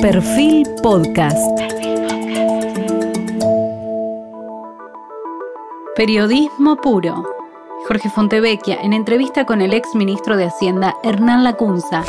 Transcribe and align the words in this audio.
Perfil 0.00 0.66
Podcast. 0.82 1.36
Periodismo 5.94 6.80
puro. 6.80 7.22
Jorge 7.86 8.08
Fontevecchia 8.08 8.80
en 8.80 8.94
entrevista 8.94 9.44
con 9.44 9.60
el 9.60 9.74
ex 9.74 9.94
ministro 9.94 10.38
de 10.38 10.46
Hacienda 10.46 10.96
Hernán 11.04 11.44
Lacunza. 11.44 12.02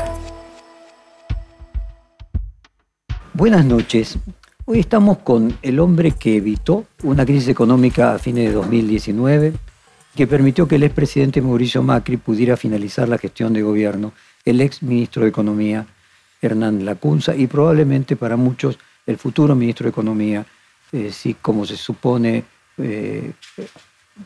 Buenas 3.33 3.65
noches. 3.65 4.17
Hoy 4.63 4.79
estamos 4.79 5.17
con 5.17 5.57
el 5.61 5.77
hombre 5.81 6.11
que 6.11 6.37
evitó 6.37 6.85
una 7.03 7.25
crisis 7.25 7.49
económica 7.49 8.13
a 8.13 8.19
fines 8.19 8.47
de 8.47 8.53
2019, 8.53 9.51
que 10.15 10.27
permitió 10.27 10.65
que 10.65 10.75
el 10.75 10.83
expresidente 10.83 11.41
Mauricio 11.41 11.83
Macri 11.83 12.15
pudiera 12.15 12.55
finalizar 12.55 13.09
la 13.09 13.17
gestión 13.17 13.51
de 13.51 13.63
gobierno, 13.63 14.13
el 14.45 14.61
ex 14.61 14.81
ministro 14.81 15.23
de 15.23 15.29
Economía 15.29 15.85
Hernán 16.41 16.83
Lacunza 16.85 17.35
y 17.35 17.47
probablemente 17.47 18.15
para 18.15 18.35
muchos 18.35 18.79
el 19.05 19.17
futuro 19.17 19.55
ministro 19.55 19.85
de 19.85 19.91
Economía, 19.91 20.45
eh, 20.91 21.11
si 21.11 21.35
como 21.35 21.65
se 21.65 21.77
supone 21.77 22.43
eh, 22.77 23.31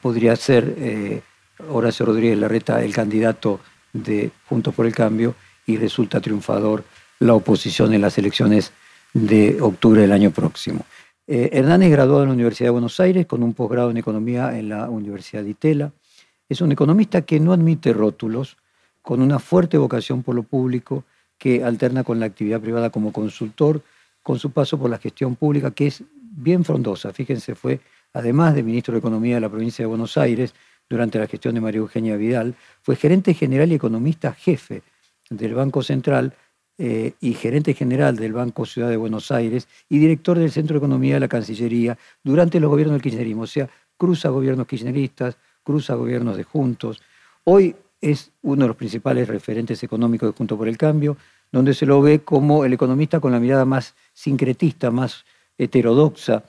podría 0.01 0.35
ser 0.35 0.75
eh, 0.77 1.21
Horacio 1.69 2.05
Rodríguez 2.05 2.37
Larreta 2.37 2.83
el 2.83 2.93
candidato 2.93 3.59
de 3.91 4.31
Juntos 4.47 4.73
por 4.73 4.85
el 4.85 4.95
Cambio 4.95 5.35
y 5.65 5.77
resulta 5.77 6.21
triunfador 6.21 6.83
la 7.19 7.33
oposición 7.33 7.93
en 7.93 8.01
las 8.01 8.17
elecciones 8.17 8.71
de 9.13 9.61
octubre 9.61 10.01
del 10.01 10.11
año 10.11 10.31
próximo. 10.31 10.85
Hernán 11.27 11.81
es 11.81 11.89
graduado 11.89 12.21
en 12.21 12.29
la 12.29 12.35
Universidad 12.35 12.67
de 12.67 12.71
Buenos 12.71 12.99
Aires 12.99 13.25
con 13.25 13.41
un 13.41 13.53
posgrado 13.53 13.89
en 13.89 13.97
Economía 13.97 14.59
en 14.59 14.69
la 14.69 14.89
Universidad 14.89 15.43
de 15.43 15.51
Itela. 15.51 15.91
Es 16.47 16.61
un 16.61 16.71
economista 16.71 17.23
que 17.23 17.39
no 17.39 17.51
admite 17.51 17.93
rótulos, 17.93 18.57
con 19.01 19.21
una 19.21 19.39
fuerte 19.39 19.77
vocación 19.77 20.21
por 20.21 20.35
lo 20.35 20.43
público, 20.43 21.03
que 21.37 21.63
alterna 21.63 22.03
con 22.03 22.19
la 22.19 22.25
actividad 22.25 22.61
privada 22.61 22.89
como 22.89 23.11
consultor, 23.11 23.81
con 24.23 24.39
su 24.39 24.51
paso 24.51 24.77
por 24.79 24.89
la 24.89 24.97
gestión 24.97 25.35
pública, 25.35 25.71
que 25.71 25.87
es 25.87 26.03
bien 26.19 26.63
frondosa. 26.63 27.13
Fíjense, 27.13 27.55
fue, 27.55 27.79
además 28.13 28.55
de 28.55 28.63
ministro 28.63 28.93
de 28.93 28.99
Economía 28.99 29.35
de 29.35 29.41
la 29.41 29.49
provincia 29.49 29.83
de 29.83 29.87
Buenos 29.87 30.17
Aires, 30.17 30.53
durante 30.89 31.19
la 31.19 31.27
gestión 31.27 31.55
de 31.55 31.61
María 31.61 31.79
Eugenia 31.79 32.15
Vidal, 32.15 32.55
fue 32.81 32.95
gerente 32.95 33.33
general 33.33 33.71
y 33.71 33.75
economista 33.75 34.33
jefe 34.33 34.83
del 35.29 35.55
Banco 35.55 35.81
Central 35.81 36.33
eh, 36.77 37.13
y 37.21 37.33
gerente 37.33 37.73
general 37.73 38.17
del 38.17 38.33
Banco 38.33 38.65
Ciudad 38.65 38.89
de 38.89 38.97
Buenos 38.97 39.31
Aires 39.31 39.67
y 39.89 39.97
director 39.97 40.37
del 40.37 40.51
Centro 40.51 40.75
de 40.75 40.79
Economía 40.79 41.15
de 41.15 41.21
la 41.21 41.27
Cancillería 41.27 41.97
durante 42.23 42.59
los 42.59 42.69
gobiernos 42.69 42.95
del 42.95 43.01
kirchnerismo. 43.01 43.43
O 43.43 43.47
sea, 43.47 43.69
cruza 43.97 44.29
gobiernos 44.29 44.67
kirchneristas, 44.67 45.37
cruza 45.63 45.95
gobiernos 45.95 46.37
de 46.37 46.43
Juntos. 46.43 47.01
Hoy 47.45 47.75
es 48.05 48.31
uno 48.43 48.61
de 48.61 48.67
los 48.67 48.77
principales 48.77 49.27
referentes 49.27 49.81
económicos 49.81 50.29
de 50.29 50.37
Junto 50.37 50.55
por 50.55 50.67
el 50.67 50.77
Cambio, 50.77 51.17
donde 51.51 51.73
se 51.73 51.87
lo 51.87 52.01
ve 52.03 52.19
como 52.19 52.63
el 52.63 52.73
economista 52.73 53.19
con 53.19 53.31
la 53.31 53.39
mirada 53.39 53.65
más 53.65 53.95
sincretista, 54.13 54.91
más 54.91 55.25
heterodoxa, 55.57 56.43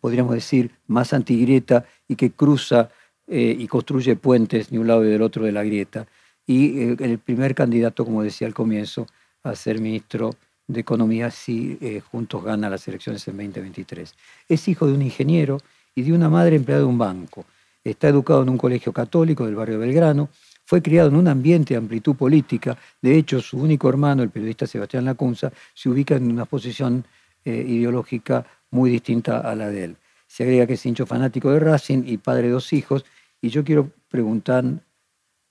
podríamos 0.00 0.34
decir, 0.34 0.72
más 0.88 1.12
antigrieta 1.12 1.84
y 2.08 2.16
que 2.16 2.32
cruza 2.32 2.90
eh, 3.28 3.54
y 3.56 3.68
construye 3.68 4.16
puentes 4.16 4.70
de 4.70 4.80
un 4.80 4.88
lado 4.88 5.04
y 5.04 5.10
del 5.10 5.22
otro 5.22 5.44
de 5.44 5.52
la 5.52 5.62
grieta. 5.62 6.08
Y 6.44 6.80
eh, 6.80 6.96
el 6.98 7.18
primer 7.20 7.54
candidato, 7.54 8.04
como 8.04 8.24
decía 8.24 8.48
al 8.48 8.54
comienzo, 8.54 9.06
a 9.44 9.54
ser 9.54 9.80
ministro 9.80 10.34
de 10.66 10.80
Economía 10.80 11.30
si 11.30 11.78
eh, 11.80 12.00
Juntos 12.00 12.42
gana 12.42 12.68
las 12.68 12.88
elecciones 12.88 13.28
en 13.28 13.36
2023. 13.36 14.12
Es 14.48 14.66
hijo 14.66 14.88
de 14.88 14.94
un 14.94 15.02
ingeniero 15.02 15.60
y 15.94 16.02
de 16.02 16.12
una 16.12 16.28
madre 16.28 16.56
empleada 16.56 16.82
de 16.82 16.88
un 16.88 16.98
banco. 16.98 17.44
Está 17.90 18.08
educado 18.08 18.42
en 18.42 18.50
un 18.50 18.58
colegio 18.58 18.92
católico 18.92 19.46
del 19.46 19.54
barrio 19.54 19.78
Belgrano 19.78 20.28
fue 20.68 20.82
criado 20.82 21.08
en 21.08 21.16
un 21.16 21.28
ambiente 21.28 21.72
de 21.72 21.78
amplitud 21.78 22.14
política. 22.14 22.76
De 23.00 23.16
hecho, 23.16 23.40
su 23.40 23.56
único 23.56 23.88
hermano, 23.88 24.22
el 24.22 24.28
periodista 24.28 24.66
Sebastián 24.66 25.06
Lacunza, 25.06 25.50
se 25.72 25.88
ubica 25.88 26.16
en 26.16 26.30
una 26.30 26.44
posición 26.44 27.06
eh, 27.42 27.64
ideológica 27.66 28.44
muy 28.70 28.90
distinta 28.90 29.40
a 29.40 29.54
la 29.54 29.70
de 29.70 29.84
él. 29.84 29.96
Se 30.26 30.42
agrega 30.42 30.66
que 30.66 30.74
es 30.74 30.84
hincho 30.84 31.06
fanático 31.06 31.50
de 31.50 31.60
Racing 31.60 32.02
y 32.04 32.18
padre 32.18 32.48
de 32.48 32.50
dos 32.50 32.70
hijos. 32.74 33.06
Y 33.40 33.48
yo 33.48 33.64
quiero 33.64 33.90
preguntar, 34.10 34.62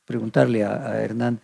preguntarle 0.06 0.64
a, 0.64 0.88
a 0.88 1.02
Hernán, 1.02 1.42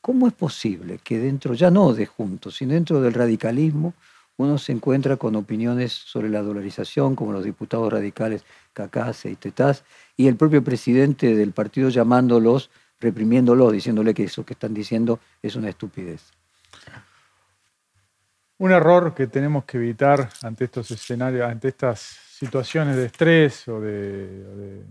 ¿cómo 0.00 0.26
es 0.26 0.32
posible 0.32 0.98
que 0.98 1.20
dentro, 1.20 1.54
ya 1.54 1.70
no 1.70 1.92
de 1.94 2.06
Juntos, 2.06 2.56
sino 2.56 2.72
dentro 2.72 3.00
del 3.00 3.14
radicalismo, 3.14 3.94
uno 4.36 4.58
se 4.58 4.72
encuentra 4.72 5.16
con 5.16 5.36
opiniones 5.36 5.92
sobre 5.92 6.28
la 6.28 6.42
dolarización, 6.42 7.14
como 7.14 7.32
los 7.32 7.44
diputados 7.44 7.92
radicales 7.92 8.44
Cacase 8.72 9.30
y 9.30 9.36
Tetaz, 9.36 9.84
y 10.16 10.28
el 10.28 10.36
propio 10.36 10.64
presidente 10.64 11.34
del 11.36 11.52
partido 11.52 11.90
llamándolos 11.90 12.70
reprimiéndolo, 13.00 13.70
diciéndole 13.70 14.14
que 14.14 14.24
eso 14.24 14.44
que 14.44 14.54
están 14.54 14.72
diciendo 14.72 15.20
es 15.42 15.56
una 15.56 15.68
estupidez. 15.68 16.32
Un 18.58 18.70
error 18.70 19.12
que 19.12 19.26
tenemos 19.26 19.64
que 19.64 19.76
evitar 19.76 20.30
ante 20.42 20.64
estos 20.66 20.90
escenarios, 20.92 21.50
ante 21.50 21.68
estas 21.68 21.98
situaciones 22.00 22.96
de 22.96 23.06
estrés 23.06 23.66
o 23.66 23.80
de, 23.80 24.84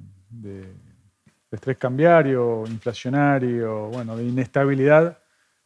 estrés 1.50 1.78
cambiario, 1.78 2.64
inflacionario, 2.68 3.88
bueno, 3.88 4.18
de 4.18 4.26
inestabilidad, 4.26 5.20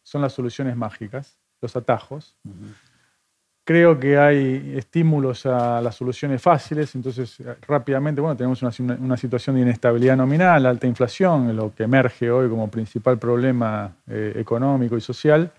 son 0.04 0.22
las 0.22 0.34
soluciones 0.34 0.76
mágicas, 0.76 1.40
los 1.62 1.76
atajos. 1.76 2.38
Creo 3.68 4.00
que 4.00 4.16
hay 4.16 4.76
estímulos 4.78 5.48
a 5.48 5.82
las 5.82 5.96
soluciones 5.96 6.40
fáciles, 6.40 6.94
entonces 6.94 7.40
eh, 7.40 7.56
rápidamente, 7.68 8.22
bueno, 8.22 8.38
tenemos 8.38 8.62
una, 8.62 9.18
situación 9.18 9.56
de 9.56 9.64
inestabilidad 9.64 10.16
nominal, 10.16 10.68
alta 10.68 10.86
inflación, 10.86 11.56
lo 11.56 11.74
que 11.74 11.82
emerge 11.82 12.30
hoy 12.30 12.48
como 12.48 12.70
principal 12.70 13.18
problema 13.18 13.92
eh, 14.08 14.34
económico 14.36 14.96
y 14.96 15.02
social. 15.02 15.52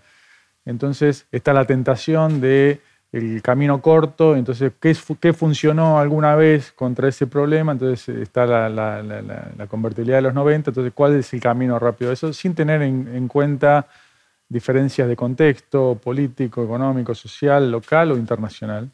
Entonces 0.63 1.27
está 1.33 1.51
la 1.51 1.65
tentación 1.65 2.39
de 2.39 2.79
el 3.11 3.41
camino 3.41 3.81
corto, 3.81 4.37
entonces, 4.37 4.71
¿qué, 4.79 4.95
¿qué, 5.19 5.33
funcionó 5.33 5.99
alguna 5.99 6.35
vez 6.35 6.71
contra 6.71 7.09
ese 7.09 7.27
problema? 7.27 7.73
Entonces 7.73 8.07
está 8.07 8.45
la, 8.45 8.69
la, 8.69 9.67
convertibilidad 9.67 10.19
de 10.19 10.21
los 10.21 10.33
90, 10.33 10.71
entonces, 10.71 10.93
¿cuál 10.95 11.17
es 11.17 11.33
el 11.33 11.41
camino 11.41 11.77
rápido? 11.77 12.13
Eso 12.13 12.31
sin 12.31 12.55
tener 12.55 12.81
en 12.81 13.27
cuenta 13.27 13.85
diferencias 14.49 15.07
de 15.07 15.15
contexto 15.15 15.99
político, 16.01 16.63
económico, 16.63 17.13
social, 17.13 17.71
local 17.71 18.11
o 18.11 18.17
internacional. 18.17 18.89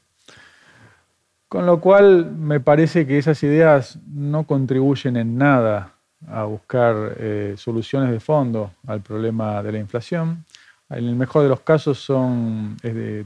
Con 1.48 1.66
lo 1.66 1.80
cual 1.80 2.32
me 2.32 2.60
parece 2.60 3.06
que 3.06 3.18
esas 3.18 3.44
ideas 3.44 4.00
no 4.08 4.46
contribuyen 4.46 5.18
en 5.18 5.38
nada 5.38 5.94
a 6.28 6.46
buscar 6.46 7.16
eh, 7.18 7.54
soluciones 7.58 8.10
de 8.12 8.20
fondo 8.20 8.72
al 8.88 9.02
problema 9.02 9.62
de 9.62 9.72
la 9.74 9.78
inflación. 9.78 10.46
En 10.90 11.06
el 11.06 11.16
mejor 11.16 11.44
de 11.44 11.50
los 11.50 11.62
casos 11.62 12.00
son 12.00 12.78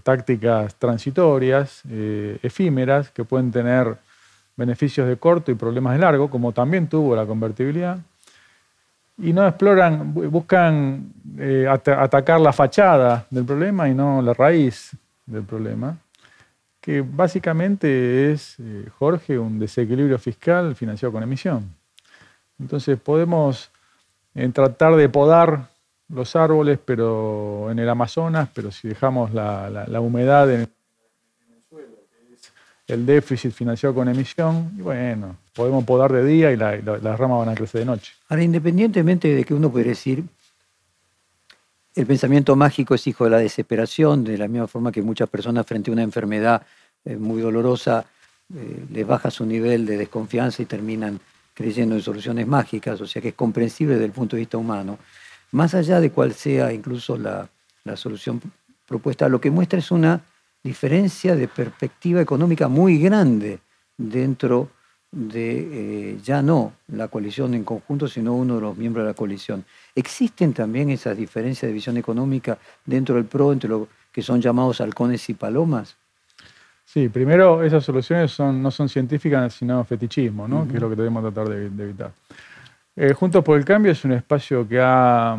tácticas 0.03 0.75
transitorias, 0.75 1.81
eh, 1.89 2.38
efímeras, 2.41 3.11
que 3.11 3.23
pueden 3.23 3.51
tener 3.51 3.97
beneficios 4.55 5.07
de 5.07 5.17
corto 5.17 5.51
y 5.51 5.55
problemas 5.55 5.94
de 5.94 5.99
largo, 5.99 6.29
como 6.29 6.51
también 6.51 6.88
tuvo 6.88 7.15
la 7.15 7.25
convertibilidad 7.25 7.99
y 9.17 9.33
no 9.33 9.47
exploran, 9.47 10.13
buscan 10.13 11.11
eh, 11.38 11.67
atacar 11.67 12.39
la 12.39 12.53
fachada 12.53 13.25
del 13.29 13.45
problema 13.45 13.89
y 13.89 13.94
no 13.94 14.22
la 14.22 14.33
raíz 14.33 14.91
del 15.25 15.44
problema, 15.44 15.97
que 16.79 17.01
básicamente 17.01 18.31
es, 18.31 18.57
eh, 18.59 18.88
Jorge, 18.97 19.38
un 19.38 19.59
desequilibrio 19.59 20.19
fiscal 20.19 20.75
financiado 20.75 21.11
con 21.11 21.23
emisión. 21.23 21.73
Entonces 22.59 23.00
podemos 23.00 23.72
eh, 24.35 24.47
tratar 24.50 24.95
de 24.95 25.09
podar 25.09 25.67
los 26.09 26.35
árboles 26.35 26.79
pero 26.85 27.69
en 27.72 27.79
el 27.79 27.89
Amazonas, 27.89 28.50
pero 28.53 28.72
si 28.72 28.88
dejamos 28.88 29.33
la, 29.33 29.69
la 29.69 30.00
humedad 30.00 30.50
en 30.51 30.69
el 32.88 33.06
déficit 33.06 33.52
financiado 33.52 33.94
con 33.94 34.08
emisión, 34.08 34.72
y 34.78 34.81
bueno, 34.81 35.36
podemos 35.53 35.84
podar 35.84 36.12
de 36.12 36.24
día 36.24 36.52
y, 36.52 36.58
las 36.58 37.20
ramas 37.20 37.40
van 37.40 37.50
a 37.50 37.56
crecer 37.56 37.81
de 37.81 37.86
noche. 37.86 38.14
Ahora, 38.30 38.44
independientemente 38.44 39.34
de 39.34 39.44
que 39.44 39.53
uno 39.53 39.70
puede 39.70 39.90
decir, 39.90 40.24
el 41.96 42.06
pensamiento 42.06 42.56
mágico 42.56 42.96
es 42.96 43.06
hijo 43.08 43.25
de 43.25 43.31
la 43.31 43.40
desesperación, 43.40 44.24
de 44.24 44.38
la 44.38 44.48
misma 44.48 44.68
forma 44.68 44.92
que 44.92 45.02
muchas 45.02 45.28
personas 45.28 45.66
frente 45.66 45.92
a 45.92 45.94
una 45.94 46.04
enfermedad 46.04 46.62
eh, 47.04 47.18
muy 47.18 47.42
dolorosa 47.42 48.06
eh, 48.56 48.86
les 48.92 49.06
baja 49.06 49.30
su 49.31 49.45
nivel 49.45 49.86
de 49.86 49.98
desconfianza 49.98 50.62
y 50.62 50.66
terminan 50.66 51.19
creyendo 51.54 51.95
en 51.95 52.01
soluciones 52.01 52.48
mágicas, 52.48 53.01
o 53.01 53.07
sea 53.07 53.22
que 53.22 53.30
es 53.30 53.33
comprensible 53.33 53.95
desde 53.95 54.06
el 54.06 54.12
punto 54.12 54.36
de 54.36 54.42
vista 54.42 54.57
humano. 54.57 55.00
Más 55.51 55.74
allá 55.74 56.00
de 56.00 56.12
cuál 56.12 56.33
sea 56.33 56.72
incluso 56.72 57.18
la, 57.18 57.50
la 57.83 57.98
solución 57.98 58.42
propuesta, 58.88 59.28
lo 59.28 59.42
que 59.42 59.51
muestra 59.51 59.80
es 59.80 59.92
una 59.92 60.22
diferencia 60.63 61.36
de 61.36 61.48
perspectiva 61.48 62.21
económica 62.21 62.68
muy 62.68 63.00
grande 63.00 63.59
dentro 63.98 64.69
de 65.12 66.12
eh, 66.12 66.19
ya 66.21 66.42
no 66.42 66.74
la 66.88 67.07
coalición 67.07 67.54
en 67.54 67.63
conjunto, 67.63 68.07
sino 68.07 68.33
uno 68.33 68.56
de 68.56 68.62
los 68.62 68.77
miembros 68.77 69.06
de 69.06 69.12
la 69.12 69.15
coalición. 69.15 69.63
¿Existen 69.95 70.54
también 70.54 70.89
esas 70.89 71.18
diferencias 71.18 71.69
de 71.69 71.74
visión 71.74 71.98
económica 71.98 72.57
dentro 72.86 73.15
del 73.15 73.25
PRO 73.25 73.54
entre 73.54 73.69
lo 73.69 73.88
que 74.12 74.21
son 74.21 74.42
llamados 74.42 74.81
halcones 74.81 75.30
y 75.30 75.33
palomas? 75.33 75.95
Sí, 76.83 77.09
primero 77.09 77.63
esas 77.63 77.83
soluciones 77.83 78.31
son, 78.31 78.62
no 78.62 78.71
son 78.71 78.88
científicas, 78.88 79.54
sino 79.54 79.83
fetichismo, 79.83 80.48
¿no? 80.48 80.68
que 80.68 80.75
es 80.75 80.81
lo 80.81 80.89
que 80.89 80.95
debemos 80.95 81.21
tratar 81.21 81.50
de, 81.50 81.65
evitar. 81.65 82.12
Eh, 82.99 83.13
Juntos 83.13 83.44
por 83.44 83.59
el 83.59 83.63
Cambio 83.63 83.91
es 83.91 84.03
un 84.05 84.13
espacio 84.13 84.67
que, 84.67 84.79
ha, 84.81 85.38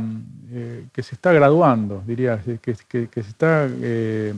eh, 0.53 0.85
se 0.95 1.17
está 1.17 1.33
graduando, 1.33 2.05
diría, 2.07 2.41
que, 2.63 2.77
se 2.77 3.21
está, 3.21 3.67
eh, 3.69 4.33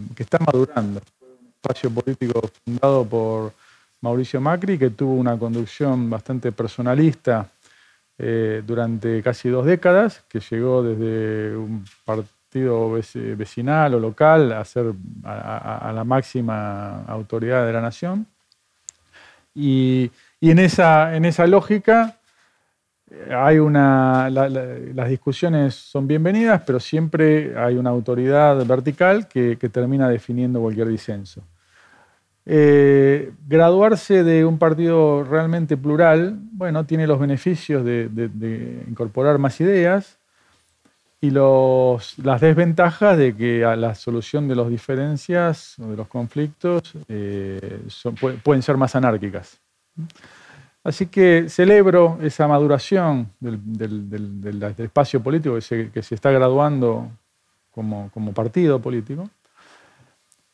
madurando. 0.46 1.02
Un 1.20 1.52
espacio 1.54 1.90
político 1.90 2.40
fundado 2.64 3.04
por 3.04 3.52
Mauricio 4.00 4.40
Macri, 4.40 4.78
que 4.78 4.88
tuvo 4.88 5.12
una 5.12 5.38
conducción 5.38 6.08
bastante 6.08 6.50
personalista 6.50 7.46
durante 8.66 9.22
casi 9.22 9.48
dos 9.48 9.64
décadas, 9.64 10.22
que 10.28 10.40
llegó 10.40 10.82
desde 10.82 11.56
un 11.56 11.86
partido 12.04 12.92
vecinal 12.92 13.94
o 13.94 13.98
local 13.98 14.52
a 14.52 14.62
ser 14.66 14.92
a, 15.24 15.90
la 15.94 16.04
máxima 16.04 17.02
autoridad 17.04 17.66
de 17.66 17.72
la 17.72 17.80
nación. 17.80 18.26
Y, 19.54 20.10
esa, 20.42 21.16
en 21.16 21.24
esa 21.24 21.46
lógica 21.46 22.19
hay 23.30 23.58
una, 23.58 24.30
la, 24.30 24.48
la, 24.48 24.64
las 24.94 25.08
discusiones 25.08 25.74
son 25.74 26.06
bienvenidas, 26.06 26.62
pero 26.64 26.78
siempre 26.78 27.58
hay 27.58 27.76
una 27.76 27.90
autoridad 27.90 28.64
vertical 28.64 29.26
que, 29.26 29.56
termina 29.56 30.08
definiendo 30.08 30.60
cualquier 30.60 30.88
disenso. 30.88 31.42
Eh, 32.46 33.32
graduarse 33.46 34.24
de 34.24 34.44
un 34.44 34.58
partido 34.58 35.24
realmente 35.24 35.76
plural, 35.76 36.38
bueno, 36.52 36.84
tiene 36.86 37.06
los 37.06 37.18
beneficios 37.18 37.84
de, 37.84 38.84
incorporar 38.88 39.38
más 39.38 39.60
ideas 39.60 40.18
y 41.20 41.30
los, 41.30 42.18
las 42.18 42.40
desventajas 42.40 43.18
de 43.18 43.36
que 43.36 43.60
la 43.76 43.94
solución 43.94 44.48
de 44.48 44.56
las 44.56 44.68
diferencias 44.68 45.78
o 45.78 45.88
de 45.88 45.96
los 45.96 46.08
conflictos 46.08 46.94
eh, 47.08 47.80
pueden 48.42 48.62
ser 48.62 48.76
más 48.76 48.94
anárquicas. 48.96 49.60
Así 50.82 51.06
que 51.06 51.46
celebro 51.48 52.18
esa 52.22 52.48
maduración 52.48 53.30
del, 53.38 54.74
espacio 54.78 55.22
político 55.22 55.56
que 55.56 55.60
se, 55.60 55.90
que 55.90 56.02
se, 56.02 56.14
está 56.14 56.30
graduando 56.30 57.10
como, 57.70 58.32
partido 58.34 58.80
político, 58.80 59.28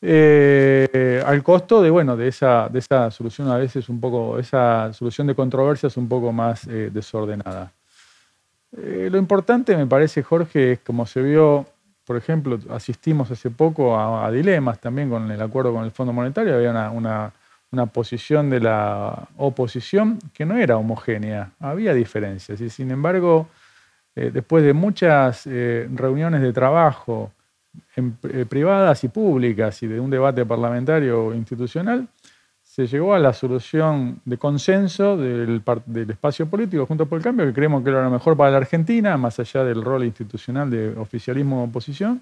eh, 0.01 1.23
al 1.25 1.41
costo 1.43 1.81
de, 1.81 1.89
bueno, 1.89 2.17
de, 2.17 2.27
esa, 2.27 2.67
de 2.69 2.79
esa 2.79 3.09
solución 3.09 3.49
a 3.49 3.57
veces 3.57 3.87
un 3.87 4.01
poco, 4.01 4.37
esa 4.37 4.91
solución 4.93 5.27
de 5.27 5.35
controversias 5.35 5.95
un 5.95 6.09
poco 6.09 6.31
más 6.33 6.67
eh, 6.67 6.89
desordenada. 6.91 7.71
Eh, 8.77 9.07
lo 9.09 9.17
importante 9.17 9.77
me 9.77 9.87
parece, 9.87 10.23
Jorge, 10.23 10.73
es 10.73 10.79
como 10.79 11.05
se 11.05 11.21
vio, 11.21 11.65
por 12.05 12.17
ejemplo, 12.17 12.59
asistimos 12.69 13.31
hace 13.31 13.49
poco 13.49 13.97
a, 13.97 14.29
dilemas 14.29 14.79
también 14.79 15.09
con 15.09 15.31
el 15.31 15.41
acuerdo 15.41 15.71
con 15.71 15.85
el 15.85 15.91
Fondo 15.91 16.11
Monetario, 16.11 16.55
había 16.55 16.71
una 16.91 17.31
una 17.71 17.85
posición 17.87 18.49
de 18.49 18.59
la 18.61 19.27
oposición 19.37 20.19
que 20.33 20.45
no 20.45 20.57
era 20.57 20.77
homogénea, 20.77 21.51
había 21.59 21.93
diferencias. 21.93 22.61
Y 22.61 22.69
sin 22.69 22.91
embargo, 22.91 23.47
eh, 24.15 24.31
después 24.33 24.63
de 24.63 24.73
muchas 24.73 25.45
eh, 25.47 25.87
reuniones 25.93 26.41
de 26.41 26.53
trabajo 26.53 27.31
eh, 27.95 28.45
privadas 28.47 29.03
y 29.03 29.09
públicas 29.09 29.83
y 29.83 29.87
de 29.87 29.99
un 29.99 30.09
debate 30.09 30.45
parlamentario 30.45 31.33
institucional, 31.33 32.07
se 32.63 32.85
llegó 32.85 33.13
a 33.15 33.19
la 33.19 33.33
solución 33.33 34.21
de 34.23 34.37
consenso 34.37 35.17
del, 35.17 35.63
espacio 36.09 36.45
político 36.47 36.85
junto 36.85 37.07
por 37.07 37.17
el 37.17 37.23
cambio, 37.23 37.45
que 37.47 37.53
creemos 37.53 37.83
que 37.83 37.89
era 37.89 38.03
lo 38.03 38.11
mejor 38.11 38.37
para 38.37 38.51
la 38.51 38.57
Argentina, 38.57 39.17
más 39.17 39.39
allá 39.39 39.63
del 39.63 39.83
rol 39.83 40.03
institucional 40.03 40.69
de 40.69 40.89
oficialismo 40.89 41.61
o 41.61 41.65
oposición, 41.65 42.21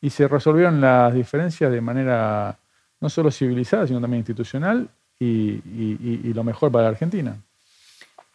y 0.00 0.10
se 0.10 0.26
resolvieron 0.26 0.80
las 0.80 1.14
diferencias 1.14 1.70
de 1.70 1.80
manera 1.80 2.58
no 3.00 3.08
solo 3.08 3.30
civilizada, 3.30 3.86
sino 3.86 4.00
también 4.00 4.20
institucional 4.20 4.88
y, 5.18 5.26
y, 5.26 6.20
y, 6.24 6.32
lo 6.32 6.44
mejor 6.44 6.70
para 6.70 6.84
la 6.84 6.90
Argentina. 6.90 7.36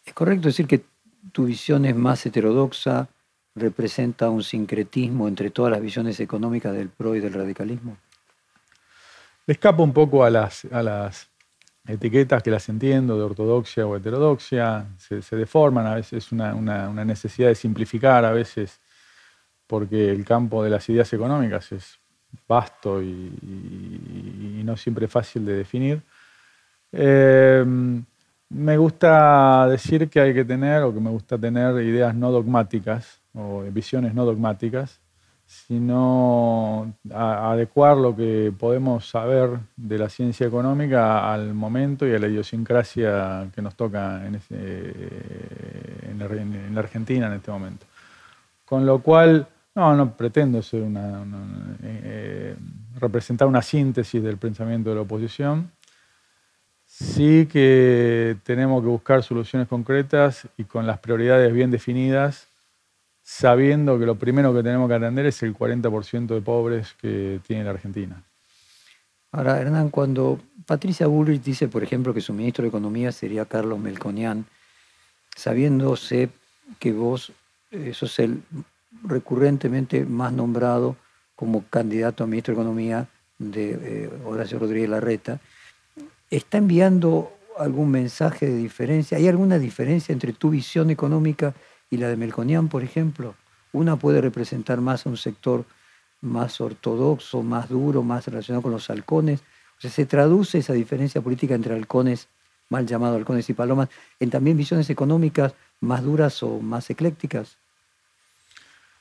¿Es 0.04 0.12
correcto 0.12 0.48
decir 0.48 0.66
que 0.66 0.84
tu 1.32 1.46
visión 1.46 1.84
es 1.84 1.96
más 1.96 2.24
heterodoxa, 2.26 3.08
representa 3.54 4.28
un 4.30 4.42
sincretismo 4.42 5.28
entre 5.28 5.50
todas 5.50 5.72
las 5.72 5.80
visiones 5.80 6.20
económicas 6.20 6.74
del 6.74 6.88
PRO 6.88 7.14
y 7.14 7.20
del 7.20 7.32
radicalismo? 7.32 7.96
Le 9.46 9.52
escapo 9.52 9.82
un 9.82 9.92
poco 9.92 10.24
a 10.24 10.30
las, 10.30 10.64
a 10.66 10.82
las 10.82 11.28
etiquetas 11.86 12.42
que 12.42 12.50
las 12.50 12.68
entiendo, 12.68 13.16
de 13.16 13.24
ortodoxia 13.24 13.86
o 13.86 13.96
heterodoxia, 13.96 14.86
se, 14.98 15.22
se 15.22 15.36
deforman, 15.36 15.86
a 15.86 15.94
veces 15.94 16.32
una, 16.32 16.54
una, 16.54 16.88
una 16.88 17.04
necesidad 17.04 17.48
de 17.48 17.54
simplificar, 17.54 18.24
a 18.24 18.32
veces 18.32 18.80
porque 19.66 20.10
el 20.10 20.24
campo 20.24 20.62
de 20.62 20.70
las 20.70 20.88
ideas 20.88 21.12
económicas 21.12 21.72
es 21.72 21.98
vasto 22.48 23.02
y, 23.02 24.62
no 24.64 24.76
siempre 24.76 25.08
fácil 25.08 25.44
de 25.44 25.56
definir. 25.56 26.02
Eh, 26.90 27.64
me 28.48 28.76
gusta 28.76 29.66
decir 29.68 30.08
que 30.08 30.20
hay 30.20 30.32
que 30.32 30.44
tener, 30.44 30.82
o 30.82 30.94
que 30.94 31.00
me 31.00 31.10
gusta 31.10 31.36
tener 31.36 31.82
ideas 31.82 32.14
no 32.14 32.30
dogmáticas, 32.30 33.20
o 33.34 33.62
visiones 33.62 34.14
no 34.14 34.24
dogmáticas, 34.24 35.00
sino 35.46 36.94
adecuar 37.12 37.96
lo 37.96 38.16
que 38.16 38.52
podemos 38.58 39.08
saber 39.08 39.50
de 39.76 39.98
la 39.98 40.08
ciencia 40.08 40.46
económica 40.46 41.32
al 41.32 41.52
momento 41.52 42.06
y 42.06 42.14
a 42.14 42.18
la 42.18 42.28
idiosincrasia 42.28 43.48
que 43.54 43.60
nos 43.60 43.74
toca 43.74 44.24
en, 44.26 44.40
la, 46.18 46.26
en 46.26 46.74
la 46.74 46.80
Argentina 46.80 47.26
en 47.26 47.34
este 47.34 47.50
momento. 47.50 47.86
Con 48.64 48.86
lo 48.86 49.00
cual, 49.00 49.46
no, 49.74 49.96
no 49.96 50.16
pretendo 50.16 50.62
ser 50.62 50.82
una, 50.82 51.24
eh, 51.82 52.56
representar 52.96 53.48
una 53.48 53.62
síntesis 53.62 54.22
del 54.22 54.38
pensamiento 54.38 54.90
de 54.90 54.96
la 54.96 55.02
oposición. 55.02 55.70
Sí 56.86 57.46
que 57.50 58.36
tenemos 58.44 58.82
que 58.82 58.88
buscar 58.88 59.22
soluciones 59.22 59.66
concretas 59.66 60.46
y 60.56 60.64
con 60.64 60.86
las 60.86 60.98
prioridades 61.00 61.52
bien 61.52 61.70
definidas, 61.70 62.46
sabiendo 63.22 63.98
que 63.98 64.06
lo 64.06 64.14
primero 64.14 64.54
que 64.54 64.62
tenemos 64.62 64.88
que 64.88 64.94
atender 64.94 65.26
es 65.26 65.42
el 65.42 65.56
40% 65.56 66.26
de 66.34 66.40
pobres 66.40 66.94
que 67.00 67.40
tiene 67.46 67.64
la 67.64 67.70
Argentina. 67.70 68.22
Ahora, 69.32 69.60
Hernán, 69.60 69.90
cuando 69.90 70.38
Patricia 70.66 71.08
Bullrich 71.08 71.42
dice, 71.42 71.66
por 71.66 71.82
ejemplo, 71.82 72.14
que 72.14 72.20
su 72.20 72.32
ministro 72.32 72.62
de 72.62 72.68
Economía 72.68 73.10
sería 73.10 73.46
Carlos 73.46 73.80
Melconian, 73.80 74.46
sabiéndose 75.34 76.28
que 76.78 76.92
vos 76.92 77.32
eh, 77.72 77.92
sos 77.92 78.16
el 78.20 78.42
recurrentemente 79.02 80.04
más 80.04 80.32
nombrado 80.32 80.96
como 81.36 81.64
candidato 81.68 82.24
a 82.24 82.26
ministro 82.26 82.54
de 82.54 82.60
Economía 82.60 83.08
de 83.38 83.70
eh, 83.72 84.10
Horacio 84.24 84.58
Rodríguez 84.58 84.88
Larreta, 84.88 85.40
¿está 86.30 86.58
enviando 86.58 87.32
algún 87.58 87.90
mensaje 87.90 88.46
de 88.46 88.56
diferencia? 88.56 89.18
¿Hay 89.18 89.28
alguna 89.28 89.58
diferencia 89.58 90.12
entre 90.12 90.32
tu 90.32 90.50
visión 90.50 90.90
económica 90.90 91.54
y 91.90 91.96
la 91.96 92.08
de 92.08 92.16
Melconian, 92.16 92.68
por 92.68 92.82
ejemplo? 92.82 93.34
¿Una 93.72 93.96
puede 93.96 94.20
representar 94.20 94.80
más 94.80 95.06
a 95.06 95.10
un 95.10 95.16
sector 95.16 95.64
más 96.20 96.60
ortodoxo, 96.60 97.42
más 97.42 97.68
duro, 97.68 98.02
más 98.02 98.26
relacionado 98.26 98.62
con 98.62 98.72
los 98.72 98.88
halcones? 98.88 99.40
O 99.76 99.80
sea, 99.80 99.90
¿se 99.90 100.06
traduce 100.06 100.58
esa 100.58 100.72
diferencia 100.72 101.20
política 101.20 101.54
entre 101.54 101.74
halcones, 101.74 102.28
mal 102.70 102.86
llamados 102.86 103.16
halcones 103.16 103.50
y 103.50 103.54
palomas, 103.54 103.88
en 104.20 104.30
también 104.30 104.56
visiones 104.56 104.88
económicas 104.90 105.54
más 105.80 106.02
duras 106.02 106.42
o 106.42 106.60
más 106.60 106.88
eclécticas? 106.90 107.58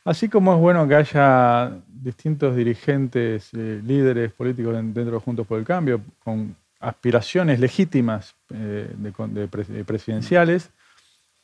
Así 0.06 0.28
como 0.28 0.54
es 0.54 0.60
bueno 0.60 0.88
que 0.88 0.96
haya 0.96 1.72
distintos 1.88 2.56
dirigentes, 2.56 3.50
eh, 3.54 3.82
líderes 3.86 4.34
políticos 4.34 4.74
dentro 4.74 5.12
de 5.12 5.20
Juntos 5.20 5.48
por 5.48 5.60
el 5.60 5.66
Cambio, 5.66 6.02
con 6.24 6.56
aspiraciones 6.80 7.60
legítimas 7.60 8.36
eh, 8.54 8.94
de, 8.98 9.14
de, 9.28 9.48
de, 9.48 9.86
presidenciales, 9.86 10.70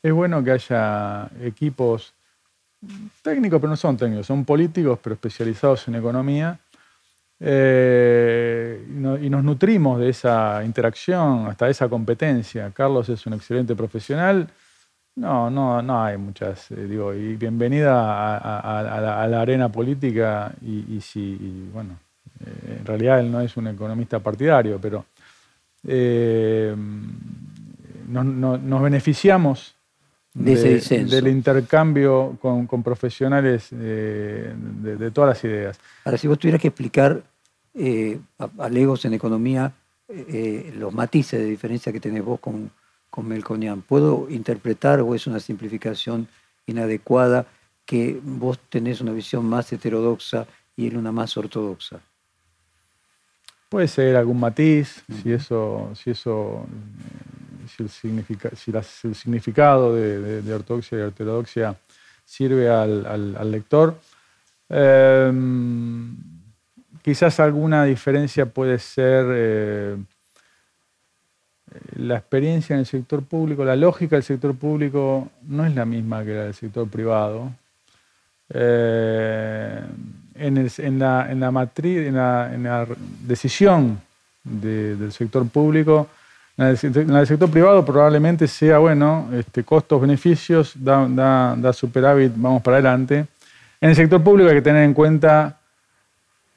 es 0.03 0.11
bueno 0.11 0.43
que 0.43 0.51
haya 0.51 1.29
equipos 1.41 2.13
técnicos, 3.21 3.59
pero 3.59 3.69
no 3.69 3.77
son 3.77 3.95
técnicos, 3.95 4.27
son 4.27 4.43
políticos, 4.43 4.99
pero 5.01 5.13
especializados 5.13 5.87
en 5.87 5.95
economía, 5.95 6.59
eh, 7.39 8.85
y, 8.85 8.91
no, 8.91 9.17
y 9.17 9.29
nos 9.29 9.43
nutrimos 9.43 9.99
de 9.99 10.09
esa 10.09 10.61
interacción, 10.65 11.47
hasta 11.47 11.69
esa 11.69 11.87
competencia. 11.87 12.71
Carlos 12.71 13.07
es 13.07 13.25
un 13.25 13.33
excelente 13.33 13.75
profesional, 13.75 14.49
no, 15.15 15.49
no, 15.49 15.81
no 15.81 16.03
hay 16.03 16.17
muchas. 16.17 16.71
Eh, 16.71 16.85
digo, 16.87 17.13
y 17.13 17.35
bienvenida 17.35 17.93
a, 18.01 18.37
a, 18.37 18.79
a, 18.79 19.01
la, 19.01 19.21
a 19.21 19.27
la, 19.27 19.41
arena 19.41 19.69
política. 19.69 20.53
Y, 20.61 20.95
y 20.95 21.01
si, 21.01 21.19
y 21.19 21.69
bueno, 21.73 21.99
eh, 22.45 22.77
en 22.79 22.85
realidad 22.85 23.19
él 23.19 23.31
no 23.31 23.41
es 23.41 23.55
un 23.57 23.67
economista 23.67 24.19
partidario, 24.19 24.79
pero 24.81 25.05
eh, 25.85 26.75
no, 28.07 28.23
no, 28.23 28.57
nos 28.57 28.81
beneficiamos 28.81 29.75
de, 30.33 30.79
de 30.79 31.05
del 31.05 31.27
intercambio 31.27 32.37
con, 32.41 32.65
con 32.65 32.83
profesionales 32.83 33.69
de, 33.71 34.53
de, 34.53 35.11
todas 35.11 35.29
las 35.29 35.43
ideas. 35.43 35.79
Ahora, 36.05 36.17
si 36.17 36.27
vos 36.27 36.39
tuvieras 36.39 36.61
que 36.61 36.69
explicar 36.69 37.21
a, 38.57 38.69
Legos 38.69 39.05
en 39.05 39.13
economía 39.13 39.73
los 40.75 40.93
matices 40.93 41.39
de 41.39 41.45
diferencia 41.45 41.91
que 41.91 41.99
tenés 41.99 42.23
vos 42.23 42.39
con 42.39 42.71
con 43.09 43.27
Melconian. 43.27 43.81
¿Puedo 43.81 44.27
interpretar 44.29 45.01
o 45.01 45.15
es 45.15 45.27
una 45.27 45.39
simplificación 45.39 46.27
inadecuada 46.65 47.45
que 47.85 48.19
vos 48.23 48.59
tenés 48.69 49.01
una 49.01 49.11
visión 49.11 49.45
más 49.45 49.71
heterodoxa 49.73 50.45
y 50.75 50.87
él 50.87 50.97
una 50.97 51.11
más 51.11 51.35
ortodoxa? 51.37 51.99
Puede 53.69 53.87
ser 53.87 54.15
algún 54.15 54.39
matiz, 54.39 55.03
uh 55.07 55.13
-huh. 55.13 55.23
si 55.23 55.31
eso, 55.33 55.91
si 55.95 56.11
eso, 56.11 56.65
si 57.67 57.83
el, 57.83 59.15
significado 59.15 59.95
de, 59.95 60.53
ortodoxia 60.53 60.97
y 60.97 61.01
heterodoxia 61.01 61.75
sirve 62.25 62.69
al, 62.69 63.51
lector. 63.51 63.95
Em, 64.69 66.15
quizás 67.01 67.39
alguna 67.39 67.85
diferencia 67.85 68.45
puede 68.47 68.77
ser 68.79 69.25
eh, 69.29 69.97
la 71.95 72.17
experiencia 72.17 72.73
en 72.73 72.81
el 72.81 72.85
sector 72.85 73.23
público, 73.23 73.63
la 73.63 73.75
lógica 73.75 74.15
del 74.15 74.23
sector 74.23 74.55
público 74.55 75.29
no 75.47 75.65
es 75.65 75.75
la 75.75 75.85
misma 75.85 76.23
que 76.23 76.33
la 76.33 76.43
del 76.45 76.53
sector 76.53 76.87
privado. 76.87 77.51
Eh, 78.51 79.81
en, 80.35 80.99
la, 80.99 81.51
matriz, 81.51 82.07
en 82.07 82.15
la, 82.15 82.87
decisión 83.25 83.99
del 84.43 85.11
sector 85.11 85.47
público, 85.49 86.07
en 86.57 86.65
el, 86.67 87.27
sector 87.27 87.49
privado 87.49 87.85
probablemente 87.85 88.47
sea, 88.47 88.79
bueno, 88.79 89.29
este, 89.33 89.63
costos-beneficios, 89.63 90.73
da, 90.75 91.55
da, 91.55 91.73
superávit, 91.73 92.31
vamos 92.35 92.61
para 92.61 92.77
adelante. 92.77 93.25
En 93.81 93.89
el 93.89 93.95
sector 93.95 94.23
público 94.23 94.49
hay 94.49 94.55
que 94.55 94.61
tener 94.61 94.83
en 94.83 94.93
cuenta 94.93 95.57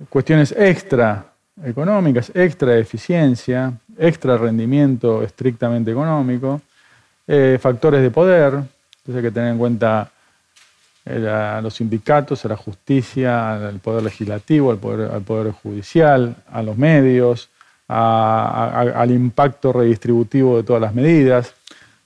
cuestiones 0.08 0.54
extra 0.56 1.26
económicas, 1.64 2.32
extra 2.34 2.76
eficiencia, 2.78 3.72
extra 4.02 4.36
rendimiento 4.36 5.22
estrictamente 5.22 5.92
económico, 5.92 6.60
eh, 7.26 7.58
factores 7.60 8.02
de 8.02 8.10
poder, 8.10 8.54
entonces 8.54 9.16
hay 9.16 9.22
que 9.22 9.30
tener 9.30 9.52
en 9.52 9.58
cuenta 9.58 10.10
eh, 11.06 11.28
a 11.28 11.60
los 11.60 11.74
sindicatos, 11.74 12.44
a 12.44 12.48
la 12.48 12.56
justicia, 12.56 13.68
al 13.68 13.78
poder 13.78 14.02
legislativo, 14.02 14.72
al 14.72 14.78
poder, 14.78 15.10
al 15.12 15.22
poder 15.22 15.52
judicial, 15.52 16.34
a 16.50 16.62
los 16.62 16.76
medios, 16.76 17.48
al 17.88 19.10
impacto 19.10 19.72
redistributivo 19.72 20.56
de 20.56 20.62
todas 20.62 20.80
las 20.80 20.94
medidas. 20.94 21.54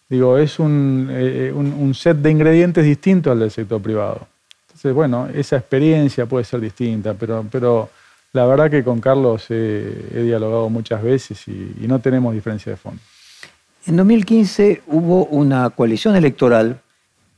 Digo, 0.09 0.37
es 0.37 0.59
un, 0.59 1.09
eh, 1.11 1.53
un, 1.55 1.95
set 1.95 2.17
de 2.19 2.31
ingredientes 2.31 2.85
distinto 2.85 3.31
al 3.31 3.39
del 3.39 3.51
sector 3.51 3.81
privado. 3.81 4.27
Entonces, 4.67 4.93
bueno, 4.93 5.29
esa 5.33 5.57
experiencia 5.57 6.27
puede 6.27 6.45
ser 6.45 6.61
distinta, 6.61 7.15
pero 7.15 7.89
la 8.37 8.47
verdad 8.47 8.71
que 8.71 8.85
con 8.85 9.01
Carlos 9.01 9.47
he 9.51 10.23
dialogado 10.23 10.69
muchas 10.71 11.03
veces 11.03 11.49
y, 11.49 11.87
no 11.89 11.99
tenemos 12.01 12.35
diferencia 12.35 12.71
de 12.71 12.77
fondo. 12.77 13.01
En 13.87 13.97
2015 13.97 14.83
hubo 14.87 15.27
una 15.27 15.71
coalición 15.71 16.17
electoral 16.17 16.81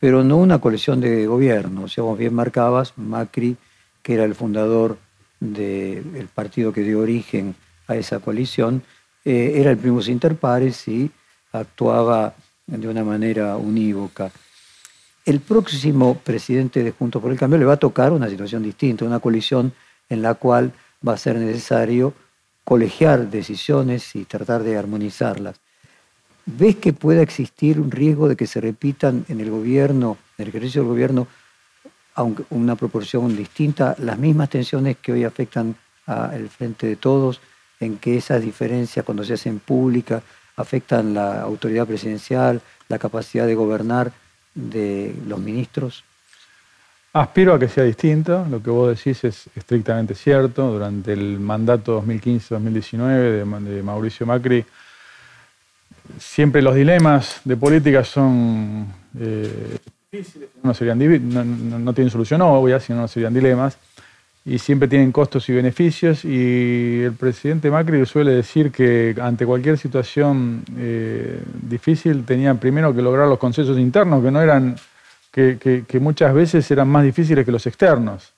pero 0.00 0.22
no 0.22 0.36
una 0.36 0.58
coalición 0.58 1.00
de 1.00 1.26
gobierno. 1.26 1.84
O 1.84 1.88
sea, 1.88 2.04
vos 2.04 2.18
bien 2.18 2.34
marcabas, 2.34 2.96
Macri, 2.96 3.56
que 4.02 4.14
era 4.14 4.24
el 4.24 4.34
fundador 4.34 4.98
del 5.40 6.28
partido 6.34 6.72
que 6.72 6.82
dio 6.82 7.00
origen 7.00 7.54
a 7.86 7.96
esa 7.96 8.20
coalición, 8.20 8.82
eh, 9.24 9.54
era 9.56 9.70
el 9.70 9.76
primus 9.76 10.08
inter 10.08 10.36
pares 10.36 10.86
y 10.88 11.10
actuaba 11.52 12.34
de 12.66 12.88
una 12.88 13.04
manera 13.04 13.56
unívoca. 13.56 14.30
El 15.24 15.40
próximo 15.40 16.14
presidente 16.18 16.82
de 16.82 16.92
Juntos 16.92 17.20
por 17.20 17.30
el 17.30 17.38
Cambio 17.38 17.58
le 17.58 17.64
va 17.64 17.74
a 17.74 17.78
tocar 17.78 18.12
una 18.12 18.28
situación 18.28 18.62
distinta, 18.62 19.04
una 19.04 19.20
coalición 19.20 19.72
en 20.08 20.22
la 20.22 20.34
cual 20.34 20.72
va 21.06 21.14
a 21.14 21.18
ser 21.18 21.36
necesario 21.36 22.14
colegiar 22.64 23.30
decisiones 23.30 24.14
y 24.14 24.24
tratar 24.24 24.62
de 24.62 24.76
armonizarlas. 24.76 25.60
¿Ves 26.44 26.76
que 26.76 26.92
pueda 26.92 27.22
existir 27.22 27.80
un 27.80 27.90
riesgo 27.90 28.28
de 28.28 28.36
que 28.36 28.46
se 28.46 28.60
repitan 28.60 29.24
en 29.28 29.40
el 29.40 29.50
gobierno, 29.50 30.16
en 30.36 30.44
el 30.44 30.48
ejercicio 30.48 30.82
del 30.82 30.88
gobierno, 30.88 31.26
aunque 32.14 32.44
una 32.50 32.74
proporción 32.74 33.36
distinta, 33.36 33.94
las 33.98 34.18
mismas 34.18 34.50
tensiones 34.50 34.96
que 34.96 35.12
hoy 35.12 35.24
afectan 35.24 35.76
al 36.06 36.48
frente 36.48 36.86
de 36.86 36.96
todos, 36.96 37.40
en 37.80 37.98
que 37.98 38.16
esas 38.16 38.42
diferencias 38.42 39.04
cuando 39.04 39.24
se 39.24 39.34
hacen 39.34 39.60
públicas 39.60 40.22
afectan 40.56 41.14
la 41.14 41.42
autoridad 41.42 41.86
presidencial, 41.86 42.60
la 42.88 42.98
capacidad 42.98 43.46
de 43.46 43.54
gobernar 43.54 44.12
de 44.54 45.14
los 45.26 45.38
ministros? 45.38 46.04
Aspiro 47.12 47.54
a 47.54 47.58
que 47.58 47.68
sea 47.68 47.84
distinto, 47.84 48.46
lo 48.50 48.62
que 48.62 48.70
vos 48.70 48.96
decís 48.96 49.24
es 49.24 49.46
estrictamente 49.56 50.14
cierto. 50.14 50.70
Durante 50.70 51.12
el 51.12 51.40
mandato 51.40 52.02
2015-2019 52.02 53.60
de 53.64 53.82
Mauricio 53.82 54.26
Macri, 54.26 54.64
siempre 56.18 56.62
los 56.62 56.74
dilemas 56.74 57.40
de 57.44 57.56
política 57.56 58.04
son 58.04 58.86
eh, 59.18 59.78
difíciles, 60.10 60.48
no, 60.62 60.74
serían, 60.74 61.84
no, 61.84 61.92
tienen 61.92 62.10
solución 62.10 62.40
obvia, 62.42 62.80
sino 62.80 63.00
no 63.00 63.08
serían 63.08 63.34
dilemas, 63.34 63.78
y 64.44 64.58
siempre 64.58 64.88
tienen 64.88 65.12
costos 65.12 65.48
y 65.48 65.52
beneficios, 65.52 66.24
y 66.24 67.02
el 67.02 67.12
presidente 67.12 67.70
Macri 67.70 68.04
suele 68.06 68.32
decir 68.32 68.70
que 68.70 69.14
ante 69.20 69.44
cualquier 69.44 69.76
situación 69.76 70.62
eh, 70.78 71.40
difícil 71.62 72.24
tenían 72.24 72.58
primero 72.58 72.94
que 72.94 73.02
lograr 73.02 73.28
los 73.28 73.38
consensos 73.38 73.78
internos, 73.78 74.22
que 74.22 74.30
no 74.30 74.40
eran, 74.40 74.76
que, 75.30 75.98
muchas 76.00 76.34
veces 76.34 76.70
eran 76.70 76.88
más 76.88 77.04
difíciles 77.04 77.44
que 77.44 77.52
los 77.52 77.66
externos. 77.66 78.32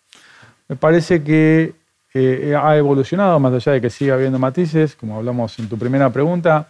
Me 0.69 0.77
parece 0.77 1.23
que 1.23 1.75
eh, 2.15 2.55
ha 2.61 2.77
evolucionado, 2.77 3.39
más 3.39 3.53
allá 3.53 3.73
de 3.73 3.81
que 3.81 3.91
siga 3.91 4.15
habiendo 4.15 4.39
matices, 4.39 4.97
como 4.97 5.17
hablamos 5.17 5.59
en 5.59 5.69
tu 5.69 5.79
primera 5.79 6.11
pregunta, 6.11 6.69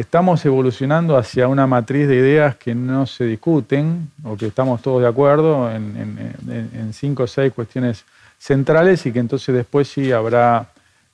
estamos 0.00 0.44
evolucionando 0.46 1.16
hacia 1.18 1.46
una 1.46 1.66
matriz 1.66 2.08
de 2.08 2.16
ideas 2.16 2.56
que 2.56 2.74
no 2.74 3.06
se 3.06 3.24
discuten 3.24 4.10
o 4.24 4.34
que 4.34 4.46
estamos 4.46 4.80
todos 4.80 5.02
de 5.02 5.08
acuerdo 5.08 5.70
en, 5.70 6.92
cinco 6.94 7.24
o 7.24 7.26
seis 7.26 7.52
cuestiones 7.52 8.04
centrales 8.38 9.04
y 9.04 9.12
que 9.12 9.18
entonces 9.18 9.54
después 9.54 9.88
sí 9.88 10.10
habrá 10.10 10.68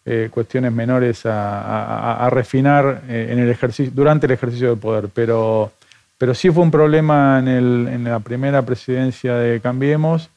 eh, 0.04 0.28
cuestiones 0.30 0.70
menores 0.70 1.22
a, 1.24 2.28
refinar 2.30 3.02
eh, 3.08 3.56
durante 3.92 4.26
el 4.26 4.32
ejercicio 4.32 4.70
del 4.70 4.78
poder. 4.78 5.08
Pero, 5.12 5.72
pero 6.18 6.34
sí 6.34 6.50
fue 6.50 6.62
un 6.62 6.70
problema 6.70 7.38
en, 7.38 8.04
la 8.04 8.20
primera 8.20 8.62
presidencia 8.62 9.34
de 9.34 9.60
Cambiemos. 9.60 10.30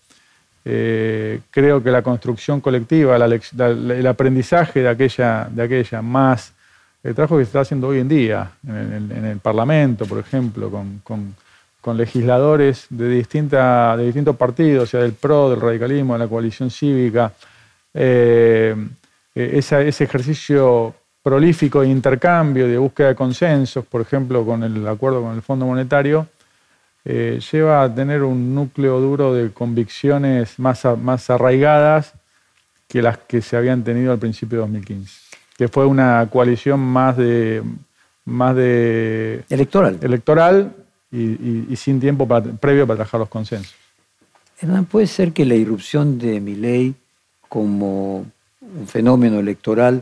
Eh, 0.66 1.40
creo 1.52 1.82
que 1.82 1.90
la 1.90 2.02
construcción 2.02 2.60
colectiva, 2.60 3.16
el 3.16 4.08
aprendizaje 4.08 4.82
de 4.82 4.90
aquella, 4.90 5.48
de 5.50 5.64
aquella 5.64 6.02
más 6.02 6.54
el 7.04 7.16
trabajo 7.16 7.38
que 7.38 7.46
se 7.46 7.50
está 7.50 7.62
haciendo 7.62 7.88
hoy 7.88 8.00
en 8.00 8.10
día 8.10 8.52
en 8.68 9.26
el, 9.26 9.38
Parlamento, 9.40 10.06
por 10.06 10.20
ejemplo, 10.20 10.70
con, 11.04 11.36
legisladores 11.98 12.86
de, 12.90 13.10
distintos 13.10 14.36
partidos, 14.36 14.90
sea 14.90 15.02
del 15.02 15.14
PRO, 15.14 15.50
del 15.50 15.62
radicalismo, 15.62 16.14
de 16.14 16.20
la 16.20 16.28
coalición 16.28 16.70
cívica, 16.70 17.32
eh, 17.94 18.76
eh, 19.34 19.52
ese 19.54 20.04
ejercicio 20.04 20.94
prolífico 21.30 21.82
de 21.82 21.90
intercambio, 21.90 22.68
de 22.68 22.78
búsqueda 22.78 23.10
de 23.10 23.16
consensos, 23.16 23.86
por 23.86 24.02
ejemplo, 24.02 24.44
con 24.44 24.64
el 24.64 24.88
acuerdo 24.88 25.22
con 25.22 25.36
el 25.36 25.44
Fondo 25.44 25.68
Monetario, 25.68 26.28
eh, 27.06 27.40
lleva 27.52 27.84
a 27.84 27.94
tener 27.94 28.24
un 28.24 28.56
núcleo 28.56 29.00
duro 29.00 29.34
de 29.34 29.52
convicciones 29.52 30.58
más, 30.58 30.84
más 31.00 31.30
arraigadas 31.30 32.14
que 32.88 33.04
las 33.04 33.20
que 33.20 33.42
se 33.42 33.56
habían 33.56 33.84
tenido 33.84 34.12
al 34.12 34.18
principio 34.18 34.58
de 34.58 34.62
2015 34.62 35.30
que 35.60 35.68
fue 35.68 35.86
una 35.86 36.26
coalición 36.32 36.80
más 36.80 37.18
de 37.18 37.62
más 38.24 38.56
de 38.56 39.44
electoral, 39.50 40.00
electoral 40.02 40.74
y, 41.12 41.76
sin 41.76 42.00
tiempo 42.00 42.26
previo 42.62 42.88
para 42.88 42.96
trabajar 42.96 43.20
los 43.20 43.28
consensos. 43.28 43.76
Hernán, 44.62 44.86
¿puede 44.86 45.06
ser 45.08 45.34
que 45.34 45.44
la 45.44 45.56
irrupción 45.56 46.18
de 46.18 46.40
mi 46.40 46.56
ley 46.56 46.96
como 47.50 48.26
un 48.62 48.88
fenómeno 48.88 49.40
electoral 49.40 50.02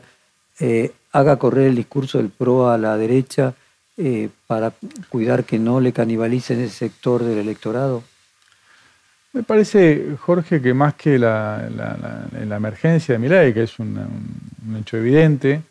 eh, 0.60 0.91
haga 1.11 1.37
correr 1.37 1.67
el 1.67 1.75
discurso 1.75 2.17
del 2.17 2.29
PRO 2.29 2.69
a 2.69 2.77
la 2.77 2.97
derecha 2.97 3.53
eh, 3.97 4.29
para 4.45 4.71
cuidar 5.09 5.43
que 5.43 5.57
no 5.57 5.79
le 5.79 5.91
canibalicen 5.91 6.61
ese 6.61 6.75
sector 6.75 7.23
del 7.23 7.39
electorado? 7.39 8.03
Me 9.33 9.43
parece, 9.43 10.15
Jorge, 10.19 10.61
que 10.61 10.73
más 10.73 10.95
que 10.95 11.19
la, 11.19 11.67
emergencia 12.33 13.13
de 13.13 13.19
Milay, 13.19 13.53
que 13.53 13.63
es 13.63 13.77
un, 13.77 13.99
hecho 14.79 14.97
evidente, 14.97 15.61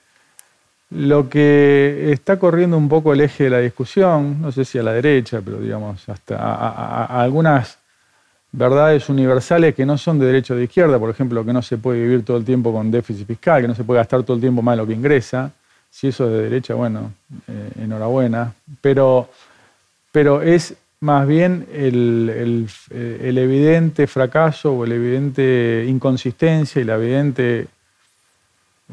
lo 0.91 1.29
que 1.29 2.13
está 2.13 2.39
corriendo 2.39 2.77
un 2.77 2.89
poco 2.89 3.13
el 3.13 3.21
eje 3.21 3.45
de 3.45 3.51
la 3.51 3.59
discusión, 3.59 4.41
no 4.41 4.53
sé 4.53 4.65
si 4.65 4.79
a 4.79 4.83
la 4.83 4.93
derecha, 4.93 5.41
pero 5.45 5.59
digamos, 5.59 6.09
hasta 6.09 6.37
a, 6.37 7.21
algunas 7.21 7.79
verdades 8.53 9.09
universales 9.09 9.75
que 9.75 9.85
no 9.85 9.99
son 9.99 10.19
de 10.19 10.27
derecha 10.27 10.55
o 10.55 10.57
de 10.57 10.65
izquierda, 10.65 10.99
por 10.99 11.11
ejemplo, 11.11 11.45
que 11.45 11.53
no 11.53 11.63
se 11.63 11.77
puede 11.79 12.03
vivir 12.03 12.25
todo 12.25 12.37
el 12.37 12.45
tiempo 12.45 12.73
con 12.73 12.91
déficit 12.91 13.27
fiscal, 13.27 13.63
que 13.63 13.69
no 13.69 13.75
se 13.75 13.85
puede 13.85 14.01
gastar 14.01 14.23
todo 14.23 14.37
el 14.37 14.41
tiempo 14.41 14.63
más 14.63 14.75
de 14.75 14.83
lo 14.83 14.87
que 14.87 14.95
ingresa. 14.95 15.53
Si 15.91 16.09
eso 16.09 16.27
es 16.27 16.33
de 16.33 16.43
derecha, 16.43 16.75
bueno, 16.75 17.13
eh, 17.49 17.71
enhorabuena. 17.83 18.55
Pero, 18.81 19.29
pero 20.13 20.43
es 20.43 20.75
más 21.01 21.27
bien 21.27 21.67
el, 21.73 22.69
evidente 22.91 24.07
fracaso 24.07 24.77
o 24.77 24.87
la 24.87 24.95
evidente 24.95 25.85
inconsistencia 25.87 26.81
y 26.81 26.85
la 26.85 26.97
evidente 26.97 27.69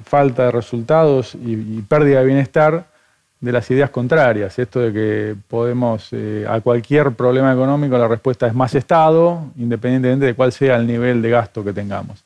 falta 0.05 0.45
de 0.45 0.51
resultados 0.51 1.36
y, 1.36 1.81
pérdida 1.83 2.19
de 2.19 2.25
bienestar 2.25 2.86
de 3.43 3.51
las 3.51 3.69
ideas 3.71 3.89
contrarias. 3.89 4.57
Esto 4.57 4.79
de 4.79 4.93
que 4.93 5.35
podemos, 5.50 6.07
eh, 6.13 6.45
a 6.47 6.62
cualquier 6.62 7.12
problema 7.12 7.51
económico, 7.51 7.97
la 7.97 8.07
respuesta 8.07 8.47
es 8.47 8.53
más 8.53 8.73
Estado, 8.73 9.47
independientemente 9.57 10.27
de 10.27 10.33
cuál 10.33 10.53
sea 10.53 10.77
el 10.77 10.88
nivel 10.88 11.21
de 11.21 11.29
gasto 11.29 11.62
que 11.62 11.73
tengamos. 11.73 12.23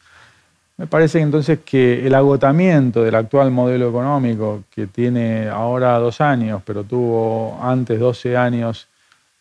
Me 0.77 0.85
parece 0.85 1.19
entonces 1.19 1.57
que 1.65 2.05
el 2.05 2.13
agotamiento 2.13 3.03
del 3.03 3.15
actual 3.15 3.49
modelo 3.49 3.89
económico, 3.89 4.61
que 4.69 4.85
tiene 4.85 5.49
ahora 5.49 5.97
dos 5.97 6.21
años, 6.21 6.61
pero 6.63 6.83
tuvo 6.83 7.59
antes 7.63 7.99
12 7.99 8.37
años 8.37 8.87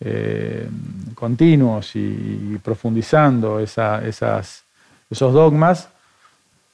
eh, 0.01 0.67
continuos 1.15 1.95
y, 1.95 2.59
profundizando 2.65 3.61
esas, 3.61 4.03
esos 5.11 5.35
dogmas, 5.35 5.91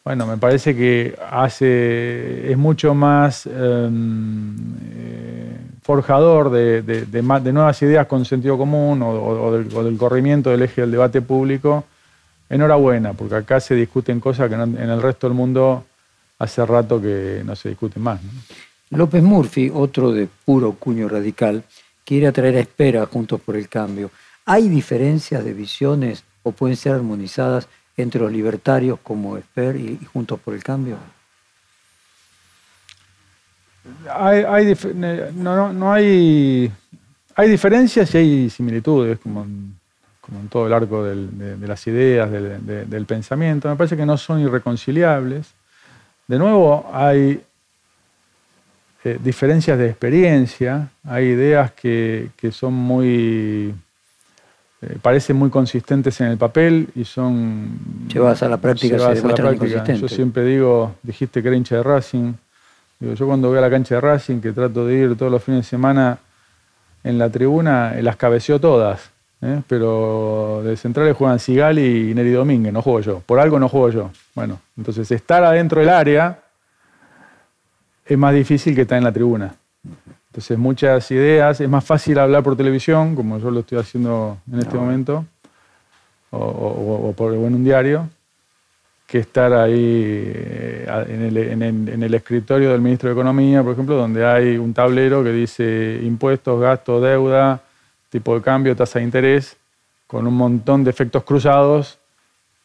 bueno, 0.04 0.26
me 0.26 0.36
parece 0.36 0.74
que 0.74 1.16
hace, 1.30 2.50
es 2.50 2.58
mucho 2.58 2.94
más 2.94 3.46
em, 3.46 4.56
eh, 4.94 5.56
forjador 5.82 6.50
de, 6.50 6.82
de, 6.82 7.22
nuevas 7.22 7.80
ideas 7.82 8.06
con 8.06 8.24
sentido 8.24 8.58
común 8.58 9.00
o, 9.02 9.52
del, 9.52 9.96
corrimiento 9.96 10.50
del 10.50 10.62
eje 10.62 10.80
del 10.80 10.90
debate 10.90 11.22
público 11.22 11.84
enhorabuena, 12.50 13.12
porque 13.14 13.36
acá 13.36 13.60
se 13.60 13.74
discuten 13.74 14.20
cosas 14.20 14.48
que 14.48 14.54
en 14.56 14.76
el 14.76 15.00
resto 15.00 15.28
del 15.28 15.36
mundo 15.36 15.84
hace 16.38 16.66
rato 16.66 17.00
que 17.00 17.42
no 17.44 17.54
se 17.54 17.70
discuten 17.70 18.02
más. 18.02 18.20
López 18.90 19.22
Murphy, 19.22 19.70
otro 19.72 20.12
de 20.12 20.28
puro 20.44 20.72
cuño 20.72 21.08
radical, 21.08 21.62
quiere 22.04 22.26
atraer 22.26 22.56
a 22.56 22.60
espera 22.60 23.06
Juntos 23.06 23.40
por 23.40 23.56
el 23.56 23.68
Cambio. 23.68 24.10
¿Hay 24.44 24.68
diferencias 24.68 25.44
de 25.44 25.54
visiones 25.54 26.24
o 26.42 26.52
pueden 26.52 26.76
ser 26.76 26.92
armonizadas 26.92 27.68
entre 28.02 28.20
los 28.20 28.32
libertarios 28.32 28.98
como 29.02 29.36
Esper 29.36 29.76
y, 29.76 29.98
Juntos 30.12 30.40
por 30.40 30.54
el 30.54 30.62
Cambio? 30.62 30.96
Hay, 34.14 34.76
no, 35.34 35.72
no, 35.72 35.92
hay, 35.92 36.70
hay 37.34 37.50
diferencias 37.50 38.14
y 38.14 38.18
hay 38.18 38.50
similitudes, 38.50 39.18
como 39.18 39.46
como 40.22 40.38
en 40.38 40.48
todo 40.48 40.68
el 40.68 40.72
arco 40.72 41.04
de, 41.04 41.58
las 41.66 41.84
ideas, 41.88 42.30
del, 42.30 43.06
pensamiento, 43.06 43.68
me 43.68 43.74
parece 43.74 43.96
que 43.96 44.06
no 44.06 44.16
son 44.16 44.40
irreconciliables. 44.40 45.52
De 46.28 46.38
nuevo, 46.38 46.88
hay 46.92 47.42
eh, 49.02 49.18
diferencias 49.20 49.76
de 49.76 49.88
experiencia, 49.88 50.88
hay 51.04 51.26
ideas 51.26 51.72
que, 51.72 52.30
son 52.52 52.72
muy, 52.72 53.74
eh, 54.82 54.98
parecen 55.00 55.36
muy 55.36 55.50
consistentes 55.50 56.20
en 56.20 56.28
el 56.28 56.38
papel 56.38 56.88
y 56.94 57.04
son... 57.04 57.78
Llevadas 58.08 58.42
a 58.42 58.48
la 58.48 58.58
práctica, 58.58 58.98
se 58.98 59.14
demuestran 59.14 59.96
Yo 59.98 60.08
siempre 60.08 60.44
digo, 60.44 60.94
dijiste 61.02 61.42
que 61.42 61.48
era 61.48 61.56
hincha 61.56 61.76
de 61.76 61.82
Racing, 61.82 62.34
digo, 63.00 63.14
yo 63.14 63.26
cuando 63.26 63.48
voy 63.48 63.58
a 63.58 63.60
la 63.60 63.70
cancha 63.70 63.94
de 63.96 64.00
Racing, 64.00 64.40
que 64.40 64.52
trato 64.52 64.86
de 64.86 64.94
ir 64.94 65.16
todos 65.16 65.32
los 65.32 65.42
fines 65.42 65.64
de 65.64 65.70
semana 65.70 66.18
en 67.04 67.18
la 67.18 67.30
tribuna, 67.30 67.94
las 68.00 68.16
cabeceó 68.16 68.60
todas 68.60 69.12
¿eh? 69.42 69.60
pero 69.66 70.62
de 70.64 70.76
centrales 70.76 71.16
juegan 71.16 71.38
Sigali 71.38 72.10
y 72.10 72.14
Neri 72.14 72.30
Domínguez, 72.30 72.72
no 72.72 72.80
juego 72.80 73.00
yo. 73.00 73.20
Por 73.20 73.40
algo 73.40 73.58
no 73.58 73.68
juego 73.68 73.90
yo. 73.90 74.10
Bueno, 74.34 74.60
entonces 74.76 75.10
estar 75.10 75.44
adentro 75.44 75.80
del 75.80 75.90
área 75.90 76.38
es 78.06 78.16
más 78.16 78.34
difícil 78.34 78.74
que 78.74 78.82
estar 78.82 78.96
en 78.96 79.04
la 79.04 79.12
tribuna. 79.12 79.54
Entonces 80.32 80.56
muchas 80.56 81.10
ideas, 81.10 81.60
es 81.60 81.68
más 81.68 81.84
fácil 81.84 82.18
hablar 82.18 82.42
por 82.42 82.56
televisión, 82.56 83.14
como 83.14 83.38
yo 83.38 83.50
lo 83.50 83.60
estoy 83.60 83.76
haciendo 83.76 84.38
en 84.50 84.60
este 84.60 84.78
momento, 84.78 85.26
o, 86.30 87.12
por, 87.14 87.34
en 87.34 87.54
un 87.54 87.62
diario, 87.62 88.08
que 89.06 89.18
estar 89.18 89.52
ahí 89.52 89.76
eh, 90.34 90.86
en 91.06 92.02
el, 92.02 92.14
escritorio 92.14 92.70
del 92.72 92.80
ministro 92.80 93.10
de 93.10 93.12
Economía, 93.12 93.62
por 93.62 93.74
ejemplo, 93.74 93.94
donde 93.94 94.24
hay 94.24 94.56
un 94.56 94.72
tablero 94.72 95.22
que 95.22 95.32
dice 95.32 96.00
impuestos, 96.02 96.58
gastos, 96.58 97.02
deuda, 97.02 97.60
tipo 98.08 98.34
de 98.34 98.40
cambio, 98.40 98.74
tasa 98.74 99.00
de 99.00 99.04
interés, 99.04 99.58
con 100.06 100.26
un 100.26 100.34
montón 100.34 100.82
de 100.82 100.88
efectos 100.88 101.24
cruzados 101.24 101.98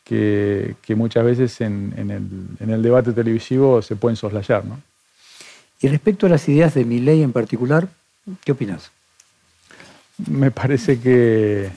que, 0.05 0.73
muchas 0.95 1.25
veces 1.25 1.59
en, 1.59 1.93
el, 2.61 2.81
debate 2.81 3.11
televisivo 3.11 3.81
se 3.81 3.97
pueden 3.97 4.15
soslayar. 4.15 4.63
¿no? 4.63 4.79
Y 5.81 5.87
respecto 5.87 6.25
a 6.25 6.29
las 6.29 6.47
ideas 6.49 6.73
de 6.73 6.85
mi 6.85 6.99
ley 6.99 7.21
en 7.21 7.31
particular, 7.31 7.87
¿qué 8.43 8.51
opinas? 8.51 8.91
Me 10.27 10.49
parece 10.49 10.99
que, 10.99 11.69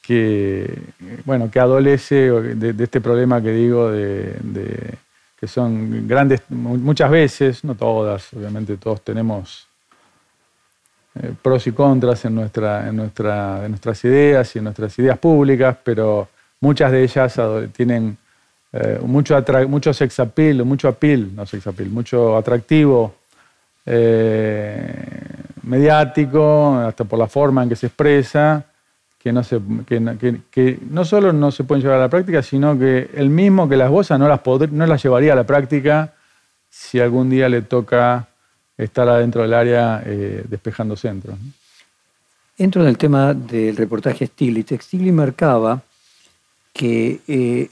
que, 0.00 0.78
bueno, 1.24 1.50
que 1.50 1.60
adolece 1.60 2.30
de, 2.30 2.84
este 2.84 3.00
problema 3.00 3.42
que 3.42 3.50
digo 3.50 3.90
de, 3.90 4.94
que 5.38 5.46
son 5.46 6.08
grandes, 6.08 6.42
muchas 6.48 7.10
veces, 7.10 7.62
no 7.64 7.74
todas, 7.74 8.32
obviamente 8.32 8.78
todos 8.78 9.02
tenemos 9.02 9.66
eh, 11.20 11.34
pros 11.42 11.66
y 11.66 11.72
contras 11.72 12.24
en, 12.24 12.34
nuestra, 12.34 12.88
en, 12.88 12.96
nuestra, 12.96 13.64
en 13.66 13.72
nuestras 13.72 14.02
ideas 14.04 14.56
y 14.56 14.58
en 14.58 14.64
nuestras 14.64 14.98
ideas 14.98 15.18
públicas, 15.18 15.76
pero 15.84 16.28
muchas 16.60 16.90
de 16.90 17.02
ellas 17.02 17.38
tienen 17.72 18.16
eh, 18.72 18.98
mucho, 19.02 19.42
mucho 19.68 19.92
sex 19.94 20.20
appeal, 20.20 20.64
mucho 20.64 20.88
appeal, 20.88 21.34
no 21.34 21.46
sex 21.46 21.66
appeal, 21.66 21.88
mucho 21.90 22.36
atractivo 22.36 23.14
eh, 23.86 24.82
mediático, 25.62 26.74
hasta 26.78 27.04
por 27.04 27.18
la 27.18 27.28
forma 27.28 27.62
en 27.62 27.68
que 27.68 27.76
se 27.76 27.86
expresa, 27.86 28.64
que 29.18 29.32
no, 29.32 29.42
se, 29.42 29.60
que, 29.86 30.40
que, 30.50 30.78
no 30.90 31.04
solo 31.04 31.32
no 31.32 31.50
se 31.50 31.64
pueden 31.64 31.82
llevar 31.82 31.98
a 31.98 32.02
la 32.02 32.08
práctica, 32.08 32.42
sino 32.42 32.78
que 32.78 33.10
el 33.14 33.30
mismo 33.30 33.68
que 33.68 33.76
las 33.76 33.90
goza 33.90 34.18
no 34.18 34.28
las, 34.28 34.40
no 34.70 34.86
las 34.86 35.02
llevaría 35.02 35.32
a 35.32 35.36
la 35.36 35.44
práctica 35.44 36.12
si 36.68 37.00
algún 37.00 37.30
día 37.30 37.48
le 37.48 37.62
toca 37.62 38.28
estar 38.76 39.08
adentro 39.08 39.42
del 39.42 39.54
área 39.54 40.02
eh, 40.04 40.44
despejando 40.48 40.96
centros. 40.96 41.36
Entro 42.58 42.82
en 42.82 42.88
el 42.88 42.98
tema 42.98 43.34
del 43.34 43.76
reportaje 43.76 44.26
Stiglitz. 44.26 44.72
Stiglitz 44.82 45.14
marcaba 45.14 45.82
que 46.72 47.68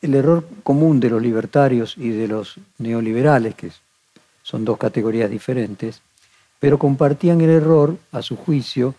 el 0.00 0.14
error 0.14 0.46
común 0.62 1.00
de 1.00 1.10
los 1.10 1.20
libertarios 1.20 1.96
y 1.96 2.10
de 2.10 2.28
los 2.28 2.56
neoliberales, 2.78 3.54
que 3.54 3.70
son 4.42 4.64
dos 4.64 4.78
categorías 4.78 5.30
diferentes, 5.30 6.00
pero 6.60 6.78
compartían 6.78 7.40
el 7.40 7.50
error, 7.50 7.96
a 8.12 8.22
su 8.22 8.36
juicio, 8.36 8.94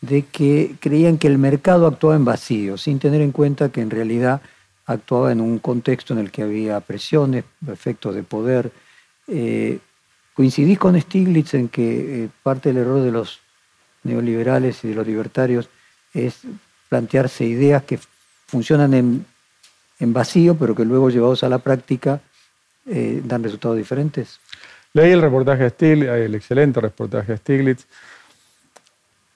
de 0.00 0.22
que 0.22 0.76
creían 0.80 1.18
que 1.18 1.26
el 1.26 1.38
mercado 1.38 1.86
actuaba 1.86 2.16
en 2.16 2.24
vacío, 2.24 2.78
sin 2.78 2.98
tener 2.98 3.20
en 3.20 3.32
cuenta 3.32 3.70
que 3.70 3.80
en 3.80 3.90
realidad 3.90 4.40
actuaba 4.86 5.30
en 5.30 5.40
un 5.40 5.58
contexto 5.58 6.14
en 6.14 6.20
el 6.20 6.30
que 6.30 6.42
había 6.42 6.80
presiones, 6.80 7.44
efectos 7.68 8.14
de 8.14 8.22
poder, 8.22 8.72
eh, 9.28 9.78
¿Coincidís 10.34 10.78
con 10.78 10.98
Stiglitz 10.98 11.52
en 11.52 11.68
que 11.68 12.24
eh, 12.24 12.28
parte 12.42 12.70
del 12.70 12.78
error 12.78 13.02
de 13.02 13.10
los 13.10 13.40
neoliberales 14.04 14.82
y 14.84 14.88
de 14.88 14.94
los 14.94 15.06
libertarios 15.06 15.68
es 16.14 16.40
plantearse 16.88 17.44
ideas 17.44 17.82
que 17.82 17.98
funcionan 18.46 18.94
en, 18.94 19.26
vacío, 20.00 20.54
pero 20.54 20.74
que 20.74 20.84
luego 20.84 21.10
llevados 21.10 21.44
a 21.44 21.48
la 21.48 21.58
práctica 21.58 22.20
eh, 22.86 23.22
dan 23.24 23.42
resultados 23.42 23.76
diferentes? 23.76 24.40
Leí 24.92 25.12
el 25.12 25.20
reportaje 25.20 25.64
de 25.64 25.70
Stiglitz, 25.70 26.08
el 26.10 26.34
excelente 26.34 26.80
reportaje 26.80 27.32
de 27.32 27.38
Stiglitz. 27.38 27.86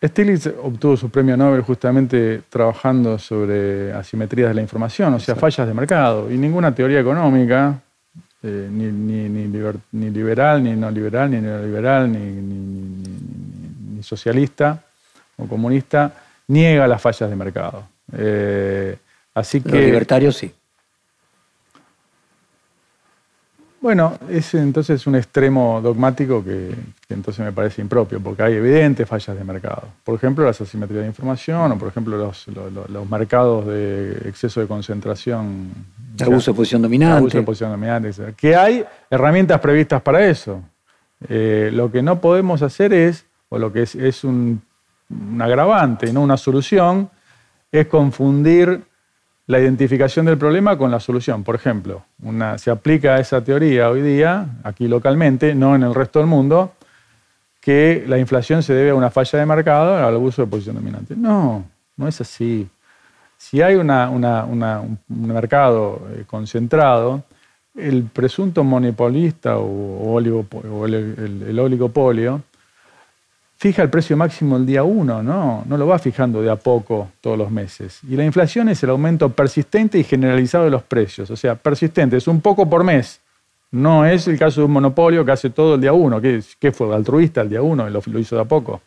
Stiglitz 0.02 0.48
obtuvo 0.62 0.96
su 0.96 1.08
premio 1.10 1.36
Nobel 1.36 1.62
justamente 1.62 2.42
trabajando 2.48 3.18
sobre 3.18 3.92
asimetrías 3.92 4.48
de 4.48 4.54
la 4.54 4.62
información, 4.62 5.14
o 5.14 5.20
sea, 5.20 5.36
fallas 5.36 5.66
de 5.66 5.72
mercado. 5.72 6.30
Y 6.30 6.36
ninguna 6.36 6.74
teoría 6.74 7.00
económica 7.00 7.80
eh, 8.42 8.68
ni, 8.70 8.84
ni, 8.92 9.28
ni, 9.92 10.10
liberal, 10.10 10.62
ni 10.62 10.76
no 10.76 10.90
liberal, 10.90 11.30
ni 11.30 11.40
neoliberal, 11.40 12.12
ni, 12.12 14.02
socialista 14.02 14.82
o 15.38 15.46
comunista, 15.46 16.12
niega 16.48 16.86
las 16.86 17.00
fallas 17.00 17.30
de 17.30 17.36
mercado. 17.36 17.84
Eh, 18.12 18.98
así 19.34 19.60
que, 19.60 19.70
Los 19.70 19.80
libertarios 19.80 20.36
sí. 20.36 20.54
Bueno, 23.84 24.14
es 24.30 24.54
entonces 24.54 25.06
un 25.06 25.14
extremo 25.14 25.78
dogmático 25.82 26.42
que, 26.42 26.74
entonces 27.10 27.44
me 27.44 27.52
parece 27.52 27.82
impropio, 27.82 28.18
porque 28.18 28.42
hay 28.42 28.54
evidentes 28.54 29.06
fallas 29.06 29.36
de 29.36 29.44
mercado. 29.44 29.82
Por 30.02 30.14
ejemplo, 30.14 30.42
las 30.42 30.58
asimetrías 30.58 31.02
de 31.02 31.08
información 31.08 31.70
o, 31.70 31.78
por 31.78 31.88
ejemplo, 31.88 32.16
los, 32.16 33.10
mercados 33.10 33.66
de 33.66 34.22
exceso 34.26 34.62
de 34.62 34.66
concentración. 34.66 35.68
Abuso 36.18 36.52
de 36.52 36.56
posición 36.56 36.80
dominante. 36.80 37.18
Abuso 37.18 37.36
de 37.36 37.44
posición 37.44 37.72
dominante. 37.72 38.10
Que 38.38 38.56
hay 38.56 38.86
herramientas 39.10 39.60
previstas 39.60 40.00
para 40.00 40.26
eso. 40.26 40.62
Eh, 41.28 41.68
lo 41.70 41.92
que 41.92 42.00
no 42.00 42.22
podemos 42.22 42.62
hacer 42.62 42.94
es, 42.94 43.26
o 43.50 43.58
lo 43.58 43.70
que 43.70 43.82
es, 43.82 44.24
un, 44.24 44.62
un 45.10 45.42
agravante 45.42 46.08
y 46.08 46.12
no 46.14 46.22
una 46.22 46.38
solución, 46.38 47.10
es 47.70 47.86
confundir 47.86 48.82
la 49.46 49.60
identificación 49.60 50.26
del 50.26 50.38
problema 50.38 50.78
con 50.78 50.90
la 50.90 51.00
solución. 51.00 51.44
Por 51.44 51.54
ejemplo, 51.54 52.04
se 52.56 52.70
aplica 52.70 53.18
esa 53.18 53.42
teoría 53.44 53.90
hoy 53.90 54.02
día, 54.02 54.46
aquí 54.62 54.88
localmente, 54.88 55.54
no 55.54 55.74
en 55.74 55.82
el 55.82 55.94
resto 55.94 56.18
del 56.18 56.28
mundo, 56.28 56.72
que 57.60 58.04
la 58.06 58.18
inflación 58.18 58.62
se 58.62 58.74
debe 58.74 58.90
a 58.90 58.94
una 58.94 59.10
falla 59.10 59.38
de 59.38 59.46
mercado 59.46 59.96
al 59.96 60.14
abuso 60.14 60.42
de 60.42 60.48
posición 60.48 60.76
dominante. 60.76 61.14
No, 61.16 61.64
no 61.96 62.08
es 62.08 62.20
así. 62.20 62.68
Si 63.36 63.60
hay 63.60 63.74
un 63.74 63.88
mercado 65.08 66.08
eh, 66.10 66.24
concentrado, 66.26 67.22
el 67.74 68.04
presunto 68.04 68.64
monopolista 68.64 69.58
o, 69.58 70.18
el 70.18 71.58
oligopolio 71.58 72.42
fija 73.64 73.80
el 73.80 73.88
precio 73.88 74.14
máximo 74.14 74.58
el 74.58 74.66
día 74.66 74.84
1, 74.84 75.22
no, 75.22 75.64
no 75.66 75.76
lo 75.78 75.86
va 75.86 75.98
fijando 75.98 76.42
de 76.42 76.50
a 76.50 76.56
poco 76.56 77.08
todos 77.22 77.38
los 77.38 77.50
meses. 77.50 77.98
Y 78.06 78.14
la 78.14 78.22
inflación 78.22 78.68
es 78.68 78.82
el 78.82 78.90
aumento 78.90 79.30
persistente 79.30 79.98
y 79.98 80.04
generalizado 80.04 80.64
de 80.64 80.70
los 80.70 80.82
precios, 80.82 81.30
o 81.30 81.36
sea, 81.36 81.54
persistente, 81.54 82.18
es 82.18 82.28
un 82.28 82.42
poco 82.42 82.68
por 82.68 82.84
mes. 82.84 83.22
No 83.70 84.04
es 84.04 84.28
el 84.28 84.38
caso 84.38 84.60
de 84.60 84.66
un 84.66 84.72
monopolio 84.72 85.24
que 85.24 85.32
hace 85.32 85.48
todo 85.48 85.76
el 85.76 85.80
día 85.80 85.94
1, 85.94 86.20
que, 86.60 86.72
fue 86.72 86.94
altruista 86.94 87.40
el 87.40 87.48
día 87.48 87.62
1 87.62 87.88
y 87.88 87.90
lo, 87.90 88.02
lo 88.04 88.18
hizo 88.18 88.36
de 88.36 88.42
a 88.42 88.44
poco. 88.44 88.82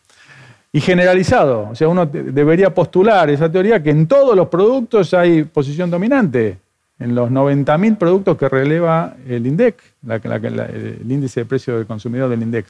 Y 0.70 0.80
generalizado, 0.80 1.70
o 1.70 1.74
sea, 1.74 1.88
uno 1.88 2.06
debería 2.06 2.72
postular 2.72 3.30
esa 3.30 3.50
teoría 3.50 3.82
que 3.82 3.90
en 3.90 4.06
todos 4.06 4.36
los 4.36 4.46
productos 4.46 5.12
hay 5.12 5.42
posición 5.42 5.90
dominante 5.90 6.56
en 7.00 7.16
los 7.16 7.32
90.000 7.32 7.96
productos 7.96 8.38
que 8.38 8.48
releva 8.48 9.16
el 9.26 9.44
INDEC, 9.44 9.82
el 10.08 11.10
índice 11.10 11.40
de 11.40 11.46
precio 11.46 11.76
del 11.76 11.86
consumidor 11.86 12.30
del 12.30 12.42
INDEC. 12.42 12.66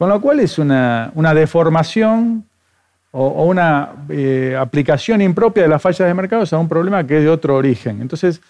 Con 0.00 0.08
lo 0.08 0.18
cual 0.18 0.40
es 0.40 0.58
una, 0.58 1.12
deformación 1.34 2.42
o, 3.10 3.44
una 3.44 3.90
eh, 4.08 4.56
aplicación 4.58 5.20
impropia 5.20 5.64
de 5.64 5.68
las 5.68 5.82
fallas 5.82 6.08
de 6.08 6.14
mercado 6.14 6.42
a 6.50 6.58
un 6.58 6.70
problema 6.70 7.06
que 7.06 7.18
es 7.18 7.24
de 7.24 7.28
otro 7.28 7.54
origen. 7.54 8.00
Entonces, 8.00 8.40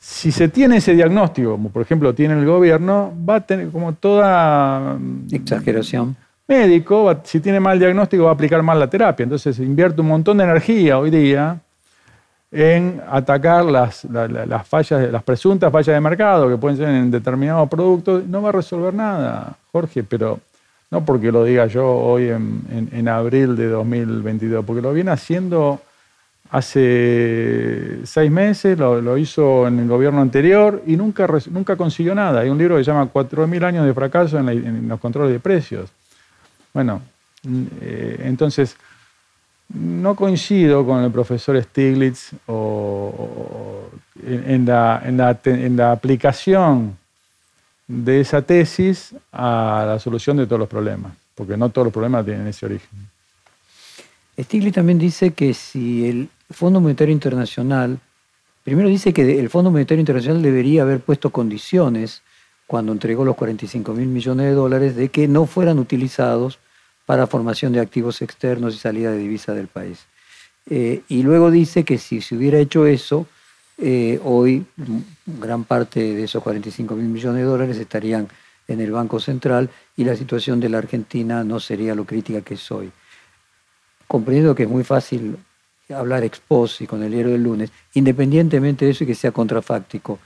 si 0.00 0.32
se 0.32 0.48
tiene 0.48 0.78
ese 0.78 0.94
diagnóstico, 0.94 1.52
como 1.52 1.70
por 1.70 1.82
ejemplo 1.82 2.12
tiene 2.12 2.34
el 2.34 2.44
gobierno, 2.44 3.14
va 3.16 3.36
a 3.36 3.40
tener 3.40 3.68
como 3.68 3.92
toda... 3.92 4.96
Mm, 4.98 5.32
Exageración. 5.32 6.16
Médico, 6.48 7.20
si 7.22 7.38
tiene 7.38 7.60
mal 7.60 7.78
diagnóstico, 7.78 8.24
va 8.24 8.30
a 8.30 8.34
aplicar 8.34 8.60
mal 8.60 8.80
la 8.80 8.90
terapia. 8.90 9.22
Entonces 9.22 9.60
invierte 9.60 10.00
un 10.00 10.08
montón 10.08 10.38
de 10.38 10.42
energía 10.42 10.98
hoy 10.98 11.10
día 11.10 11.56
en 12.50 13.00
atacar 13.08 13.64
las, 13.64 14.04
fallas, 14.64 15.12
las 15.12 15.22
presuntas 15.22 15.70
fallas 15.70 15.94
de 15.94 16.00
mercado 16.00 16.48
que 16.48 16.56
pueden 16.56 16.76
ser 16.76 16.88
en 16.88 17.12
determinados 17.12 17.68
productos, 17.68 18.26
no 18.26 18.42
va 18.42 18.48
a 18.48 18.52
resolver 18.52 18.92
nada, 18.92 19.54
Jorge, 19.70 20.02
pero 20.02 20.40
no 20.90 21.04
porque 21.04 21.30
lo 21.30 21.44
diga 21.44 21.66
yo 21.66 21.86
hoy 21.88 22.28
en, 22.28 23.08
abril 23.08 23.56
de 23.56 23.68
2022, 23.68 24.64
porque 24.64 24.82
lo 24.82 24.92
viene 24.92 25.12
haciendo 25.12 25.80
hace 26.50 28.00
seis 28.04 28.30
meses, 28.30 28.76
lo, 28.76 29.16
hizo 29.16 29.68
en 29.68 29.78
el 29.78 29.88
gobierno 29.88 30.20
anterior 30.20 30.82
y 30.86 30.96
nunca, 30.96 31.28
nunca 31.50 31.76
consiguió 31.76 32.14
nada. 32.14 32.40
Hay 32.40 32.48
un 32.48 32.58
libro 32.58 32.76
que 32.76 32.84
se 32.84 32.90
llama 32.90 33.08
4.000 33.12 33.64
años 33.64 33.86
de 33.86 33.94
fracaso 33.94 34.38
en, 34.38 34.88
los 34.88 34.98
controles 34.98 35.32
de 35.32 35.38
precios. 35.38 35.90
Bueno, 36.74 37.02
eh, 37.80 38.22
entonces 38.24 38.76
no 39.72 40.16
coincido 40.16 40.84
con 40.84 41.04
el 41.04 41.12
profesor 41.12 41.60
Stiglitz 41.62 42.32
en, 44.26 44.66
la, 44.66 45.92
aplicación 45.92 46.96
de 47.90 48.20
esa 48.20 48.42
tesis 48.42 49.16
a 49.32 49.84
la 49.84 49.98
solución 49.98 50.36
de 50.36 50.46
todos 50.46 50.60
los 50.60 50.68
problemas, 50.68 51.12
porque 51.34 51.56
no 51.56 51.70
todos 51.70 51.86
los 51.86 51.92
problemas 51.92 52.24
tienen 52.24 52.46
ese 52.46 52.66
origen. 52.66 52.88
Stiglitz 54.38 54.76
también 54.76 54.98
dice 54.98 55.32
que 55.32 55.52
si 55.54 56.08
el 56.08 56.28
Fondo 56.50 56.80
Monetario 56.80 57.12
Internacional, 57.12 57.98
primero 58.62 58.88
dice 58.88 59.12
que 59.12 59.40
el 59.40 59.50
Fondo 59.50 59.72
Monetario 59.72 60.00
Internacional 60.00 60.40
debería 60.40 60.82
haber 60.82 61.00
puesto 61.00 61.30
condiciones 61.30 62.22
cuando 62.68 62.92
entregó 62.92 63.24
los 63.24 63.34
45 63.34 63.92
mil 63.92 64.06
millones 64.06 64.46
de 64.46 64.52
dólares 64.52 64.94
de 64.94 65.08
que 65.08 65.26
no 65.26 65.46
fueran 65.46 65.80
utilizados 65.80 66.60
para 67.06 67.26
formación 67.26 67.72
de 67.72 67.80
activos 67.80 68.22
externos 68.22 68.76
y 68.76 68.78
salida 68.78 69.10
de 69.10 69.18
divisa 69.18 69.52
del 69.52 69.66
país. 69.66 70.06
Eh, 70.70 71.02
y 71.08 71.24
luego 71.24 71.50
dice 71.50 71.82
que 71.84 71.98
si 71.98 72.20
se 72.20 72.36
hubiera 72.36 72.60
hecho 72.60 72.86
eso, 72.86 73.26
eh, 73.80 74.20
hoy 74.24 74.64
gran 75.26 75.64
parte 75.64 76.00
de 76.00 76.24
esos 76.24 76.42
45 76.42 76.94
mil 76.94 77.06
millones 77.06 77.42
de 77.42 77.48
dólares 77.48 77.78
estarían 77.78 78.28
en 78.68 78.80
el 78.80 78.92
Banco 78.92 79.18
Central 79.18 79.70
y 79.96 80.04
la 80.04 80.16
situación 80.16 80.60
de 80.60 80.68
la 80.68 80.78
Argentina 80.78 81.42
no 81.44 81.58
sería 81.60 81.94
lo 81.94 82.04
crítica 82.04 82.40
que 82.42 82.54
es 82.54 82.70
hoy. 82.70 82.90
Comprendiendo 84.06 84.54
que 84.54 84.64
es 84.64 84.68
muy 84.68 84.84
fácil 84.84 85.36
hablar 85.94 86.24
expos 86.24 86.80
y 86.80 86.86
con 86.86 87.02
el 87.02 87.10
diario 87.10 87.32
del 87.32 87.42
lunes, 87.42 87.72
independientemente 87.94 88.84
de 88.84 88.92
eso 88.92 89.04
y 89.04 89.06
que 89.08 89.14
sea 89.14 89.32
contrafáctico, 89.32 90.18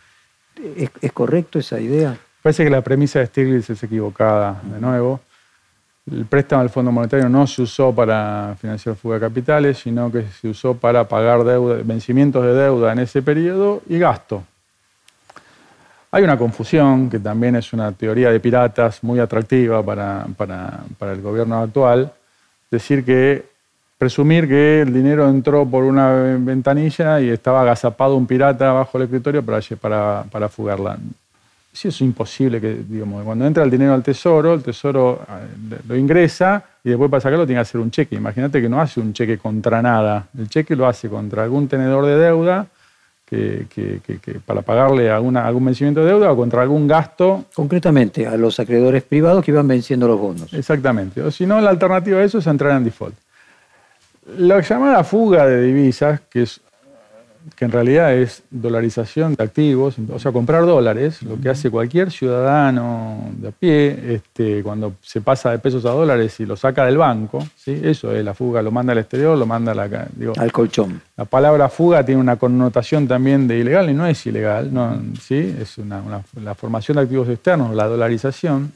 ¿es, 0.76 0.90
¿es 1.00 1.12
correcto 1.12 1.58
esa 1.58 1.80
idea? 1.80 2.18
Parece 2.42 2.64
que 2.64 2.70
la 2.70 2.82
premisa 2.82 3.20
de 3.20 3.26
Stiglitz 3.26 3.70
es 3.70 3.82
equivocada, 3.82 4.60
de 4.64 4.80
nuevo. 4.80 5.20
El 6.10 6.26
préstamo 6.26 6.60
del 6.60 6.68
Fondo 6.68 6.92
Monetario 6.92 7.30
no 7.30 7.46
se 7.46 7.62
usó 7.62 7.94
para 7.94 8.54
financiar 8.60 8.94
fuga 8.94 9.14
de 9.14 9.20
capitales, 9.22 9.78
sino 9.78 10.12
que 10.12 10.24
se 10.24 10.48
usó 10.48 10.74
para 10.74 11.08
pagar 11.08 11.42
vencimientos 11.82 12.44
de 12.44 12.52
deuda 12.52 12.92
en 12.92 12.98
ese 12.98 13.22
periodo 13.22 13.80
y 13.88 13.98
gasto. 13.98 14.44
Hay 16.10 16.22
una 16.22 16.36
confusión, 16.36 17.08
que 17.08 17.18
también 17.18 17.56
es 17.56 17.72
una 17.72 17.90
teoría 17.90 18.30
de 18.30 18.38
piratas 18.38 19.02
muy 19.02 19.18
atractiva 19.18 19.82
para, 19.82 20.26
el 21.00 21.22
gobierno 21.22 21.58
actual, 21.58 22.12
decir 22.70 23.02
que 23.02 23.46
presumir 23.96 24.46
que 24.46 24.82
el 24.82 24.92
dinero 24.92 25.28
entró 25.28 25.64
por 25.64 25.84
una 25.84 26.36
ventanilla 26.38 27.18
y 27.20 27.30
estaba 27.30 27.62
agazapado 27.62 28.14
un 28.14 28.26
pirata 28.26 28.72
bajo 28.72 28.98
el 28.98 29.04
escritorio 29.04 29.42
para, 29.42 29.60
para, 29.80 30.24
para 30.30 30.48
fugarla. 30.50 30.98
Sí, 31.74 31.88
es 31.88 32.00
imposible 32.02 32.60
que, 32.60 32.84
digamos, 32.88 33.24
cuando 33.24 33.44
entra 33.44 33.64
el 33.64 33.70
dinero 33.70 33.94
al 33.94 34.02
tesoro, 34.04 34.54
el 34.54 34.62
tesoro 34.62 35.26
eh, 35.28 35.76
lo 35.88 35.96
ingresa 35.96 36.64
y 36.84 36.90
después 36.90 37.10
para 37.10 37.20
sacarlo 37.20 37.44
tiene 37.44 37.58
que 37.58 37.62
hacer 37.62 37.80
un 37.80 37.90
cheque. 37.90 38.14
Imagínate 38.14 38.62
que 38.62 38.68
no 38.68 38.80
hace 38.80 39.00
un 39.00 39.12
cheque 39.12 39.38
contra 39.38 39.82
nada. 39.82 40.28
El 40.38 40.48
cheque 40.48 40.76
lo 40.76 40.86
hace 40.86 41.08
contra 41.08 41.42
algún 41.42 41.66
tenedor 41.66 42.06
de 42.06 42.16
deuda 42.16 42.68
que, 43.26 43.66
para 44.46 44.62
pagarle 44.62 45.10
alguna, 45.10 45.44
algún 45.44 45.64
vencimiento 45.64 46.04
de 46.04 46.12
deuda 46.12 46.30
o 46.30 46.36
contra 46.36 46.62
algún 46.62 46.86
gasto. 46.86 47.46
Concretamente, 47.52 48.24
a 48.24 48.36
los 48.36 48.60
acreedores 48.60 49.02
privados 49.02 49.44
que 49.44 49.50
iban 49.50 49.66
venciendo 49.66 50.06
los 50.06 50.20
bonos. 50.20 50.54
Exactamente. 50.54 51.22
O 51.22 51.32
si 51.32 51.44
no, 51.44 51.60
la 51.60 51.70
alternativa 51.70 52.20
a 52.20 52.22
eso 52.22 52.38
es 52.38 52.46
entrar 52.46 52.76
en 52.76 52.84
default. 52.84 53.16
Lo 54.38 54.60
llamada 54.60 55.02
fuga 55.02 55.44
de 55.44 55.60
divisas, 55.60 56.20
que 56.30 56.42
es 56.42 56.60
que 57.56 57.64
en 57.64 57.72
realidad 57.72 58.14
es 58.14 58.42
dolarización 58.50 59.34
de 59.34 59.44
activos, 59.44 59.96
o 60.10 60.18
sea, 60.18 60.32
comprar 60.32 60.64
dólares, 60.64 61.22
lo 61.22 61.38
que 61.40 61.50
hace 61.50 61.70
cualquier 61.70 62.10
ciudadano 62.10 63.30
de 63.36 63.48
a 63.48 63.50
pie, 63.52 64.14
este, 64.14 64.62
cuando 64.62 64.94
se 65.02 65.20
pasa 65.20 65.50
de 65.50 65.58
pesos 65.58 65.84
a 65.84 65.90
dólares 65.90 66.38
y 66.40 66.46
lo 66.46 66.56
saca 66.56 66.84
del 66.86 66.96
banco, 66.96 67.46
¿sí? 67.56 67.78
eso 67.82 68.12
es 68.12 68.24
la 68.24 68.34
fuga, 68.34 68.62
lo 68.62 68.70
manda 68.70 68.92
al 68.92 68.98
exterior, 68.98 69.36
lo 69.36 69.46
manda 69.46 69.74
la, 69.74 70.08
al 70.36 70.52
colchón. 70.52 71.00
La 71.16 71.26
palabra 71.26 71.68
fuga 71.68 72.04
tiene 72.04 72.20
una 72.20 72.36
connotación 72.36 73.06
también 73.06 73.46
de 73.46 73.58
ilegal 73.58 73.90
y 73.90 73.94
no 73.94 74.06
es 74.06 74.24
ilegal, 74.26 74.72
¿no? 74.72 75.00
¿sí? 75.20 75.56
es 75.60 75.78
una, 75.78 76.02
la 76.42 76.54
formación 76.54 76.96
de 76.96 77.02
activos 77.02 77.28
externos, 77.28 77.74
la 77.74 77.86
dolarización, 77.86 78.72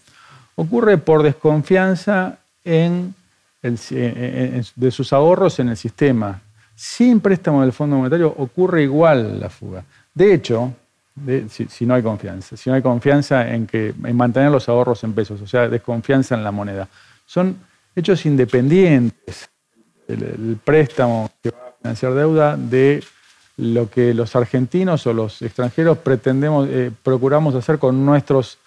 ocurre 0.56 0.98
por 0.98 1.22
desconfianza 1.22 2.38
en 2.64 3.14
de 3.60 4.90
sus 4.92 5.12
ahorros 5.12 5.58
en 5.58 5.70
el 5.70 5.76
sistema 5.76 6.40
sin 6.78 7.18
préstamo 7.18 7.62
del 7.62 7.72
Fondo 7.72 7.96
Monetario 7.96 8.32
ocurre 8.38 8.84
igual 8.84 9.40
la 9.40 9.50
fuga. 9.50 9.82
De 10.14 10.32
hecho, 10.32 10.72
si, 11.48 11.84
no 11.84 11.94
hay 11.94 12.04
confianza, 12.04 12.56
si 12.56 12.70
no 12.70 12.76
hay 12.76 12.82
confianza 12.82 13.52
en, 13.52 13.66
que, 13.66 13.92
en 14.04 14.16
mantener 14.16 14.52
los 14.52 14.68
ahorros 14.68 15.02
en 15.02 15.12
pesos, 15.12 15.42
o 15.42 15.46
sea, 15.48 15.68
desconfianza 15.68 16.36
en 16.36 16.44
la 16.44 16.52
moneda. 16.52 16.86
Son 17.26 17.56
hechos 17.96 18.24
independientes 18.26 19.50
el, 20.06 20.56
préstamo 20.64 21.28
que 21.42 21.50
va 21.50 21.58
a 21.58 21.72
financiar 21.82 22.14
deuda 22.14 22.56
de 22.56 23.02
lo 23.56 23.90
que 23.90 24.14
los 24.14 24.36
argentinos 24.36 25.04
o 25.08 25.12
los 25.12 25.42
extranjeros 25.42 25.98
pretendemos, 25.98 26.68
eh, 26.70 26.92
procuramos 27.02 27.56
hacer 27.56 27.80
con 27.80 28.06
nuestros 28.06 28.58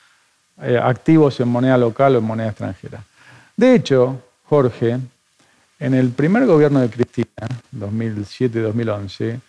eh, 0.62 0.78
activos 0.78 1.40
en 1.40 1.48
moneda 1.48 1.78
local 1.78 2.16
o 2.16 2.20
en 2.20 2.26
moneda 2.26 2.50
extranjera. 2.50 3.02
De 3.56 3.74
hecho, 3.74 4.22
Jorge, 4.44 5.00
en 5.82 5.96
el 5.96 6.12
primer 6.12 6.46
gobierno 6.46 6.80
de 6.80 6.90
Cristina, 6.90 7.48
2007-2011, 7.76 9.40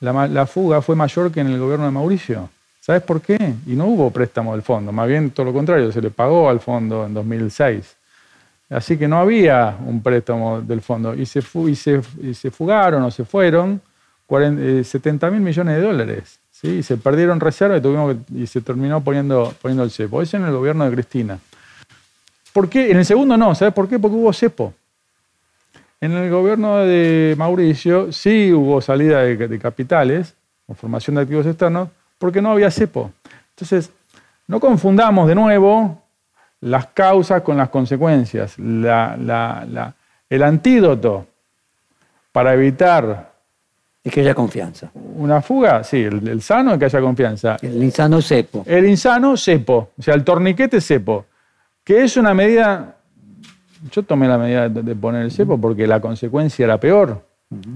la, 0.00 0.46
fuga 0.46 0.80
fue 0.80 0.96
mayor 0.96 1.30
que 1.30 1.40
en 1.40 1.48
el 1.48 1.58
gobierno 1.58 1.84
de 1.84 1.90
Mauricio. 1.90 2.48
¿Sabes 2.80 3.02
por 3.02 3.20
qué? 3.20 3.54
Y 3.66 3.74
no 3.74 3.84
hubo 3.86 4.10
préstamo 4.10 4.52
del 4.52 4.62
fondo, 4.62 4.90
más 4.90 5.06
bien 5.06 5.30
todo 5.30 5.46
lo 5.46 5.52
contrario, 5.52 5.92
se 5.92 6.00
le 6.00 6.10
pagó 6.10 6.48
al 6.48 6.60
fondo 6.60 7.04
en 7.04 7.12
2006. 7.12 7.94
Así 8.70 8.96
que 8.96 9.06
no 9.06 9.18
había 9.18 9.76
un 9.86 10.02
préstamo 10.02 10.62
del 10.62 10.80
fondo 10.80 11.14
y 11.14 11.26
se, 11.26 11.42
fugaron 11.42 13.02
o 13.02 13.10
se 13.10 13.26
fueron 13.26 13.82
70 14.28 15.26
eh, 15.26 15.30
mil 15.30 15.40
millones 15.40 15.76
de 15.76 15.82
dólares. 15.82 16.38
¿sí? 16.50 16.68
Y 16.68 16.82
se 16.82 16.96
perdieron 16.96 17.38
reservas 17.38 17.82
y, 18.32 18.42
y 18.42 18.46
se 18.46 18.62
terminó 18.62 19.04
poniendo, 19.04 19.54
poniendo 19.60 19.84
el 19.84 19.90
cepo. 19.90 20.22
Eso 20.22 20.38
en 20.38 20.46
el 20.46 20.52
gobierno 20.52 20.86
de 20.86 20.92
Cristina. 20.92 21.38
¿Por 22.54 22.70
qué? 22.70 22.90
En 22.90 22.96
el 22.96 23.04
segundo 23.04 23.36
no, 23.36 23.54
¿sabes 23.54 23.74
por 23.74 23.90
qué? 23.90 23.98
Porque 23.98 24.16
hubo 24.16 24.32
cepo. 24.32 24.72
En 26.02 26.12
el 26.14 26.28
gobierno 26.30 26.78
de 26.78 27.36
Mauricio 27.38 28.10
sí 28.10 28.52
hubo 28.52 28.80
salida 28.80 29.22
de, 29.22 29.58
capitales 29.60 30.34
o 30.66 30.74
formación 30.74 31.14
de 31.14 31.22
activos 31.22 31.46
externos 31.46 31.90
porque 32.18 32.42
no 32.42 32.50
había 32.50 32.72
cepo. 32.72 33.12
Entonces, 33.50 33.92
no 34.48 34.58
confundamos 34.58 35.28
de 35.28 35.36
nuevo 35.36 36.02
las 36.60 36.88
causas 36.88 37.42
con 37.42 37.56
las 37.56 37.68
consecuencias. 37.68 38.56
el 38.58 40.42
antídoto 40.42 41.26
para 42.32 42.52
evitar... 42.54 43.30
Es 44.02 44.12
que 44.12 44.22
haya 44.22 44.34
confianza. 44.34 44.90
Una 44.94 45.40
fuga, 45.40 45.84
sí, 45.84 46.02
el, 46.02 46.42
sano 46.42 46.72
es 46.72 46.80
que 46.80 46.86
haya 46.86 47.00
confianza. 47.00 47.58
El 47.62 47.80
insano 47.80 48.20
cepo. 48.20 48.64
El 48.66 48.86
insano 48.86 49.36
cepo, 49.36 49.90
o 49.96 50.02
sea, 50.02 50.14
el 50.14 50.24
torniquete 50.24 50.80
cepo, 50.80 51.26
que 51.84 52.02
es 52.02 52.16
una 52.16 52.34
medida 52.34 52.96
yo 53.90 54.02
tomé 54.02 54.28
la 54.28 54.38
medida 54.38 54.68
de, 54.68 54.94
poner 54.94 55.22
el 55.22 55.30
cepo 55.30 55.58
porque 55.58 55.86
la 55.86 56.00
consecuencia 56.00 56.64
era 56.64 56.78
peor, 56.78 57.24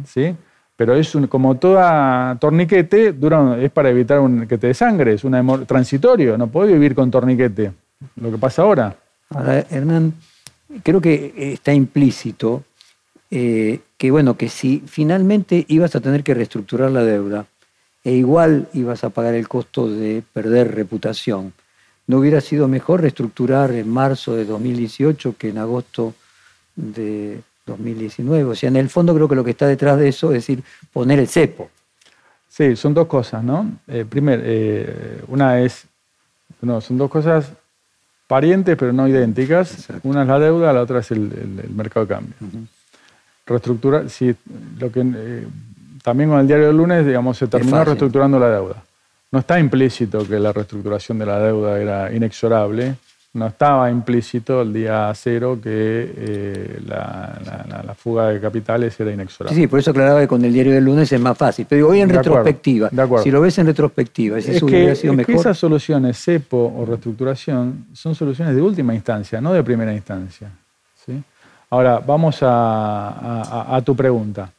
¿sí? 0.06 0.34
Pero 0.76 0.94
es 0.94 1.16
como 1.28 1.56
toda 1.56 2.36
torniquete, 2.38 3.12
dura, 3.12 3.56
es 3.60 3.70
para 3.70 3.88
evitar 3.88 4.20
un, 4.20 4.46
que 4.46 4.58
te 4.58 4.74
sangre, 4.74 5.14
es 5.14 5.24
un 5.24 5.64
transitorio, 5.66 6.36
no 6.36 6.48
puedo 6.48 6.68
vivir 6.68 6.94
con 6.94 7.10
torniquete, 7.10 7.72
lo 8.16 8.30
que 8.30 8.38
pasa 8.38 8.62
ahora. 8.62 8.94
Ahora, 9.30 9.64
Hernán, 9.70 10.14
creo 10.82 11.00
que 11.00 11.52
está 11.54 11.72
implícito 11.72 12.62
eh, 13.30 13.80
que, 13.96 14.10
bueno, 14.10 14.36
que 14.36 14.48
si 14.48 14.82
finalmente 14.86 15.64
ibas 15.68 15.96
a 15.96 16.00
tener 16.00 16.22
que 16.22 16.34
reestructurar 16.34 16.90
la 16.90 17.02
deuda 17.02 17.46
e 18.04 18.12
igual 18.12 18.68
ibas 18.72 19.02
a 19.02 19.10
pagar 19.10 19.34
el 19.34 19.48
costo 19.48 19.90
de 19.90 20.22
perder 20.32 20.74
reputación, 20.74 21.52
¿no 22.06 22.18
hubiera 22.18 22.40
sido 22.40 22.68
mejor 22.68 23.02
reestructurar 23.02 23.72
en 23.72 23.88
marzo 23.88 24.34
de 24.34 24.44
2018 24.44 25.36
que 25.38 25.48
en 25.48 25.58
agosto 25.58 26.14
de 26.74 27.40
2019? 27.66 28.44
O 28.44 28.54
sea, 28.54 28.68
en 28.68 28.76
el 28.76 28.88
fondo 28.88 29.14
creo 29.14 29.28
que 29.28 29.34
lo 29.34 29.44
que 29.44 29.50
está 29.50 29.66
detrás 29.66 29.98
de 29.98 30.08
eso 30.08 30.28
es 30.28 30.46
decir, 30.46 30.62
poner 30.92 31.18
el 31.18 31.28
cepo. 31.28 31.70
Sí, 32.48 32.76
son 32.76 32.94
dos 32.94 33.06
cosas, 33.06 33.44
¿no? 33.44 33.70
Eh, 33.86 34.06
primero, 34.08 34.42
eh, 34.44 35.22
una 35.28 35.60
es, 35.60 35.84
no, 36.62 36.80
son 36.80 36.96
dos 36.96 37.10
cosas 37.10 37.52
parientes 38.26 38.76
pero 38.76 38.92
no 38.92 39.06
idénticas. 39.06 39.88
Una 40.02 40.22
es 40.22 40.28
la 40.28 40.38
deuda, 40.38 40.72
la 40.72 40.82
otra 40.82 41.00
es 41.00 41.10
el, 41.10 41.68
mercado 41.74 42.06
de 42.06 42.14
cambio. 42.14 42.34
Reestructurar, 43.46 44.10
si 44.10 44.34
lo 44.78 44.90
que 44.90 45.00
eh, 45.00 45.46
también 46.02 46.30
con 46.30 46.40
el 46.40 46.46
diario 46.46 46.68
del 46.68 46.76
lunes, 46.76 47.04
digamos, 47.04 47.36
se 47.36 47.46
terminó 47.46 47.84
reestructurando 47.84 48.38
la 48.38 48.50
deuda. 48.50 48.82
No 49.32 49.40
está 49.40 49.58
implícito 49.58 50.26
que 50.26 50.38
la 50.38 50.52
reestructuración 50.52 51.18
de 51.18 51.26
la 51.26 51.38
deuda 51.40 51.80
era 51.80 52.12
inexorable, 52.12 52.96
no 53.36 53.48
estaba 53.48 53.90
implícito 53.90 54.62
el 54.62 54.72
día 54.72 55.12
cero 55.14 55.58
que 55.62 55.70
eh, 56.16 56.80
la, 56.86 57.94
fuga 57.94 58.28
de 58.28 58.40
capitales 58.40 58.98
era 58.98 59.12
inexorable. 59.12 59.54
Sí, 59.54 59.62
sí, 59.62 59.66
por 59.66 59.78
eso 59.78 59.90
aclaraba 59.90 60.20
que 60.20 60.28
con 60.28 60.42
el 60.44 60.52
diario 60.52 60.72
del 60.72 60.84
lunes 60.84 61.12
es 61.12 61.20
más 61.20 61.36
fácil. 61.36 61.66
Pero 61.68 61.88
hoy 61.88 62.00
en 62.00 62.08
retrospectiva, 62.08 62.90
si 63.22 63.30
lo 63.30 63.40
ves 63.42 63.58
en 63.58 63.66
retrospectiva, 63.66 64.40
si 64.40 64.52
eso 64.52 64.64
hubiera 64.64 64.94
sido 64.94 65.12
mejor. 65.12 65.34
esas 65.34 65.58
soluciones, 65.58 66.16
cepo 66.18 66.72
o 66.76 66.86
reestructuración, 66.86 67.86
son 67.92 68.14
soluciones 68.14 68.54
de 68.54 68.62
última 68.62 68.94
instancia, 68.94 69.40
no 69.40 69.52
de 69.52 69.62
primera 69.62 69.92
instancia. 69.92 70.50
¿sí? 71.04 71.22
Ahora, 71.68 71.98
vamos 71.98 72.38
a, 72.40 73.82
tu 73.84 73.94
pregunta. 73.94 74.50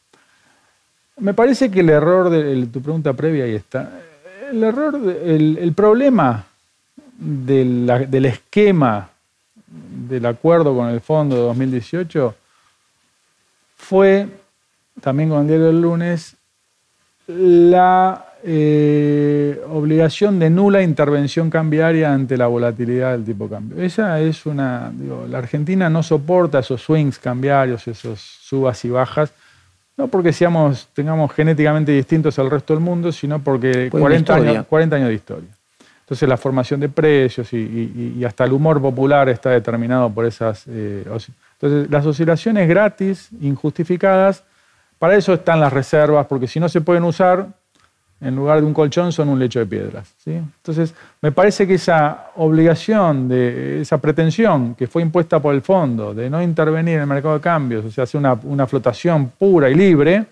Me 1.18 1.34
parece 1.34 1.68
que 1.68 1.80
el 1.80 1.90
error 1.90 2.30
de 2.30 2.66
tu 2.66 2.80
pregunta 2.80 3.12
previa 3.12 3.44
ahí 3.44 3.56
está. 3.56 3.90
El 4.50 4.64
error, 4.64 4.94
el 4.96 5.72
problema 5.74 6.44
del 7.18 8.24
esquema 8.24 9.10
del 10.08 10.24
acuerdo 10.26 10.74
con 10.74 10.88
el 10.88 11.00
fondo 11.00 11.36
de 11.36 11.42
2018 11.42 12.34
fue, 13.76 14.28
también 15.00 15.28
con 15.28 15.42
el 15.42 15.48
diario 15.48 15.66
del 15.66 15.80
lunes, 15.80 16.36
la 17.26 18.24
eh, 18.44 19.60
obligación 19.68 20.38
de 20.38 20.48
nula 20.48 20.82
intervención 20.82 21.50
cambiaria 21.50 22.12
ante 22.12 22.36
la 22.36 22.46
volatilidad 22.46 23.12
del 23.12 23.24
tipo 23.24 23.44
de 23.44 23.50
cambio. 23.50 23.82
Esa 23.82 24.20
es 24.20 24.46
una, 24.46 24.92
la 25.28 25.38
Argentina 25.38 25.90
no 25.90 26.02
soporta 26.02 26.60
esos 26.60 26.82
swings 26.82 27.18
cambiarios, 27.18 27.86
esos 27.88 28.20
subas 28.20 28.84
y 28.84 28.90
bajas, 28.90 29.32
no 29.98 30.06
porque 30.06 30.32
seamos, 30.32 30.88
tengamos 30.94 31.32
genéticamente 31.32 31.90
distintos 31.90 32.38
al 32.38 32.48
resto 32.48 32.72
del 32.72 32.82
mundo, 32.82 33.10
sino 33.10 33.40
porque 33.40 33.90
40 33.90 34.34
años, 34.34 34.66
40 34.66 34.96
años 34.96 35.08
de 35.08 35.14
historia. 35.14 35.48
Entonces 36.02 36.26
la 36.26 36.36
formación 36.38 36.80
de 36.80 36.88
precios 36.88 37.52
y, 37.52 38.24
hasta 38.24 38.44
el 38.44 38.52
humor 38.52 38.80
popular 38.80 39.28
está 39.28 39.50
determinado 39.50 40.08
por 40.08 40.24
esas... 40.24 40.64
Eh, 40.68 41.04
entonces 41.60 41.90
las 41.90 42.06
oscilaciones 42.06 42.68
gratis, 42.68 43.28
injustificadas, 43.40 44.44
para 44.98 45.16
eso 45.16 45.34
están 45.34 45.60
las 45.60 45.72
reservas, 45.72 46.26
porque 46.26 46.46
si 46.46 46.60
no 46.60 46.68
se 46.68 46.80
pueden 46.80 47.02
usar, 47.02 47.48
en 48.20 48.34
lugar 48.34 48.60
de 48.60 48.66
un 48.66 48.74
colchón 48.74 49.12
son 49.12 49.28
un 49.28 49.38
lecho 49.38 49.58
de 49.60 49.66
piedras. 49.66 50.12
¿sí? 50.18 50.32
Entonces 50.32 50.94
me 51.22 51.32
parece 51.32 51.66
que 51.66 51.74
esa 51.74 52.30
obligación, 52.36 53.28
de, 53.28 53.80
esa 53.80 53.98
pretensión 53.98 54.74
que 54.74 54.86
fue 54.86 55.02
impuesta 55.02 55.40
por 55.40 55.54
el 55.54 55.62
fondo 55.62 56.14
de 56.14 56.28
no 56.28 56.42
intervenir 56.42 56.96
en 56.96 57.02
el 57.02 57.06
mercado 57.06 57.34
de 57.34 57.40
cambios, 57.40 57.84
o 57.84 57.90
sea, 57.90 58.04
hacer 58.04 58.18
una, 58.18 58.34
una 58.42 58.66
flotación 58.66 59.30
pura 59.38 59.70
y 59.70 59.74
libre, 59.74 60.26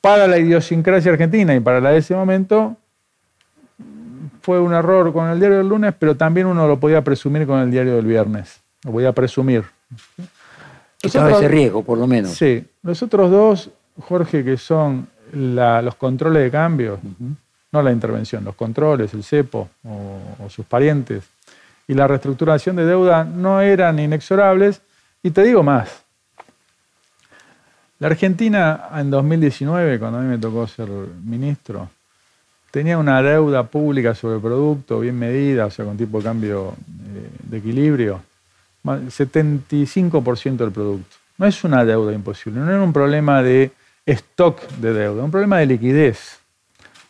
para 0.00 0.28
la 0.28 0.38
idiosincrasia 0.38 1.10
argentina 1.10 1.54
y 1.54 1.60
para 1.60 1.80
la 1.80 1.90
de 1.90 1.98
ese 1.98 2.14
momento, 2.14 2.76
fue 4.40 4.60
un 4.60 4.72
error 4.72 5.12
con 5.12 5.28
el 5.28 5.40
diario 5.40 5.58
del 5.58 5.68
lunes, 5.68 5.92
pero 5.98 6.16
también 6.16 6.46
uno 6.46 6.68
lo 6.68 6.78
podía 6.78 7.02
presumir 7.02 7.48
con 7.48 7.58
el 7.58 7.72
diario 7.72 7.96
del 7.96 8.06
viernes. 8.06 8.60
Lo 8.84 8.92
podía 8.92 9.10
presumir. 9.12 9.64
Estaba 11.02 11.32
ese 11.32 11.48
riesgo, 11.48 11.82
por 11.82 11.98
lo 11.98 12.06
menos. 12.06 12.30
Sí. 12.30 12.64
Los 12.84 13.02
otros 13.02 13.28
dos, 13.32 13.70
Jorge, 13.98 14.44
que 14.44 14.56
son 14.56 15.08
los 15.36 15.94
controles 15.96 16.42
de 16.42 16.50
cambio, 16.50 16.98
no 17.72 17.82
la 17.82 17.92
intervención, 17.92 18.44
los 18.44 18.54
controles, 18.54 19.12
el 19.14 19.22
CEPO 19.22 19.68
o, 19.84 20.48
sus 20.48 20.64
parientes, 20.66 21.24
y 21.88 21.94
la 21.94 22.06
reestructuración 22.06 22.76
de 22.76 22.86
deuda 22.86 23.24
no 23.24 23.60
eran 23.60 23.98
inexorables. 23.98 24.80
Y 25.22 25.30
te 25.30 25.42
digo 25.42 25.62
más. 25.62 26.02
La 27.98 28.08
Argentina 28.08 28.88
en 28.94 29.10
2019, 29.10 29.98
cuando 29.98 30.18
a 30.18 30.22
mí 30.22 30.28
me 30.28 30.38
tocó 30.38 30.66
ser 30.66 30.88
ministro, 31.24 31.88
tenía 32.70 32.98
una 32.98 33.22
deuda 33.22 33.62
pública 33.64 34.14
sobre 34.14 34.36
el 34.36 34.42
producto 34.42 35.00
bien 35.00 35.18
medida, 35.18 35.66
o 35.66 35.70
sea, 35.70 35.84
con 35.84 35.96
tipo 35.96 36.18
de 36.18 36.24
cambio 36.24 36.74
eh, 37.14 37.30
de 37.42 37.56
equilibrio, 37.58 38.20
75% 38.84 40.56
del 40.56 40.72
producto. 40.72 41.16
No 41.38 41.46
es 41.46 41.64
una 41.64 41.84
deuda 41.84 42.12
imposible, 42.12 42.60
no 42.60 42.70
era 42.70 42.82
un 42.82 42.92
problema 42.92 43.42
de 43.42 43.72
stock 44.06 44.62
de 44.78 44.92
deuda, 44.92 45.24
un 45.24 45.30
problema 45.30 45.58
de 45.58 45.66
liquidez, 45.66 46.38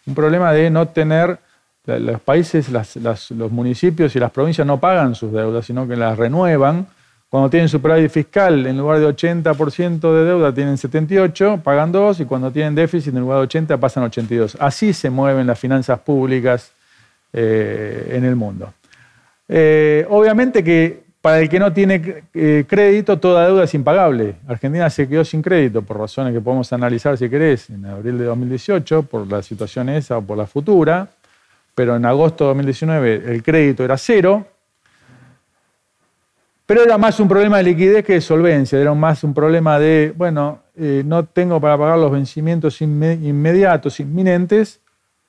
un 0.07 0.15
problema 0.15 0.53
de 0.53 0.71
no 0.71 0.89
tener, 0.89 1.39
los 1.87 2.21
países, 2.21 2.69
los 2.69 3.53
municipios 3.53 4.17
y 4.17 4.19
las 4.19 4.33
provincias 4.33 4.67
no 4.67 4.81
pagan 4.81 5.15
sus 5.15 5.31
deudas, 5.31 5.67
sino 5.67 5.87
que 5.87 5.95
las 5.95 6.19
renuevan 6.19 6.89
cuando 7.29 7.51
tienen 7.51 7.69
superávit 7.69 8.11
fiscal, 8.11 8.67
en 8.67 8.79
lugar 8.79 9.01
de 9.01 9.09
80% 9.09 10.01
de 10.01 10.25
deuda, 10.25 10.55
tienen 10.55 10.79
78, 10.79 11.61
pagan 11.63 11.91
2, 11.91 12.21
y 12.21 12.25
cuando 12.25 12.53
tienen 12.53 12.75
déficit, 12.75 13.13
en 13.13 13.21
lugar 13.21 13.39
de 13.39 13.45
80, 13.45 13.77
pasan 13.79 14.05
82. 14.05 14.57
Así 14.61 14.93
se 14.93 15.11
mueven 15.11 15.47
las 15.47 15.59
finanzas 15.59 15.99
públicas 15.99 16.73
eh, 17.33 18.13
en 18.13 18.25
el 18.25 18.37
mundo. 18.37 18.73
Eh, 19.49 20.07
obviamente 20.09 20.63
que 20.63 21.03
para 21.21 21.41
el 21.41 21.49
que 21.49 21.59
no 21.59 21.73
tiene 21.73 22.25
eh, 22.35 22.65
crédito, 22.69 23.19
toda 23.19 23.47
deuda 23.47 23.65
es 23.65 23.75
impagable. 23.75 24.37
Argentina 24.47 24.89
se 24.91 25.09
quedó 25.09 25.25
sin 25.25 25.43
crédito 25.43 25.83
por 25.83 25.99
razones 25.99 26.33
que 26.33 26.41
podemos 26.41 26.73
analizar 26.73 27.19
si 27.19 27.29
querés 27.29 27.71
en 27.71 27.85
abril 27.87 28.19
de 28.19 28.25
2018, 28.25 29.03
por 29.03 29.31
la 29.31 29.43
situación 29.43 29.89
esa 29.89 30.19
o 30.19 30.23
por 30.23 30.39
la 30.39 30.47
futura, 30.47 31.09
pero 31.75 31.97
en 31.97 32.05
agosto 32.05 32.45
de 32.45 32.49
2019 32.49 33.23
el 33.27 33.43
crédito 33.43 33.85
era 33.85 33.97
cero 33.97 34.47
pero 36.67 36.83
era 36.83 36.99
más 36.99 37.21
un 37.21 37.29
problema 37.29 37.59
de 37.59 37.63
liquidez 37.63 38.05
que 38.05 38.15
de 38.15 38.21
solvencia, 38.21 38.79
era 38.79 38.93
más 38.93 39.23
un 39.23 39.33
problema 39.33 39.79
de, 39.79 40.13
bueno, 40.17 40.63
eh, 40.77 41.03
no 41.07 41.25
tengo 41.25 41.61
para 41.61 41.79
pagar 41.79 41.97
los 41.97 42.11
vencimientos 42.11 42.81
inmediatos, 42.83 44.01
inminentes, 44.01 44.81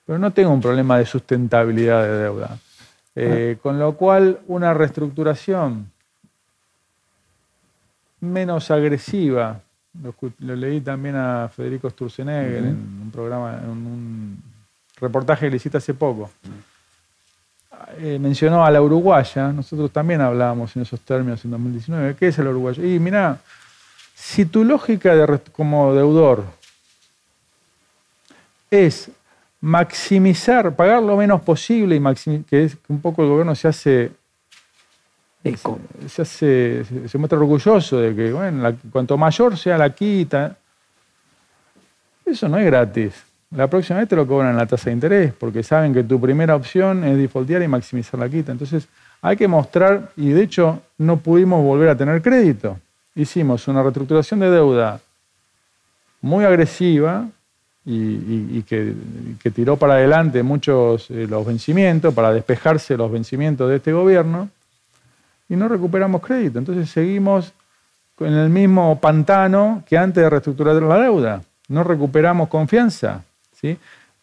pero 0.03 0.17
no 0.17 0.31
tengo 0.31 0.49
un 0.49 0.61
problema 0.61 0.97
de 0.97 1.05
sustentabilidad 1.05 2.01
de 2.01 2.17
deuda. 2.23 2.57
Eh, 3.19 3.55
ah. 3.55 3.59
Con 3.63 3.79
lo 3.79 3.93
cual, 3.93 4.39
una 4.47 4.75
reestructuración 4.75 5.91
menos 8.19 8.69
agresiva, 8.69 9.59
lo, 10.03 10.55
leí 10.55 10.81
también 10.81 11.15
a 11.15 11.49
Federico 11.49 11.89
Sturzenegger 11.89 12.57
en 12.65 12.99
un 13.01 13.09
programa, 13.11 13.57
en 13.57 13.69
un 13.69 14.43
reportaje 14.99 15.47
que 15.47 15.49
le 15.49 15.57
hiciste 15.57 15.79
hace 15.79 15.95
poco. 15.95 16.29
Eh, 17.97 18.19
mencionó 18.19 18.63
a 18.63 18.69
la 18.69 18.83
uruguaya, 18.83 19.51
nosotros 19.51 19.89
también 19.91 20.21
hablábamos 20.21 20.75
en 20.75 20.83
esos 20.83 20.99
términos 21.01 21.43
en 21.43 21.51
2019. 21.51 22.15
¿Qué 22.15 22.27
es 22.27 22.37
el 22.37 22.47
uruguaya? 22.47 22.85
Y 22.85 22.99
mira, 22.99 23.39
si 24.13 24.45
tu 24.45 24.63
lógica 24.63 25.15
de, 25.15 25.39
como 25.51 25.95
deudor 25.95 26.43
es 28.69 29.09
maximizar, 29.61 30.75
pagar 30.75 31.01
lo 31.01 31.17
menos 31.17 31.41
posible 31.41 31.95
y 31.95 32.43
que 32.43 32.63
es 32.63 32.75
que 32.75 32.93
un 32.93 33.01
poco 33.01 33.23
el 33.23 33.29
gobierno 33.29 33.55
se 33.55 33.67
hace 33.67 34.11
se, 36.07 36.21
hace, 36.21 36.83
se, 37.07 37.17
muestra 37.17 37.39
orgulloso 37.39 37.99
de 37.99 38.13
que 38.13 38.33
bueno, 38.33 38.75
cuanto 38.91 39.17
mayor 39.17 39.57
sea 39.57 39.77
la 39.77 39.89
quita, 39.91 40.57
eso 42.25 42.49
no 42.49 42.57
es 42.57 42.65
gratis. 42.65 43.13
La 43.51 43.69
próxima 43.69 43.99
vez 43.99 44.09
te 44.09 44.15
lo 44.17 44.27
cobran 44.27 44.57
la 44.57 44.65
tasa 44.65 44.89
de 44.89 44.95
interés, 44.95 45.33
porque 45.33 45.63
saben 45.63 45.93
que 45.93 46.03
tu 46.03 46.19
primera 46.19 46.53
opción 46.53 47.05
es 47.05 47.17
defaultear 47.17 47.61
y 47.63 47.67
maximizar 47.69 48.19
la 48.19 48.27
quita. 48.27 48.51
Entonces, 48.51 48.89
hay 49.21 49.37
que 49.37 49.47
mostrar, 49.47 50.11
y 50.17 50.29
de 50.29 50.43
hecho 50.43 50.81
no 50.97 51.17
pudimos 51.17 51.63
volver 51.63 51.87
a 51.87 51.95
tener 51.95 52.21
crédito. 52.21 52.77
Hicimos 53.15 53.67
una 53.69 53.81
reestructuración 53.81 54.41
de 54.41 54.51
deuda 54.51 54.99
muy 56.21 56.43
agresiva 56.43 57.29
y, 57.89 58.63
que, 58.63 58.93
tiró 59.51 59.77
para 59.77 59.93
adelante 59.93 60.43
muchos 60.43 61.09
eh, 61.09 61.25
los 61.29 61.45
vencimientos, 61.45 62.13
para 62.13 62.33
despejarse 62.33 62.97
los 62.97 63.09
vencimientos 63.09 63.69
de 63.69 63.77
este 63.77 63.93
gobierno, 63.93 64.49
y 65.47 65.55
no 65.55 65.69
recuperamos 65.69 66.21
crédito. 66.21 66.59
Entonces 66.59 66.89
seguimos 66.89 67.53
en 68.19 68.33
el 68.33 68.49
mismo 68.49 68.99
pantano 68.99 69.83
que 69.87 69.97
antes 69.97 70.21
de 70.21 70.29
reestructurar 70.29 70.75
la 70.81 70.99
deuda. 70.99 71.41
No 71.69 71.85
recuperamos 71.85 72.49
confianza. 72.49 73.23
¿sí? 73.53 73.77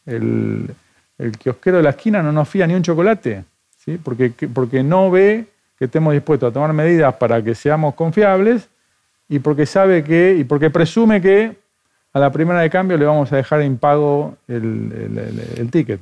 El, 0.05 0.68
el 1.16 1.38
kiosquero 1.38 1.79
de 1.79 1.85
la 1.85 1.90
esquina 1.90 2.22
no 2.22 2.33
nos 2.33 2.46
fía 2.46 2.66
ni 2.66 2.74
un 2.74 2.83
chocolate, 2.83 3.44
¿sí? 3.83 3.98
porque, 4.03 4.33
porque 4.53 4.83
no 4.83 5.11
ve 5.11 5.46
que 5.79 5.87
estemos 5.87 6.12
dispuestos 6.12 6.50
a 6.50 6.53
tomar 6.53 6.74
medidas 6.74 7.14
para 7.14 7.42
que 7.42 7.55
seamos 7.55 7.94
confiables 7.94 8.68
y 9.27 9.38
porque 9.38 9.64
sabe 9.64 10.05
que, 10.05 10.37
y 10.38 10.44
porque 10.44 10.68
presume 10.68 11.22
que 11.22 11.63
a 12.14 12.20
la 12.20 12.31
primera 12.31 12.61
de 12.61 12.70
cambio 12.70 12.96
le 12.96 13.05
vamos 13.05 13.33
a 13.33 13.37
dejar 13.37 13.61
impago 13.62 14.37
el, 14.46 15.18
el, 15.57 15.70
ticket. 15.70 16.00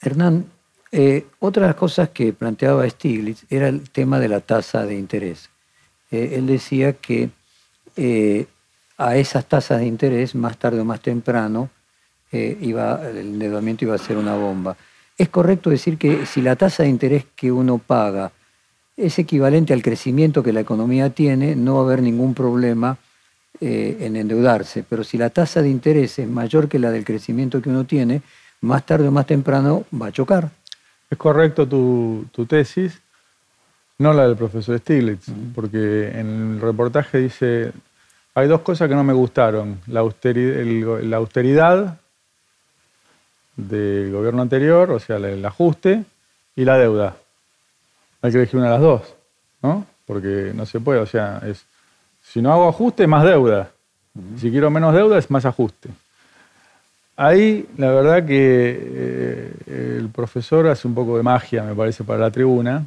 Hernán, 0.00 0.46
eh, 0.92 1.26
otra 1.40 1.62
de 1.62 1.68
las 1.70 1.76
cosas 1.76 2.10
que 2.10 2.32
planteaba 2.32 2.88
Stiglitz 2.88 3.44
era 3.50 3.68
el 3.68 3.90
tema 3.90 4.20
de 4.20 4.28
la 4.28 4.40
tasa 4.40 4.86
de 4.86 4.96
interés. 4.96 5.50
Eh, 6.12 6.34
él 6.36 6.46
decía 6.46 6.92
que 6.92 7.30
eh, 7.96 8.46
a 8.96 9.16
esas 9.16 9.44
tasas 9.46 9.80
de 9.80 9.86
interés, 9.86 10.36
más 10.36 10.56
tarde 10.56 10.80
o 10.80 10.84
más 10.84 11.00
temprano, 11.00 11.68
iba, 12.30 13.08
el 13.08 13.16
endeudamiento 13.16 13.86
iba 13.86 13.94
a 13.94 13.98
ser 13.98 14.18
una 14.18 14.36
bomba. 14.36 14.76
¿Es 15.16 15.30
correcto 15.30 15.70
decir 15.70 15.98
que 15.98 16.26
si 16.26 16.42
la 16.42 16.54
tasa 16.54 16.84
de 16.84 16.90
interés 16.90 17.24
que 17.34 17.50
uno 17.50 17.78
paga 17.78 18.30
es 18.96 19.18
equivalente 19.18 19.72
al 19.72 19.82
crecimiento 19.82 20.42
que 20.42 20.52
la 20.52 20.60
economía 20.60 21.10
tiene, 21.10 21.56
no 21.56 21.74
va 21.74 21.80
a 21.80 21.84
haber 21.84 22.02
ningún 22.02 22.34
problema 22.34 22.98
eh, 23.60 23.96
en 24.00 24.16
endeudarse. 24.16 24.84
Pero 24.88 25.04
si 25.04 25.18
la 25.18 25.30
tasa 25.30 25.62
de 25.62 25.68
interés 25.68 26.18
es 26.18 26.28
mayor 26.28 26.68
que 26.68 26.78
la 26.78 26.90
del 26.90 27.04
crecimiento 27.04 27.60
que 27.60 27.70
uno 27.70 27.84
tiene, 27.84 28.22
más 28.60 28.84
tarde 28.86 29.08
o 29.08 29.10
más 29.10 29.26
temprano 29.26 29.84
va 29.92 30.06
a 30.06 30.12
chocar. 30.12 30.50
Es 31.10 31.18
correcto 31.18 31.66
tu, 31.66 32.46
tesis, 32.46 33.00
no 33.98 34.12
la 34.12 34.26
del 34.26 34.36
profesor 34.36 34.78
Stiglitz, 34.78 35.26
porque 35.54 36.08
en 36.08 36.54
el 36.54 36.60
reportaje 36.60 37.18
dice, 37.18 37.72
hay 38.34 38.46
dos 38.48 38.60
cosas 38.60 38.88
que 38.88 38.94
no 38.94 39.04
me 39.04 39.12
gustaron, 39.12 39.80
la 39.86 40.00
austeridad, 40.00 41.02
la 41.02 41.16
austeridad 41.16 41.98
del 43.56 44.12
gobierno 44.12 44.42
anterior, 44.42 44.90
o 44.90 44.98
sea, 44.98 45.16
el 45.16 45.44
ajuste, 45.44 46.04
y 46.54 46.64
la 46.64 46.76
deuda 46.76 47.16
hay 48.22 48.32
que 48.32 48.38
elegir 48.38 48.58
una 48.58 48.66
de 48.66 48.72
las 48.72 48.80
dos, 48.80 49.14
¿no? 49.62 49.86
Porque 50.06 50.52
no 50.54 50.66
se 50.66 50.80
puede, 50.80 51.00
o 51.00 51.06
sea, 51.06 51.40
es, 51.44 51.64
si 52.32 52.42
no 52.42 52.52
hago 52.52 52.68
ajuste, 52.68 53.06
más 53.06 53.24
deuda. 53.24 53.70
Si 54.38 54.50
quiero 54.50 54.70
menos 54.70 54.94
deuda, 54.94 55.18
es 55.18 55.30
más 55.30 55.44
ajuste. 55.44 55.88
Ahí, 57.16 57.66
la 57.76 57.90
verdad 57.90 58.24
que 58.24 58.78
eh, 58.80 59.98
el 59.98 60.08
profesor 60.08 60.68
hace 60.68 60.86
un 60.86 60.94
poco 60.94 61.16
de 61.16 61.22
magia, 61.22 61.64
me 61.64 61.74
parece, 61.74 62.04
para 62.04 62.20
la 62.20 62.30
tribuna, 62.30 62.84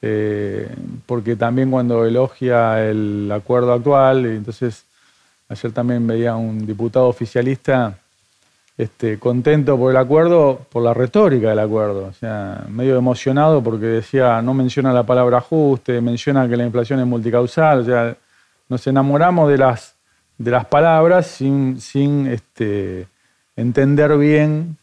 eh, 0.00 0.68
porque 1.06 1.36
también 1.36 1.70
cuando 1.70 2.04
elogia 2.06 2.82
el 2.84 3.30
acuerdo 3.32 3.72
actual, 3.72 4.26
entonces 4.26 4.84
ayer 5.48 5.72
también 5.72 6.06
veía 6.06 6.34
un 6.34 6.64
diputado 6.66 7.08
oficialista 7.08 7.98
este, 8.78 9.18
contento 9.18 9.76
por 9.76 9.90
el 9.90 9.96
acuerdo, 9.96 10.60
por 10.70 10.82
la 10.82 10.94
retórica 10.94 11.50
del 11.50 11.58
acuerdo. 11.58 12.06
O 12.06 12.12
sea, 12.12 12.64
medio 12.68 12.96
emocionado 12.96 13.62
porque 13.62 13.86
decía, 13.86 14.40
no 14.40 14.54
menciona 14.54 14.92
la 14.92 15.02
palabra 15.02 15.38
ajuste, 15.38 16.00
menciona 16.00 16.48
que 16.48 16.56
la 16.56 16.64
inflación 16.64 17.00
es 17.00 17.06
multicausal. 17.06 17.80
O 17.80 17.84
sea, 17.84 18.16
nos 18.72 18.86
enamoramos 18.86 19.50
de 19.50 19.58
las, 19.58 19.96
de 20.38 20.50
las 20.50 20.64
palabras 20.64 21.26
sin, 21.26 21.78
sin 21.78 22.26
este, 22.26 23.06
entender 23.54 24.16
bien 24.16 24.78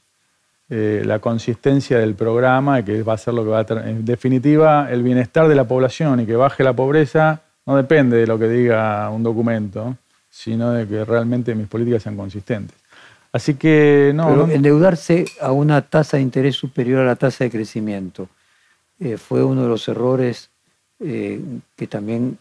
eh, 0.69 1.01
la 1.03 1.17
consistencia 1.17 1.97
del 1.97 2.13
programa, 2.13 2.85
que 2.85 3.01
va 3.01 3.13
a 3.13 3.17
ser 3.17 3.33
lo 3.33 3.43
que 3.43 3.49
va 3.49 3.61
a. 3.61 3.89
En 3.89 4.05
definitiva, 4.05 4.87
el 4.91 5.01
bienestar 5.01 5.47
de 5.47 5.55
la 5.55 5.67
población 5.67 6.19
y 6.19 6.27
que 6.27 6.35
baje 6.35 6.63
la 6.63 6.73
pobreza 6.73 7.41
no 7.65 7.75
depende 7.75 8.17
de 8.17 8.27
lo 8.27 8.37
que 8.37 8.47
diga 8.47 9.09
un 9.09 9.23
documento, 9.23 9.97
sino 10.29 10.71
de 10.71 10.87
que 10.87 11.03
realmente 11.03 11.55
mis 11.55 11.67
políticas 11.67 12.03
sean 12.03 12.15
consistentes. 12.15 12.77
Así 13.31 13.55
que 13.55 14.11
no. 14.13 14.27
Pero 14.27 14.51
endeudarse 14.51 15.25
a 15.41 15.51
una 15.51 15.81
tasa 15.81 16.17
de 16.17 16.23
interés 16.23 16.55
superior 16.55 17.01
a 17.01 17.05
la 17.05 17.15
tasa 17.15 17.43
de 17.43 17.49
crecimiento 17.49 18.29
eh, 18.99 19.17
fue 19.17 19.43
uno 19.43 19.63
de 19.63 19.67
los 19.67 19.87
errores 19.87 20.51
eh, 20.99 21.41
que 21.75 21.87
también 21.87 22.37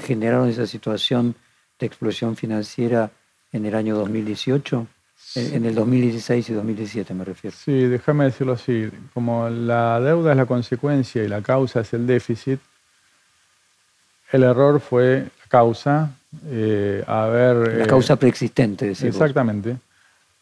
generaron 0.00 0.48
esa 0.48 0.66
situación 0.66 1.34
de 1.78 1.86
explosión 1.86 2.36
financiera 2.36 3.10
en 3.52 3.66
el 3.66 3.74
año 3.74 3.96
2018. 3.96 4.86
En 5.34 5.64
el 5.66 5.74
2016 5.74 6.48
y 6.48 6.52
2017 6.54 7.14
me 7.14 7.24
refiero. 7.24 7.56
Sí, 7.56 7.72
déjame 7.72 8.24
decirlo 8.24 8.54
así. 8.54 8.88
Como 9.12 9.48
la 9.48 10.00
deuda 10.00 10.32
es 10.32 10.36
la 10.36 10.46
consecuencia 10.46 11.22
y 11.22 11.28
la 11.28 11.42
causa 11.42 11.80
es 11.80 11.92
el 11.92 12.06
déficit, 12.06 12.58
el 14.32 14.42
error 14.42 14.80
fue 14.80 15.24
la 15.24 15.48
causa. 15.48 16.10
Eh, 16.46 17.04
la 17.06 17.86
causa 17.86 18.16
preexistente, 18.16 18.86
decimos. 18.86 19.16
Exactamente 19.16 19.76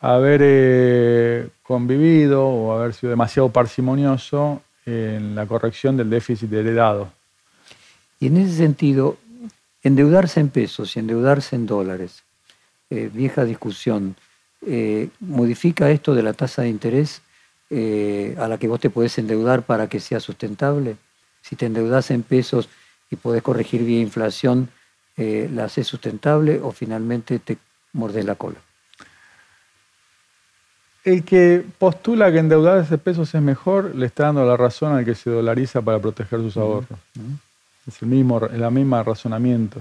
haber 0.00 0.40
eh, 0.42 1.48
convivido 1.62 2.46
o 2.46 2.72
haber 2.72 2.94
sido 2.94 3.10
demasiado 3.10 3.50
parsimonioso 3.50 4.62
en 4.86 5.34
la 5.34 5.46
corrección 5.46 5.96
del 5.96 6.10
déficit 6.10 6.52
heredado. 6.52 7.10
Y 8.20 8.28
en 8.28 8.36
ese 8.38 8.56
sentido, 8.56 9.16
endeudarse 9.82 10.40
en 10.40 10.48
pesos 10.48 10.96
y 10.96 11.00
endeudarse 11.00 11.56
en 11.56 11.66
dólares, 11.66 12.24
eh, 12.90 13.10
vieja 13.12 13.44
discusión, 13.44 14.16
eh, 14.66 15.08
¿modifica 15.20 15.90
esto 15.90 16.14
de 16.14 16.22
la 16.22 16.32
tasa 16.32 16.62
de 16.62 16.68
interés 16.68 17.22
a 17.70 18.48
la 18.48 18.56
que 18.58 18.66
vos 18.66 18.80
te 18.80 18.88
podés 18.88 19.18
endeudar 19.18 19.62
para 19.62 19.88
que 19.88 20.00
sea 20.00 20.20
sustentable? 20.20 20.96
Si 21.42 21.54
te 21.54 21.66
endeudas 21.66 22.10
en 22.10 22.22
pesos 22.22 22.70
y 23.10 23.16
podés 23.16 23.42
corregir 23.42 23.84
vía 23.84 24.00
inflación, 24.00 24.70
¿la 25.16 25.64
haces 25.64 25.86
sustentable 25.86 26.60
o 26.62 26.72
finalmente 26.72 27.38
te 27.38 27.58
mordes 27.92 28.24
la 28.24 28.36
cola? 28.36 28.58
el 31.04 31.24
que 31.24 31.64
postula 31.78 32.30
que 32.30 32.38
endeudarse 32.38 32.90
de 32.92 32.98
pesos 32.98 33.34
es 33.34 33.42
mejor, 33.42 33.94
le 33.94 34.06
está 34.06 34.24
dando 34.24 34.44
la 34.44 34.56
razón 34.56 34.92
al 34.92 35.04
que 35.04 35.14
se 35.14 35.30
dolariza 35.30 35.82
para 35.82 35.98
proteger 35.98 36.40
sus 36.40 36.56
ahorros. 36.56 36.98
Es 37.88 38.02
el 38.02 38.08
mismo, 38.08 38.40
el 38.46 38.70
mismo 38.70 39.02
razonamiento. 39.02 39.80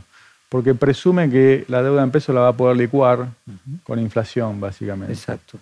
Porque 0.49 0.73
presume 0.73 1.29
que 1.29 1.65
la 1.67 1.83
deuda 1.83 2.03
en 2.03 2.11
pesos 2.11 2.33
la 2.33 2.41
va 2.41 2.49
a 2.49 2.53
poder 2.53 2.77
licuar 2.77 3.27
con 3.83 3.99
inflación, 3.99 4.59
básicamente. 4.61 5.13
Exacto. 5.13 5.59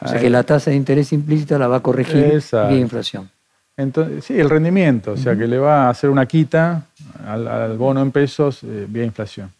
O 0.00 0.08
sea 0.08 0.20
que 0.20 0.28
la 0.28 0.42
tasa 0.42 0.70
de 0.70 0.76
interés 0.76 1.12
implícita 1.12 1.58
la 1.58 1.68
va 1.68 1.76
a 1.76 1.80
corregir 1.80 2.42
vía 2.52 2.78
inflación. 2.78 3.30
Entonces, 3.76 4.24
sí, 4.24 4.38
el 4.38 4.48
rendimiento, 4.48 5.12
o 5.12 5.16
sea 5.16 5.36
que 5.36 5.46
le 5.46 5.58
va 5.58 5.86
a 5.86 5.90
hacer 5.90 6.08
una 6.08 6.24
quita 6.24 6.86
al, 7.26 7.76
bono 7.76 8.00
en 8.00 8.10
pesos 8.10 8.62
eh, 8.62 8.86
vía 8.88 9.04
inflación. 9.04 9.50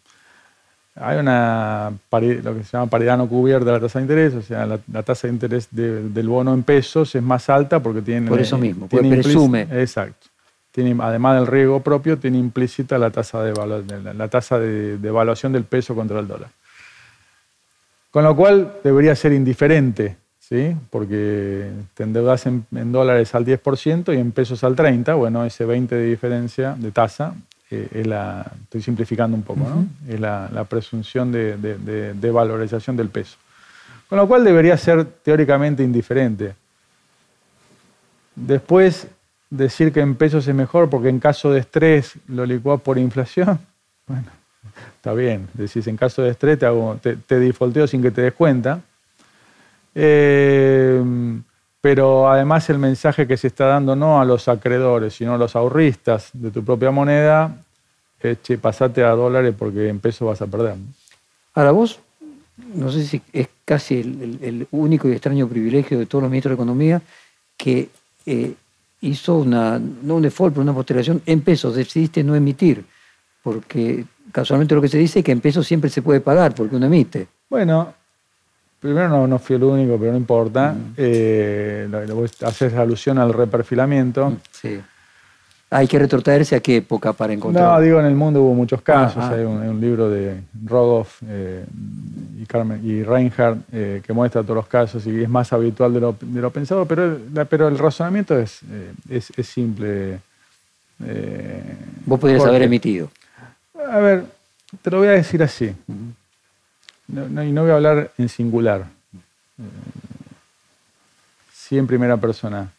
Hay 0.95 1.19
una 1.19 1.91
lo 2.11 2.55
que 2.55 2.63
se 2.63 2.71
llama 2.71 2.87
paridad 2.87 3.17
no 3.17 3.27
cubierta 3.27 3.65
de 3.65 3.71
la 3.73 3.79
tasa 3.79 3.99
de 3.99 4.03
interés, 4.03 4.33
o 4.33 4.41
sea, 4.41 4.65
la, 4.65 5.03
tasa 5.03 5.27
de 5.27 5.33
interés 5.33 5.67
del 5.71 6.27
bono 6.27 6.53
en 6.55 6.63
pesos 6.63 7.13
es 7.13 7.21
más 7.21 7.47
alta 7.49 7.79
porque 7.79 8.01
tiene... 8.01 8.27
Por 8.27 8.39
eso 8.39 8.57
mismo, 8.57 8.87
porque 8.87 9.07
presume. 9.07 9.67
Exacto. 9.71 10.27
Tiene, 10.77 10.95
además 11.01 11.39
del 11.39 11.47
riesgo 11.47 11.79
propio, 11.79 12.19
tiene 12.19 12.37
implícita 12.37 12.99
la 12.99 13.09
tasa, 13.09 13.41
de, 13.41 14.13
la 14.13 14.27
tasa 14.27 14.59
de, 14.59 14.93
evaluación 15.01 15.51
del 15.51 15.63
peso 15.63 15.95
contra 15.95 16.19
el 16.19 16.27
dólar. 16.27 16.49
Con 18.11 18.23
lo 18.23 18.35
cual 18.35 18.75
debería 18.83 19.15
ser 19.15 19.33
indiferente, 19.33 20.17
¿sí? 20.39 20.77
porque 20.91 21.71
te 21.95 22.03
endeudas 22.03 22.45
en, 22.45 22.67
en 22.75 22.91
dólares 22.91 23.33
al 23.33 23.43
10% 23.43 24.15
y 24.15 24.19
en 24.19 24.31
pesos 24.31 24.63
al 24.63 24.75
30%, 24.75 25.17
bueno, 25.17 25.43
ese 25.45 25.65
20% 25.65 25.87
de 25.87 26.03
diferencia 26.05 26.75
de 26.77 26.91
tasa 26.91 27.33
eh, 27.71 27.87
es 27.91 28.05
la, 28.05 28.45
estoy 28.65 28.83
simplificando 28.83 29.35
un 29.35 29.41
poco, 29.41 29.61
¿no? 29.61 29.87
es 30.07 30.19
la, 30.19 30.63
presunción 30.69 31.31
de, 31.31 32.31
valorización 32.31 32.95
del 32.95 33.09
peso. 33.09 33.37
Con 34.07 34.19
lo 34.19 34.27
cual 34.27 34.43
debería 34.43 34.77
ser 34.77 35.05
teóricamente 35.05 35.81
indiferente. 35.81 36.53
Después, 38.35 39.07
decir 39.49 39.91
que 39.91 40.01
en 40.01 40.15
pesos 40.15 40.47
es 40.47 40.55
mejor 40.55 40.89
porque 40.89 41.09
en 41.09 41.19
caso 41.19 41.51
de 41.51 41.59
estrés 41.59 42.13
lo 42.27 42.45
licuás 42.45 42.81
por 42.81 42.97
inflación, 42.97 43.59
bueno, 44.07 44.27
está 44.95 45.13
bien. 45.13 45.47
Decís, 45.53 45.87
en 45.87 45.97
caso 45.97 46.21
de 46.21 46.31
estrés 46.31 46.59
te, 46.59 46.65
hago, 46.65 46.99
te, 47.01 47.17
sin 47.87 48.01
que 48.01 48.11
te 48.11 48.21
des 48.21 48.33
cuenta. 48.33 48.81
Eh, 49.95 51.03
pero 51.81 52.29
además 52.29 52.69
el 52.69 52.79
mensaje 52.79 53.27
que 53.27 53.37
se 53.37 53.47
está 53.47 53.67
dando 53.67 53.95
no 53.95 54.19
a 54.19 54.25
los 54.25 54.47
acreedores, 54.47 55.15
sino 55.15 55.35
a 55.35 55.37
los 55.37 55.55
ahorristas 55.55 56.29
de 56.33 56.51
tu 56.51 56.63
propia 56.63 56.91
moneda 56.91 57.55
es, 58.19 58.41
che, 58.41 58.57
pasate 58.57 59.03
a 59.03 59.11
dólares 59.11 59.55
porque 59.57 59.89
en 59.89 59.99
pesos 59.99 60.27
vas 60.27 60.41
a 60.41 60.47
perder. 60.47 60.75
Ahora 61.53 61.71
vos, 61.71 61.99
no 62.73 62.91
sé 62.91 63.05
si 63.05 63.21
es 63.31 63.47
casi 63.63 63.99
el, 63.99 64.67
único 64.71 65.07
y 65.07 65.11
extraño 65.11 65.47
privilegio 65.47 65.99
de 65.99 66.05
todos 66.05 66.23
los 66.23 66.31
ministros 66.31 66.51
de 66.51 66.55
Economía 66.55 67.01
que 67.55 67.89
eh, 68.25 68.53
hizo 69.01 69.37
una, 69.37 69.79
no 69.79 70.15
un 70.15 70.21
default, 70.21 70.53
pero 70.53 70.63
una 70.63 70.73
postergación 70.73 71.21
en 71.25 71.41
pesos, 71.41 71.75
decidiste 71.75 72.23
no 72.23 72.35
emitir, 72.35 72.83
porque 73.43 74.05
casualmente 74.31 74.75
lo 74.75 74.81
que 74.81 74.89
se 74.89 74.97
dice 74.97 75.19
es 75.19 75.25
que 75.25 75.31
en 75.31 75.41
pesos 75.41 75.65
siempre 75.65 75.89
se 75.89 76.01
puede 76.01 76.21
pagar 76.21 76.53
porque 76.55 76.75
uno 76.75 76.85
emite. 76.85 77.27
Bueno, 77.49 77.93
Primero 78.79 79.09
no, 79.09 79.27
no, 79.27 79.39
fui 79.39 79.55
el 79.55 79.63
único, 79.63 79.97
pero 79.97 80.11
no 80.11 80.17
importa. 80.17 80.71
Mm. 80.71 80.93
Eh, 80.97 81.89
haces 82.43 82.73
alusión 82.75 83.17
al 83.17 83.33
reperfilamiento. 83.33 84.37
Sí. 84.51 84.79
Hay 85.69 85.85
que 85.87 85.99
retrotraerse 85.99 86.55
a 86.55 86.61
qué 86.61 86.77
época 86.77 87.11
para 87.11 87.33
encontrar. 87.33 87.65
No, 87.73 87.81
digo, 87.81 87.99
en 87.99 88.05
el 88.05 88.15
mundo 88.15 88.41
hubo 88.41 88.53
muchos 88.53 88.81
casos. 88.81 89.21
Ah, 89.21 89.31
ah. 89.31 89.35
Hay 89.35 89.43
un, 89.43 89.81
libro 89.81 90.09
de 90.09 90.39
Rogoff 90.65 91.21
eh, 91.27 91.65
y, 92.41 92.45
Carmen, 92.45 92.79
y 92.85 93.03
Reinhardt 93.03 93.59
eh, 93.73 94.01
que 94.05 94.13
muestra 94.13 94.43
todos 94.43 94.55
los 94.55 94.67
casos 94.67 95.05
y 95.05 95.23
es 95.23 95.27
más 95.29 95.51
habitual 95.51 95.93
de 95.93 95.99
lo, 95.99 96.15
de 96.21 96.41
lo 96.41 96.51
pensado, 96.51 96.85
pero, 96.85 97.19
la- 97.33 97.43
pero 97.43 97.67
el 97.67 97.77
razonamiento 97.77 98.39
es, 98.39 98.61
eh, 98.71 98.93
es, 99.09 99.31
es 99.35 99.47
simple. 99.47 100.19
Vos 102.05 102.17
podrías 102.19 102.45
haber 102.45 102.61
emitido. 102.61 103.11
A 103.91 103.97
ver, 103.97 104.25
te 104.81 104.89
lo 104.89 104.99
voy 104.99 105.09
a 105.09 105.11
decir 105.11 105.43
así. 105.43 105.75
No- 107.09 107.27
no- 107.27 107.43
y 107.43 107.51
no 107.51 107.63
voy 107.63 107.71
a 107.71 107.75
hablar 107.75 108.11
en 108.17 108.29
singular. 108.29 108.85
Sí 111.53 111.77
en 111.77 111.87
primera 111.87 112.15
persona. 112.15 112.71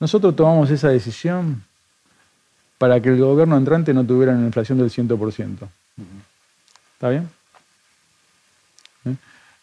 Nosotros 0.00 0.34
tomamos 0.34 0.68
esa 0.70 0.88
decisión 0.88 1.62
para 2.78 3.00
que 3.00 3.08
el 3.10 3.18
gobierno 3.20 3.56
entrante 3.56 3.94
no 3.94 4.04
tuviera 4.04 4.32
una 4.32 4.46
inflación 4.46 4.78
del 4.78 4.90
100%. 4.90 5.68
¿Está 6.94 7.08
bien? 7.10 7.28
¿Eh? 9.06 9.14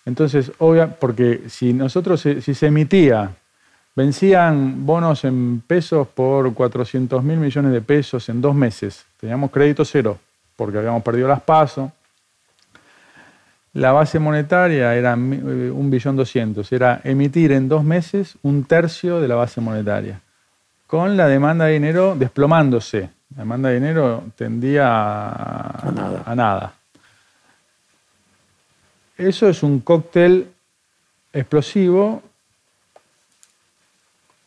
Entonces, 0.05 0.51
obvia, 0.57 0.87
porque 0.99 1.43
si 1.49 1.73
nosotros, 1.73 2.21
si 2.21 2.53
se 2.55 2.67
emitía, 2.67 3.31
vencían 3.95 4.85
bonos 4.85 5.23
en 5.25 5.61
pesos 5.65 6.07
por 6.07 6.53
400 6.53 7.23
mil 7.23 7.37
millones 7.37 7.71
de 7.71 7.81
pesos 7.81 8.27
en 8.29 8.41
dos 8.41 8.55
meses, 8.55 9.05
teníamos 9.19 9.51
crédito 9.51 9.85
cero, 9.85 10.17
porque 10.55 10.77
habíamos 10.77 11.03
perdido 11.03 11.27
las 11.27 11.41
pasos. 11.41 11.91
La 13.73 13.91
base 13.93 14.19
monetaria 14.19 14.95
era 14.95 15.15
mi- 15.15 15.37
eh, 15.37 15.71
era 16.71 17.01
emitir 17.05 17.51
en 17.53 17.69
dos 17.69 17.83
meses 17.83 18.35
un 18.41 18.65
tercio 18.65 19.21
de 19.21 19.27
la 19.29 19.35
base 19.35 19.61
monetaria, 19.61 20.19
con 20.91 21.15
la 21.15 21.25
demanda 21.29 21.63
de 21.67 21.71
dinero 21.73 22.15
desplomándose. 22.17 23.09
La 23.33 23.43
demanda 23.43 23.69
de 23.69 23.75
dinero 23.75 24.25
tendía 24.35 24.87
a, 24.89 25.87
A 25.87 25.91
nada. 25.93 26.23
a 26.25 26.35
nada. 26.35 26.73
Eso 29.17 29.47
es 29.47 29.63
un 29.63 29.79
cóctel 29.79 30.51
explosivo 31.31 32.21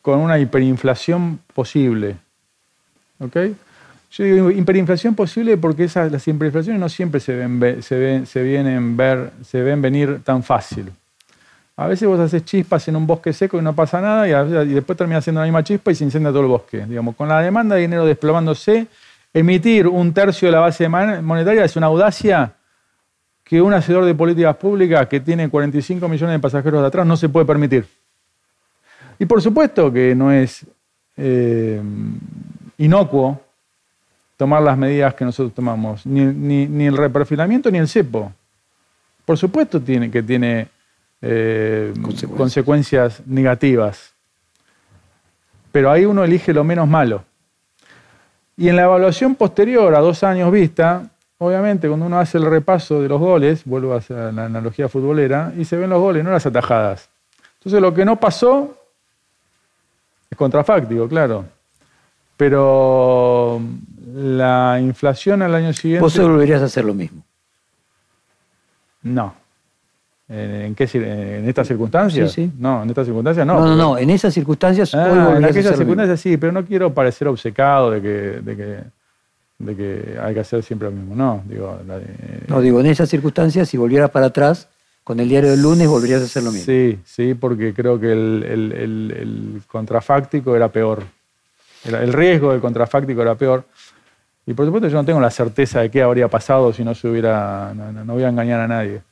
con 0.02 0.18
una 0.18 0.38
hiperinflación 0.38 1.40
posible. 1.54 2.16
¿Ok? 3.20 3.36
Yo 4.10 4.24
digo 4.24 4.50
hiperinflación 4.50 5.14
posible 5.14 5.56
porque 5.56 5.84
esas, 5.84 6.12
las 6.12 6.28
hiperinflaciones 6.28 6.78
no 6.78 6.90
siempre 6.90 7.20
se 7.20 7.34
ven, 7.34 7.58
ve- 7.58 7.80
se, 7.80 7.98
ven, 7.98 8.26
se, 8.26 8.42
vienen 8.42 8.98
ver, 8.98 9.32
se 9.42 9.62
ven 9.62 9.80
venir 9.80 10.20
tan 10.22 10.42
fácil. 10.42 10.92
A 11.76 11.88
veces 11.88 12.06
vos 12.08 12.20
haces 12.20 12.44
chispas 12.44 12.86
en 12.86 12.94
un 12.96 13.06
bosque 13.06 13.32
seco 13.32 13.58
y 13.58 13.62
no 13.62 13.74
pasa 13.74 14.00
nada 14.00 14.28
y, 14.28 14.72
después 14.74 14.96
terminas 14.96 15.24
haciendo 15.24 15.40
la 15.40 15.46
misma 15.46 15.64
chispa 15.64 15.90
y 15.90 15.94
se 15.96 16.04
incendia 16.04 16.30
todo 16.30 16.42
el 16.42 16.46
bosque. 16.48 16.86
Digamos, 16.86 17.16
con 17.16 17.28
la 17.28 17.40
demanda 17.40 17.74
de 17.74 17.80
dinero 17.82 18.06
desplomándose, 18.06 18.86
emitir 19.32 19.88
un 19.88 20.12
tercio 20.14 20.46
de 20.46 20.52
la 20.52 20.60
base 20.60 20.88
monetaria 20.88 21.64
es 21.64 21.74
una 21.74 21.86
audacia 21.86 22.52
que 23.42 23.60
un 23.60 23.74
hacedor 23.74 24.04
de 24.04 24.14
políticas 24.14 24.56
públicas 24.56 25.08
que 25.08 25.18
tiene 25.20 25.48
45 25.50 26.08
millones 26.08 26.34
de 26.36 26.38
pasajeros 26.38 26.80
de 26.80 26.86
atrás 26.86 27.06
no 27.06 27.16
se 27.16 27.28
puede 27.28 27.44
permitir. 27.44 27.86
Y 29.18 29.26
por 29.26 29.42
supuesto 29.42 29.92
que 29.92 30.14
no 30.14 30.30
es 30.32 30.64
eh, 31.16 31.82
inocuo 32.78 33.40
tomar 34.36 34.62
las 34.62 34.78
medidas 34.78 35.14
que 35.14 35.24
nosotros 35.24 35.52
tomamos, 35.54 36.06
ni, 36.06 36.24
ni- 36.24 36.66
ni 36.66 36.86
el 36.86 36.96
reperfilamiento 36.96 37.70
ni 37.70 37.78
el 37.78 37.88
cepo. 37.88 38.32
Por 39.24 39.36
supuesto 39.38 39.80
tiene, 39.80 40.10
que 40.10 40.22
tiene 40.22 40.68
eh, 41.26 41.92
Consecuencias. 41.94 42.38
consecuencias 42.38 43.26
negativas, 43.26 44.12
pero 45.72 45.90
ahí 45.90 46.04
uno 46.04 46.22
elige 46.22 46.52
lo 46.52 46.64
menos 46.64 46.86
malo. 46.86 47.24
Y 48.56 48.68
en 48.68 48.76
la 48.76 48.82
evaluación 48.82 49.34
posterior, 49.34 49.94
a 49.94 50.00
dos 50.00 50.22
años 50.22 50.52
vista, 50.52 51.10
obviamente 51.38 51.88
cuando 51.88 52.06
uno 52.06 52.18
hace 52.18 52.38
el 52.38 52.44
repaso 52.44 53.00
de 53.00 53.08
los 53.08 53.18
goles, 53.18 53.62
vuelvo 53.64 53.94
a 53.94 54.02
la 54.10 54.44
analogía 54.44 54.88
futbolera, 54.88 55.52
y 55.56 55.64
se 55.64 55.76
ven 55.76 55.90
los 55.90 56.00
goles, 56.00 56.22
no 56.22 56.30
las 56.30 56.46
atajadas. 56.46 57.08
Entonces 57.58 57.80
lo 57.80 57.94
que 57.94 58.04
no 58.04 58.20
pasó 58.20 58.78
es 60.30 60.36
contrafáctico, 60.36 61.08
claro. 61.08 61.46
Pero 62.36 63.60
la 64.14 64.78
inflación 64.80 65.42
al 65.42 65.54
año 65.54 65.72
siguiente... 65.72 66.02
Vos 66.02 66.18
volverías 66.18 66.60
a 66.60 66.66
hacer 66.66 66.84
lo 66.84 66.92
mismo. 66.92 67.22
No. 69.02 69.34
¿En, 70.26 70.74
qué, 70.74 70.88
en 70.94 71.46
estas 71.48 71.68
circunstancias? 71.68 72.32
Sí, 72.32 72.44
sí. 72.46 72.52
No, 72.58 72.82
en 72.82 72.88
estas 72.88 73.04
circunstancias 73.06 73.46
no. 73.46 73.60
No, 73.60 73.76
no. 73.76 73.98
En 73.98 74.08
esas 74.08 74.32
circunstancias, 74.32 74.94
Ah, 74.94 75.34
en 75.36 75.44
aquellas 75.44 75.76
circunstancias 75.76 76.20
sí, 76.20 76.36
pero 76.38 76.50
no 76.52 76.64
quiero 76.64 76.94
parecer 76.94 77.28
obcecado 77.28 77.90
de 77.90 78.00
que, 78.00 78.08
de 78.40 78.56
que, 78.56 78.78
de 79.58 79.76
que 79.76 80.18
hay 80.20 80.32
que 80.34 80.40
hacer 80.40 80.62
siempre 80.62 80.88
lo 80.88 80.94
mismo. 80.96 81.14
No, 81.14 81.42
digo... 81.46 81.78
la- 81.86 81.98
eh, 81.98 82.44
No, 82.48 82.60
digo, 82.62 82.80
en 82.80 82.86
esas 82.86 83.08
circunstancias, 83.10 83.68
si 83.68 83.76
volvieras 83.76 84.08
para 84.10 84.26
atrás, 84.26 84.68
con 85.04 85.20
el 85.20 85.28
diario 85.28 85.50
del 85.50 85.60
lunes 85.60 85.86
volverías 85.88 86.22
a 86.22 86.24
hacer 86.24 86.42
lo 86.42 86.50
mismo. 86.52 86.64
Sí, 86.64 86.98
sí, 87.04 87.34
porque 87.34 87.74
creo 87.74 88.00
que 88.00 88.10
el, 88.12 88.42
el- 88.48 88.72
el- 88.72 89.10
el 89.18 89.62
contrafáctico 89.66 90.56
era 90.56 90.68
peor. 90.68 91.02
El 91.84 92.14
riesgo 92.14 92.52
del 92.52 92.62
contrafáctico 92.62 93.20
era 93.20 93.34
peor. 93.34 93.64
Y 94.46 94.54
por 94.54 94.64
supuesto 94.64 94.88
yo 94.88 94.96
no 94.96 95.04
tengo 95.04 95.20
la 95.20 95.30
certeza 95.30 95.80
de 95.82 95.90
qué 95.90 96.00
habría 96.00 96.28
pasado 96.28 96.72
si 96.72 96.82
no 96.82 96.94
se 96.94 97.08
hubiera... 97.08 97.72
No, 97.74 97.92
no- 97.92 98.04
no 98.06 98.14
voy 98.14 98.22
a 98.22 98.28
engañar 98.30 98.60
a 98.60 98.68
nadie. 98.68 99.02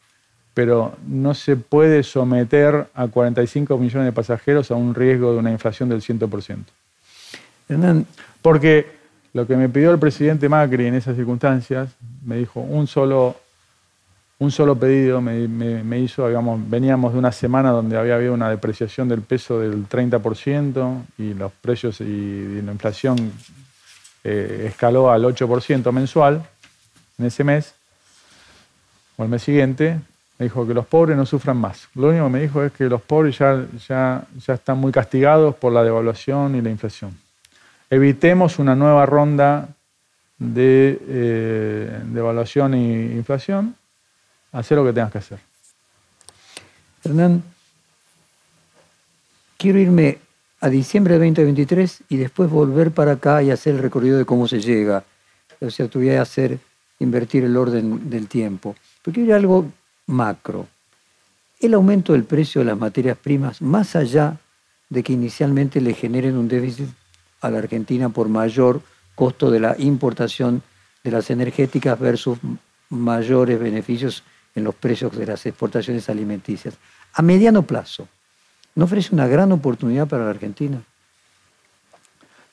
Pero 0.54 0.94
no 1.06 1.32
se 1.34 1.56
puede 1.56 2.02
someter 2.02 2.86
a 2.94 3.06
45 3.08 3.78
millones 3.78 4.06
de 4.06 4.12
pasajeros 4.12 4.70
a 4.70 4.74
un 4.74 4.94
riesgo 4.94 5.32
de 5.32 5.38
una 5.38 5.50
inflación 5.50 5.88
del 5.88 6.02
100%. 6.02 6.58
Hernán, 7.68 8.06
Porque 8.42 8.86
lo 9.32 9.46
que 9.46 9.56
me 9.56 9.68
pidió 9.68 9.90
el 9.92 9.98
presidente 9.98 10.48
Macri 10.48 10.86
en 10.86 10.94
esas 10.94 11.16
circunstancias, 11.16 11.88
me 12.26 12.36
dijo 12.36 12.60
un 12.60 12.86
solo, 12.86 13.36
un 14.40 14.50
solo 14.50 14.76
pedido, 14.76 15.22
me, 15.22 15.48
me- 15.48 15.98
hizo, 16.00 16.26
digamos, 16.28 16.60
veníamos 16.68 17.14
de 17.14 17.18
una 17.18 17.32
semana 17.32 17.70
donde 17.70 17.96
había 17.96 18.16
habido 18.16 18.34
una 18.34 18.50
depreciación 18.50 19.08
del 19.08 19.22
peso 19.22 19.58
del 19.58 19.88
30% 19.88 21.02
y 21.16 21.32
los 21.32 21.50
precios 21.52 22.00
y, 22.02 22.04
y 22.04 22.62
la 22.62 22.72
inflación 22.72 23.32
eh, 24.24 24.66
escaló 24.68 25.10
al 25.10 25.24
8% 25.24 25.90
mensual 25.92 26.42
en 27.18 27.24
ese 27.26 27.42
mes, 27.42 27.74
o 29.16 29.22
el 29.24 29.30
mes 29.30 29.42
siguiente, 29.42 29.98
dijo 30.42 30.66
que 30.66 30.74
los 30.74 30.86
pobres 30.86 31.16
no 31.16 31.26
sufran 31.26 31.56
más. 31.56 31.88
Lo 31.94 32.08
único 32.08 32.24
que 32.24 32.30
me 32.30 32.40
dijo 32.42 32.62
es 32.62 32.72
que 32.72 32.84
los 32.84 33.02
pobres 33.02 33.38
ya, 33.38 33.64
ya, 33.88 34.24
ya 34.46 34.54
están 34.54 34.78
muy 34.78 34.92
castigados 34.92 35.54
por 35.54 35.72
la 35.72 35.82
devaluación 35.82 36.54
y 36.54 36.60
la 36.60 36.70
inflación 36.70 37.16
evitemos 37.92 38.58
una 38.58 38.74
nueva 38.74 39.04
ronda 39.04 39.68
de 40.38 40.98
eh, 41.08 42.00
devaluación 42.06 42.72
e 42.72 43.12
inflación, 43.16 43.76
hacer 44.50 44.78
lo 44.78 44.84
que 44.86 44.94
tengas 44.94 45.12
que 45.12 45.18
hacer. 45.18 45.38
Hernán, 47.04 47.42
quiero 49.58 49.78
irme 49.78 50.20
a 50.62 50.70
diciembre 50.70 51.18
de 51.18 51.26
2023 51.26 52.04
y 52.08 52.16
después 52.16 52.48
volver 52.48 52.92
para 52.92 53.12
acá 53.12 53.42
y 53.42 53.50
hacer 53.50 53.74
el 53.74 53.82
recorrido 53.82 54.16
de 54.16 54.24
cómo 54.24 54.48
se 54.48 54.62
llega. 54.62 55.04
O 55.60 55.68
sea, 55.68 55.86
te 55.86 55.98
voy 55.98 56.08
a 56.08 56.22
hacer 56.22 56.58
invertir 56.98 57.44
el 57.44 57.58
orden 57.58 58.08
del 58.08 58.26
tiempo. 58.26 58.74
Pero 59.02 59.14
quiero 59.14 59.28
ir 59.28 59.34
a 59.34 59.36
algo 59.36 59.70
macro. 60.06 60.66
El 61.60 61.74
aumento 61.74 62.12
del 62.12 62.24
precio 62.24 62.60
de 62.60 62.66
las 62.66 62.78
materias 62.78 63.16
primas, 63.16 63.62
más 63.62 63.94
allá 63.94 64.38
de 64.88 65.02
que 65.02 65.12
inicialmente 65.12 65.80
le 65.80 65.94
generen 65.94 66.36
un 66.36 66.48
déficit 66.48 66.88
a 67.40 67.50
la 67.50 67.58
Argentina 67.58 68.08
por 68.08 68.28
mayor 68.28 68.82
costo 69.14 69.50
de 69.50 69.60
la 69.60 69.74
importación 69.78 70.62
de 71.04 71.10
las 71.10 71.30
energéticas 71.30 71.98
versus 71.98 72.38
mayores 72.90 73.58
beneficios 73.58 74.22
en 74.54 74.64
los 74.64 74.74
precios 74.74 75.16
de 75.16 75.26
las 75.26 75.44
exportaciones 75.46 76.08
alimenticias. 76.08 76.74
A 77.14 77.22
mediano 77.22 77.62
plazo, 77.62 78.08
¿no 78.74 78.84
ofrece 78.84 79.14
una 79.14 79.26
gran 79.26 79.50
oportunidad 79.52 80.06
para 80.06 80.24
la 80.24 80.30
Argentina? 80.30 80.82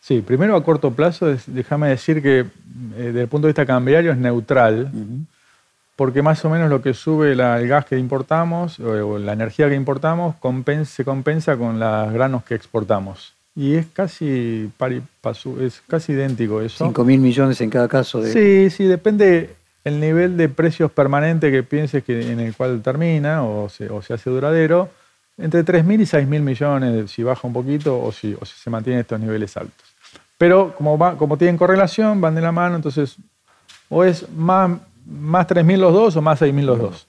Sí, 0.02 0.22
primero 0.22 0.56
a 0.56 0.64
corto 0.64 0.92
plazo, 0.92 1.36
déjame 1.48 1.90
decir 1.90 2.22
que 2.22 2.40
eh, 2.40 2.48
desde 2.96 3.22
el 3.22 3.28
punto 3.28 3.48
de 3.48 3.52
vista 3.52 3.66
cambiario 3.66 4.12
es 4.12 4.18
neutral, 4.18 4.92
porque 6.00 6.22
más 6.22 6.46
o 6.46 6.50
menos 6.50 6.70
lo 6.70 6.82
que 6.82 6.94
sube 6.94 7.36
la- 7.36 7.60
el 7.60 7.68
gas 7.68 7.84
que 7.84 7.98
importamos 7.98 8.80
o, 8.80 8.86
o 8.90 9.20
la 9.20 9.34
energía 9.34 9.68
que 9.68 9.76
importamos 9.76 10.34
se 10.86 11.04
compensa 11.04 11.58
con 11.58 11.78
los 11.78 12.14
granos 12.14 12.46
que 12.46 12.56
exportamos. 12.56 13.34
Y 13.54 13.76
es 13.76 13.86
casi, 13.92 14.72
pari 14.78 15.02
passu- 15.22 15.60
es 15.60 15.82
casi 15.90 16.14
idéntico 16.14 16.62
eso. 16.62 16.86
5 16.86 17.04
mil 17.04 17.20
millones 17.20 17.60
en 17.60 17.70
cada 17.70 17.90
caso 17.90 18.22
de... 18.22 18.32
Sí, 18.32 18.70
sí, 18.74 18.86
depende 18.86 19.50
el 19.84 20.00
nivel 20.00 20.38
de 20.38 20.48
precios 20.48 20.90
permanente 20.90 21.52
que 21.52 21.64
pienses 21.64 22.02
que 22.06 22.32
en 22.32 22.40
el 22.40 22.56
cual 22.56 22.82
termina 22.82 23.44
o 23.44 23.68
se, 23.68 23.90
o 23.90 24.02
se 24.02 24.14
hace 24.14 24.30
duradero, 24.30 24.88
entre 25.38 25.66
3.000 25.66 26.00
y 26.00 26.06
6.000 26.06 26.42
millones, 26.42 27.12
si 27.12 27.24
baja 27.24 27.46
un 27.46 27.52
poquito 27.52 28.02
o 28.02 28.14
si, 28.14 28.38
o 28.40 28.46
si 28.46 28.54
se 28.58 28.70
mantienen 28.70 29.02
estos 29.02 29.20
niveles 29.20 29.58
altos. 29.58 29.86
Pero 30.38 30.74
como, 30.78 30.98
va, 30.98 31.18
como 31.18 31.36
tienen 31.38 31.58
correlación, 31.58 32.22
van 32.22 32.36
de 32.36 32.42
la 32.42 32.54
mano, 32.54 32.78
entonces 32.78 33.18
o 33.90 34.04
es 34.06 34.30
más, 34.30 34.80
más 35.10 35.48
3.000 35.48 35.78
los 35.78 35.94
dos 35.94 36.16
o 36.16 36.22
más 36.22 36.42
6.000 36.42 36.64
los 36.64 36.80
dos. 36.80 37.08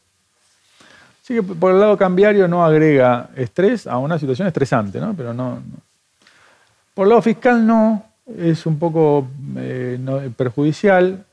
Así 1.23 1.35
que 1.35 1.43
por 1.43 1.73
el 1.73 1.81
lado 1.81 1.97
cambiario 1.97 2.49
no 2.49 2.65
agrega 2.65 3.31
estrés 3.37 3.87
a 3.87 3.99
una 3.99 4.19
situación 4.19 4.49
estresante, 4.49 5.01
¿no? 5.01 5.15
Pero 5.15 5.33
no, 5.33 5.57
no. 5.57 5.77
Por 6.95 7.07
el 7.07 7.11
lado 7.11 7.23
fiscal 7.23 7.67
no. 7.67 8.05
es 8.37 8.67
un 8.67 8.79
poco 8.79 9.29
eh, 9.57 9.99
perjudicial 10.37 11.25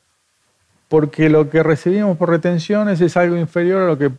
porque 0.87 1.29
lo 1.29 1.49
que 1.49 1.63
recibimos 1.63 2.17
por 2.17 2.29
retenciones 2.29 3.01
es 3.01 3.17
algo 3.17 3.37
inferior 3.37 3.81
a 3.81 3.87
lo 3.87 3.97
que 3.97 4.11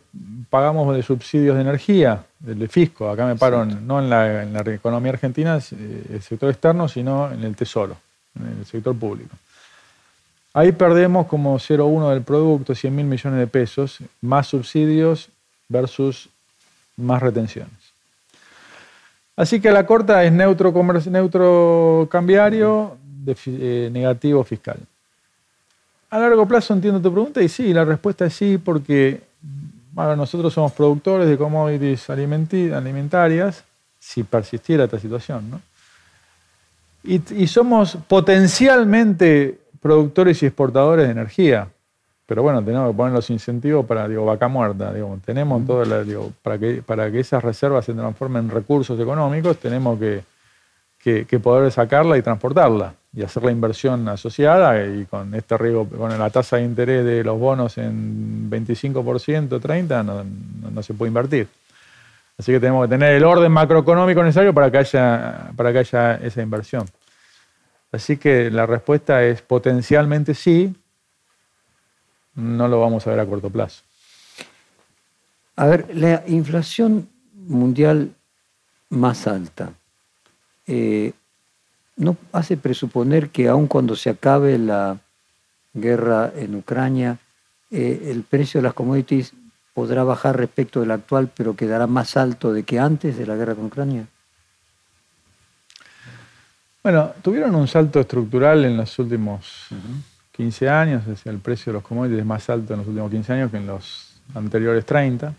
pagamos 0.49 0.95
de 0.95 1.03
subsidios 1.03 1.55
de 1.55 1.61
energía, 1.61 2.23
del 2.39 2.69
fisco. 2.69 3.09
Acá 3.09 3.25
me 3.25 3.35
paro 3.35 3.65
no 3.65 3.99
en 3.99 4.09
la, 4.09 4.43
en 4.43 4.53
la, 4.53 4.61
economía 4.61 5.13
argentina, 5.13 5.57
eh, 5.57 6.05
el 6.13 6.21
sector 6.21 6.49
externo, 6.49 6.87
sino 6.87 7.31
en 7.31 7.43
el 7.43 7.55
tesoro, 7.55 7.97
en 8.39 8.59
el 8.59 8.65
sector 8.65 8.95
público. 8.95 9.35
Ahí 10.53 10.71
perdemos 10.71 11.27
como 11.27 11.57
0,1 11.57 12.09
del 12.09 12.23
producto, 12.23 12.73
100 12.73 12.95
mil 12.95 13.05
millones 13.05 13.39
de 13.39 13.47
pesos, 13.47 13.99
más 14.21 14.47
subsidios 14.47 15.29
versus 15.67 16.29
más 16.97 17.21
retenciones. 17.21 17.71
Así 19.35 19.61
que 19.61 19.71
la 19.71 19.85
corta 19.85 20.23
es 20.23 20.31
neutro, 20.31 20.73
neutro 21.09 22.07
cambiario, 22.11 22.97
eh, 23.25 23.89
negativo 23.91 24.43
fiscal. 24.43 24.77
A 26.09 26.19
largo 26.19 26.47
plazo 26.47 26.73
entiendo 26.73 26.99
tu 26.99 27.13
pregunta 27.13 27.41
y 27.41 27.47
sí, 27.47 27.71
la 27.71 27.85
respuesta 27.85 28.25
es 28.25 28.33
sí, 28.33 28.57
porque 28.57 29.21
nosotros 29.93 30.53
somos 30.53 30.71
productores 30.71 31.29
de 31.29 31.37
commodities 31.37 32.09
alimentarias, 32.09 33.63
si 33.99 34.23
persistiera 34.23 34.85
esta 34.85 34.99
situación, 34.99 35.51
¿no? 35.51 35.61
y, 37.03 37.47
somos 37.47 37.97
potencialmente 38.07 39.59
productores 39.81 40.41
y 40.43 40.47
exportadores 40.47 41.05
de 41.05 41.11
energía. 41.11 41.69
Pero 42.25 42.43
bueno, 42.43 42.63
tenemos 42.63 42.91
que 42.91 42.97
poner 42.97 43.13
los 43.13 43.29
incentivos 43.29 43.85
para, 43.85 44.07
digo, 44.07 44.25
vaca 44.25 44.47
muerta. 44.47 44.93
Digo, 44.93 45.17
tenemos 45.25 45.65
todo, 45.65 45.83
para, 46.43 46.59
que, 46.59 46.83
para 46.83 47.11
que 47.11 47.19
esas 47.19 47.43
reservas 47.43 47.85
se 47.85 47.93
transformen 47.93 48.45
en 48.45 48.51
recursos 48.51 48.99
económicos, 48.99 49.57
tenemos 49.57 49.99
que, 49.99 50.23
que 51.25 51.39
poder 51.39 51.71
sacarla 51.71 52.17
y 52.17 52.21
transportarla 52.21 52.93
y 53.13 53.23
hacer 53.23 53.43
la 53.43 53.51
inversión 53.51 54.07
asociada 54.07 54.85
y 54.85 55.05
con 55.05 55.33
este 55.33 55.57
riesgo, 55.57 55.87
con 55.87 56.17
la 56.17 56.29
tasa 56.29 56.57
de 56.57 56.63
interés 56.63 57.03
de 57.03 57.23
los 57.23 57.39
bonos 57.39 57.77
en 57.77 58.49
25%, 58.49 59.59
30%, 59.59 60.05
no, 60.05 60.23
no, 60.71 60.83
se 60.83 60.93
puede 60.93 61.09
invertir. 61.09 61.47
Así 62.37 62.51
que 62.51 62.59
tenemos 62.59 62.85
que 62.85 62.89
tener 62.89 63.13
el 63.13 63.23
orden 63.23 63.51
macroeconómico 63.51 64.23
necesario 64.23 64.53
para 64.53 64.71
que 64.71 64.77
haya, 64.77 65.51
para 65.55 65.73
que 65.73 65.79
haya 65.79 66.15
esa 66.15 66.41
inversión. 66.41 66.85
Así 67.91 68.17
que 68.17 68.51
la 68.51 68.65
respuesta 68.65 69.23
es 69.23 69.41
potencialmente 69.41 70.35
sí, 70.35 70.75
no 72.35 72.67
lo 72.67 72.79
vamos 72.79 73.05
a 73.05 73.09
ver 73.11 73.19
a 73.19 73.25
corto 73.25 73.49
plazo. 73.49 73.83
A 75.55 75.65
ver, 75.65 75.93
la 75.93 76.23
inflación 76.27 77.09
mundial 77.33 78.13
más 78.89 79.27
alta, 79.27 79.73
eh, 80.67 81.13
¿no 81.97 82.15
hace 82.31 82.57
presuponer 82.57 83.29
que 83.29 83.49
aun 83.49 83.67
cuando 83.67 83.95
se 83.95 84.09
acabe 84.09 84.57
la 84.57 84.99
guerra 85.73 86.31
en 86.35 86.55
Ucrania, 86.55 87.17
eh, 87.71 88.09
el 88.11 88.23
precio 88.23 88.59
de 88.59 88.63
las 88.63 88.73
commodities 88.73 89.33
podrá 89.73 90.03
bajar 90.03 90.37
respecto 90.37 90.79
del 90.79 90.91
actual, 90.91 91.31
pero 91.35 91.55
quedará 91.55 91.87
más 91.87 92.17
alto 92.17 92.53
de 92.53 92.63
que 92.63 92.79
antes 92.79 93.17
de 93.17 93.25
la 93.25 93.35
guerra 93.35 93.55
con 93.55 93.65
Ucrania? 93.65 94.07
Bueno, 96.91 97.11
tuvieron 97.21 97.53
un 97.53 97.67
salto 97.67 97.99
estructural 97.99 98.65
en 98.65 98.75
los 98.75 98.97
últimos 98.97 99.67
15 100.31 100.69
años, 100.69 101.03
es 101.03 101.09
decir, 101.09 101.31
el 101.31 101.37
precio 101.37 101.71
de 101.71 101.73
los 101.75 101.83
commodities 101.83 102.21
es 102.21 102.25
más 102.25 102.49
alto 102.49 102.73
en 102.73 102.79
los 102.79 102.87
últimos 102.87 103.11
15 103.11 103.33
años 103.33 103.51
que 103.51 103.57
en 103.57 103.67
los 103.67 104.19
anteriores 104.33 104.83
30. 104.85 105.31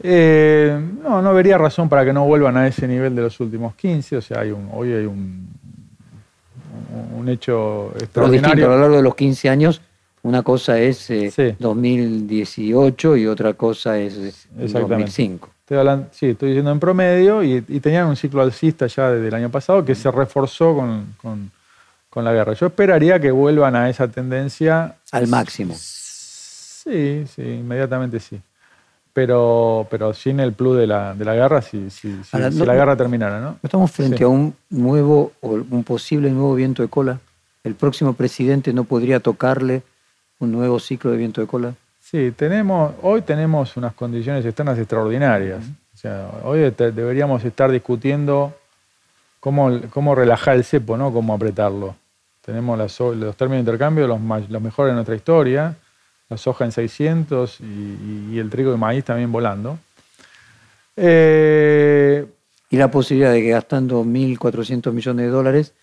Eh, 0.00 0.80
no, 1.02 1.22
no 1.22 1.34
vería 1.34 1.58
razón 1.58 1.88
para 1.88 2.04
que 2.04 2.12
no 2.12 2.24
vuelvan 2.24 2.56
a 2.56 2.68
ese 2.68 2.86
nivel 2.86 3.16
de 3.16 3.22
los 3.22 3.40
últimos 3.40 3.74
15. 3.74 4.18
O 4.18 4.22
sea, 4.22 4.42
hay 4.42 4.52
un, 4.52 4.68
hoy 4.72 4.92
hay 4.92 5.06
un, 5.06 5.48
un 7.18 7.28
hecho 7.28 7.92
extraordinario. 7.96 8.66
a 8.66 8.76
lo 8.76 8.80
largo 8.80 8.96
de 8.98 9.02
los 9.02 9.16
15 9.16 9.48
años, 9.48 9.80
una 10.22 10.44
cosa 10.44 10.78
es 10.78 11.12
2018 11.58 13.16
eh, 13.16 13.18
y 13.18 13.26
otra 13.26 13.54
cosa 13.54 13.98
es 13.98 14.46
2005. 14.54 15.50
Estoy 15.72 16.04
sí, 16.12 16.26
estoy 16.30 16.48
diciendo 16.50 16.70
en 16.70 16.80
promedio 16.80 17.42
y, 17.42 17.60
tenían 17.80 18.06
un 18.06 18.16
ciclo 18.16 18.42
alcista 18.42 18.86
ya 18.86 19.10
desde 19.10 19.28
el 19.28 19.34
año 19.34 19.50
pasado 19.50 19.84
que 19.84 19.94
se 19.94 20.10
reforzó 20.10 20.74
con, 20.74 21.50
con 22.10 22.24
la 22.24 22.32
guerra. 22.32 22.52
Yo 22.54 22.66
esperaría 22.66 23.20
que 23.20 23.30
vuelvan 23.30 23.76
a 23.76 23.88
esa 23.88 24.08
tendencia. 24.08 24.96
Al 25.10 25.28
máximo. 25.28 25.74
Sí, 25.76 27.24
sí, 27.26 27.42
inmediatamente 27.42 28.20
sí 28.20 28.40
pero, 29.12 29.86
pero 29.90 30.14
sin 30.14 30.40
el 30.40 30.52
plus 30.52 30.78
de 30.78 30.86
la, 30.86 31.14
de 31.14 31.24
la 31.24 31.34
guerra 31.34 31.60
si, 31.60 31.90
si, 31.90 32.16
la 32.32 32.74
guerra 32.74 32.96
terminara. 32.96 33.40
¿no? 33.40 33.58
Estamos 33.62 33.90
frente 33.90 34.24
a 34.24 34.28
un 34.28 34.54
nuevo 34.70 35.32
o 35.40 35.50
un 35.50 35.84
posible 35.84 36.30
nuevo 36.30 36.54
viento 36.54 36.82
de 36.82 36.88
cola. 36.88 37.20
¿El 37.62 37.74
próximo 37.74 38.14
presidente 38.14 38.72
no 38.72 38.84
podría 38.84 39.20
tocarle 39.20 39.82
un 40.38 40.50
nuevo 40.50 40.80
ciclo 40.80 41.10
de 41.10 41.18
viento 41.18 41.40
de 41.40 41.46
cola? 41.46 41.74
Sí, 42.12 42.30
tenemos, 42.36 42.92
hoy 43.02 43.22
tenemos 43.22 43.76
unas 43.76 43.94
condiciones 43.94 44.44
externas 44.44 44.78
extraordinarias. 44.78 45.64
O 45.94 45.96
sea, 45.96 46.30
hoy 46.44 46.60
deberíamos 46.60 47.44
estar 47.44 47.70
discutiendo 47.70 48.54
cómo, 49.40 49.80
cómo 49.90 50.14
relajar 50.14 50.56
el 50.56 50.64
cepo, 50.64 50.96
¿no? 50.96 51.12
cómo 51.12 51.34
apretarlo. 51.34 51.96
Tenemos 52.42 52.78
los 52.78 53.36
términos 53.36 53.64
de 53.64 53.70
intercambio 53.70 54.06
los, 54.06 54.20
los 54.50 54.62
mejores 54.62 54.90
de 54.90 54.94
nuestra 54.94 55.16
historia 55.16 55.74
la 56.32 56.38
soja 56.38 56.64
en 56.64 56.72
600 56.72 57.60
y, 57.60 58.38
el 58.38 58.48
trigo 58.48 58.70
de 58.70 58.78
maíz 58.78 59.04
también 59.04 59.30
volando. 59.30 59.78
Eh, 60.96 62.26
y 62.70 62.76
la 62.76 62.90
posibilidad 62.90 63.32
de 63.32 63.42
que 63.42 63.50
gastando 63.50 64.02
1.400 64.02 64.92
millones 64.92 65.26
de 65.26 65.30
dólares 65.30 65.74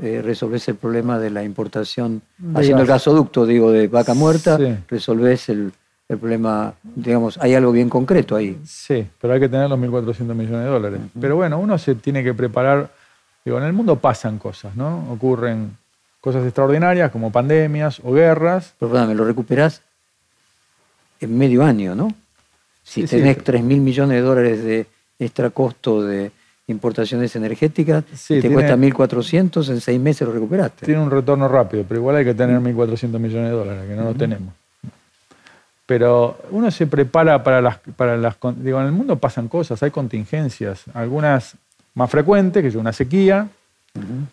eh, 0.00 0.22
resolves 0.22 0.68
el 0.68 0.76
problema 0.76 1.18
de 1.18 1.30
la 1.30 1.42
importación, 1.42 2.22
haciendo 2.54 2.82
el 2.82 2.88
gasoducto, 2.88 3.44
digo, 3.44 3.72
de 3.72 3.88
vaca 3.88 4.14
muerta, 4.14 4.56
resolves 4.88 5.48
el, 5.48 5.72
problema, 6.06 6.72
digamos, 6.82 7.36
hay 7.38 7.54
algo 7.54 7.72
bien 7.72 7.90
concreto 7.90 8.36
ahí. 8.36 8.56
Sí, 8.64 9.04
pero 9.20 9.34
hay 9.34 9.40
que 9.40 9.48
tener 9.48 9.68
los 9.68 9.78
1.400 9.78 10.34
millones 10.34 10.64
de 10.64 10.70
dólares. 10.70 11.00
Pero 11.20 11.34
bueno, 11.34 11.58
uno 11.58 11.76
se 11.78 11.96
tiene 11.96 12.22
que 12.22 12.32
preparar, 12.32 12.90
digo, 13.44 13.58
en 13.58 13.64
el 13.64 13.72
mundo 13.72 13.96
pasan 13.96 14.38
cosas, 14.38 14.76
¿no? 14.76 15.10
Ocurren 15.10 15.76
cosas 16.20 16.44
extraordinarias 16.44 17.10
como 17.10 17.32
pandemias 17.32 18.00
o 18.04 18.12
guerras. 18.12 18.74
Perdóname, 18.78 19.16
¿lo 19.16 19.24
recuperás 19.24 19.82
en 21.20 21.36
medio 21.36 21.64
año, 21.64 21.96
¿no? 21.96 22.14
Si 22.84 23.04
tenés 23.04 23.42
3 23.42 23.62
mil 23.64 23.80
millones 23.80 24.16
de 24.16 24.22
dólares 24.22 24.64
de 24.64 24.86
extra 25.18 25.50
costo 25.50 26.02
de 26.02 26.30
importaciones 26.68 27.34
energéticas, 27.34 28.04
te 28.04 28.50
cuesta 28.50 28.76
1.400, 28.76 29.70
en 29.70 29.80
seis 29.80 29.98
meses 30.00 30.26
lo 30.26 30.34
recuperaste. 30.34 30.86
Tiene 30.86 31.00
un 31.00 31.10
retorno 31.10 31.48
rápido, 31.48 31.84
pero 31.88 32.00
igual 32.00 32.16
hay 32.16 32.24
que 32.24 32.34
tener 32.34 32.60
1.400 32.60 33.18
millones 33.18 33.50
de 33.50 33.56
dólares, 33.56 33.88
que 33.88 33.96
no 33.96 34.04
lo 34.04 34.14
tenemos. 34.14 34.54
Pero 35.86 36.38
uno 36.50 36.70
se 36.70 36.86
prepara 36.86 37.42
para 37.42 37.62
las, 37.62 37.78
para 37.96 38.16
las... 38.18 38.36
Digo, 38.56 38.78
en 38.80 38.86
el 38.86 38.92
mundo 38.92 39.16
pasan 39.16 39.48
cosas, 39.48 39.82
hay 39.82 39.90
contingencias, 39.90 40.84
algunas 40.92 41.56
más 41.94 42.10
frecuentes, 42.10 42.62
que 42.62 42.68
es 42.68 42.74
una 42.74 42.92
sequía, 42.92 43.48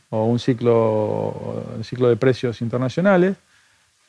o 0.10 0.26
un 0.26 0.38
ciclo, 0.38 1.64
un 1.78 1.84
ciclo 1.84 2.10
de 2.10 2.18
precios 2.18 2.62
internacionales, 2.62 3.38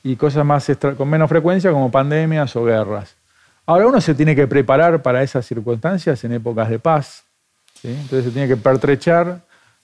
y 0.03 0.17
cosas 0.17 0.45
más 0.45 0.71
con 0.97 1.09
menos 1.09 1.29
frecuencia 1.29 1.71
como 1.71 1.91
pandemias 1.91 2.55
o 2.57 2.65
guerras. 2.65 3.15
Ahora 3.65 3.87
uno 3.87 4.01
se 4.01 4.15
tiene 4.15 4.37
que 4.37 4.47
preparar 4.47 5.03
para 5.03 5.23
esas 5.23 5.45
circunstancias 5.45 6.23
en 6.25 6.33
épocas 6.33 6.69
de 6.69 6.79
paz. 6.79 7.26
Entonces 7.83 8.25
se 8.25 8.31
tiene 8.31 8.49
que 8.49 8.57
pertrechar 8.57 9.41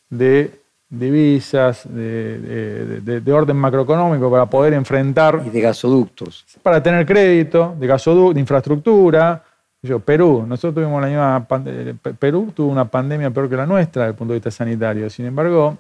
de 0.09 0.63
divisas, 0.89 1.87
de, 1.89 3.23
orden 3.33 3.57
macroeconómico 3.57 4.31
para 4.31 4.47
poder 4.47 4.75
enfrentar... 4.75 5.43
Y 5.47 5.51
de 5.51 5.61
gasoductos. 5.61 6.45
Para 6.63 6.83
tener 6.83 7.07
crédito, 7.07 7.75
de 7.79 7.87
gasoductos, 7.87 8.35
de 8.35 8.41
infraestructura. 8.41 9.43
Yo, 9.83 10.01
Perú, 10.01 10.45
nosotros 10.47 10.75
tuvimos 10.75 11.01
la 11.01 11.09
misma... 11.09 11.47
Eh, 11.67 11.95
Perú 12.19 12.53
tuvo 12.55 12.71
una 12.71 12.85
pandemia 12.85 13.31
peor 13.31 13.49
que 13.49 13.57
la 13.57 13.67
nuestra 13.67 14.03
desde 14.03 14.11
el 14.13 14.17
punto 14.17 14.33
de 14.33 14.39
vista 14.39 14.51
sanitario. 14.51 15.09
Sin 15.09 15.25
embargo, 15.25 15.79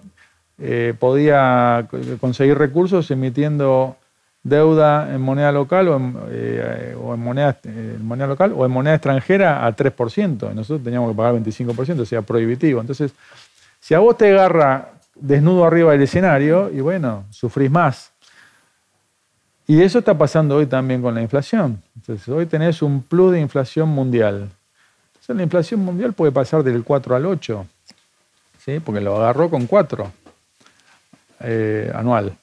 eh, 0.58 0.94
podía 0.98 1.86
conseguir 2.18 2.56
recursos 2.56 3.10
emitiendo 3.10 3.96
deuda 4.42 5.14
en 5.14 5.20
moneda 5.20 5.52
local 5.52 5.88
o 5.88 5.96
en, 5.96 6.16
eh, 6.30 6.96
moneda, 7.16 7.58
moneda, 8.00 8.26
local 8.26 8.52
o 8.56 8.66
en 8.66 8.72
moneda 8.72 8.94
extranjera 8.94 9.64
a 9.64 9.74
3%. 9.74 10.52
Nosotros 10.52 10.82
teníamos 10.82 11.10
que 11.10 11.16
pagar 11.16 11.34
25%, 11.34 12.00
o 12.00 12.06
sea, 12.06 12.22
prohibitivo. 12.22 12.80
Entonces, 12.80 13.12
si 13.80 13.94
a 13.94 14.00
vos 14.00 14.16
te 14.16 14.30
agarra 14.30 14.92
desnudo 15.14 15.64
arriba 15.64 15.92
del 15.92 16.02
escenario, 16.02 16.70
y 16.70 16.80
bueno, 16.80 17.24
sufrís 17.30 17.70
más. 17.70 18.10
Y 19.66 19.80
eso 19.80 20.00
está 20.00 20.16
pasando 20.18 20.56
hoy 20.56 20.66
también 20.66 21.00
con 21.00 21.14
la 21.14 21.22
inflación. 21.22 21.80
Entonces, 21.94 22.28
hoy 22.28 22.46
tenés 22.46 22.82
un 22.82 23.02
plus 23.02 23.32
de 23.32 23.40
inflación 23.40 23.88
mundial. 23.88 24.50
Entonces, 25.08 25.36
la 25.36 25.42
inflación 25.42 25.80
mundial 25.80 26.12
puede 26.14 26.32
pasar 26.32 26.64
del 26.64 26.82
4 26.82 27.14
al 27.14 27.26
8, 27.26 27.66
¿sí? 28.58 28.80
porque 28.80 29.00
lo 29.00 29.16
agarró 29.16 29.48
con 29.48 29.66
4 29.66 30.12
eh, 31.40 31.92
anual. 31.94 32.36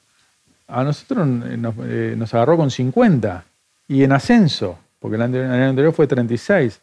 A 0.70 0.84
nosotros 0.84 1.26
eh, 1.44 2.14
nos, 2.16 2.34
agarró 2.34 2.56
con 2.56 2.70
50 2.70 3.44
y 3.88 4.04
en 4.04 4.12
ascenso, 4.12 4.78
porque 4.98 5.16
el 5.16 5.22
año, 5.22 5.52
anterior 5.52 5.92
fue 5.92 6.06
36. 6.06 6.80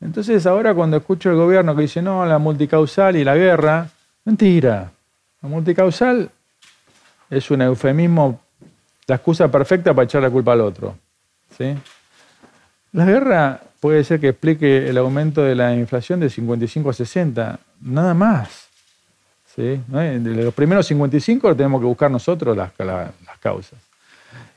Entonces 0.00 0.46
ahora 0.46 0.74
cuando 0.74 0.96
escucho 0.96 1.30
el 1.30 1.36
gobierno 1.36 1.74
que 1.76 1.82
dice, 1.82 2.00
no, 2.00 2.24
la 2.24 2.38
multicausal 2.38 3.16
y 3.16 3.24
la 3.24 3.36
guerra, 3.36 3.88
mentira. 4.24 4.90
La 5.42 5.48
multicausal 5.48 6.30
es 7.28 7.50
un 7.50 7.62
eufemismo, 7.62 8.40
la 9.06 9.16
excusa 9.16 9.50
perfecta 9.50 9.92
para 9.92 10.04
echar 10.04 10.22
la 10.22 10.30
culpa 10.30 10.52
al 10.52 10.60
otro. 10.62 10.96
¿sí? 11.56 11.74
La 12.92 13.04
guerra 13.04 13.60
puede 13.80 14.04
ser 14.04 14.20
que 14.20 14.28
explique 14.30 14.88
el 14.88 14.96
aumento 14.98 15.42
de 15.42 15.54
la 15.54 15.74
inflación 15.74 16.20
de 16.20 16.30
55 16.30 16.90
a 16.90 16.92
60, 16.92 17.60
nada 17.82 18.14
más. 18.14 18.67
¿Sí? 19.58 19.82
De 19.88 20.44
los 20.44 20.54
primeros 20.54 20.86
55 20.86 21.56
tenemos 21.56 21.80
que 21.80 21.86
buscar 21.86 22.10
nosotros 22.10 22.56
las, 22.56 22.70
las 22.78 23.38
causas. 23.40 23.78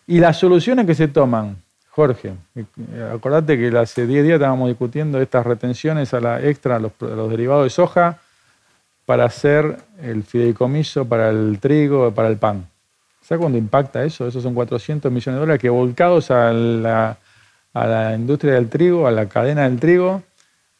Y 0.05 0.19
las 0.19 0.37
soluciones 0.37 0.85
que 0.85 0.93
se 0.93 1.07
toman, 1.07 1.57
Jorge, 1.89 2.33
acordate 3.11 3.57
que 3.57 3.75
hace 3.77 4.05
10 4.05 4.23
días 4.23 4.35
estábamos 4.35 4.69
discutiendo 4.69 5.19
estas 5.19 5.45
retenciones 5.45 6.13
a 6.13 6.19
la 6.19 6.41
extra, 6.41 6.75
a 6.75 6.79
los, 6.79 6.91
derivados 7.29 7.63
de 7.63 7.69
soja, 7.71 8.19
para 9.05 9.25
hacer 9.25 9.77
el 10.03 10.23
fideicomiso 10.23 11.05
para 11.05 11.29
el 11.29 11.57
trigo, 11.59 12.11
para 12.11 12.27
el 12.27 12.37
pan. 12.37 12.67
¿Sabes 13.23 13.41
cuándo 13.41 13.57
impacta 13.57 14.03
eso? 14.03 14.27
Esos 14.27 14.43
son 14.43 14.53
400 14.53 15.11
millones 15.11 15.35
de 15.35 15.39
dólares 15.39 15.61
que 15.61 15.69
volcados 15.69 16.29
a 16.29 16.53
la, 16.53 17.17
a 17.73 17.87
la 17.87 18.15
industria 18.15 18.53
del 18.53 18.69
trigo, 18.69 19.07
a 19.07 19.11
la 19.11 19.27
cadena 19.27 19.63
del 19.63 19.79
trigo, 19.79 20.21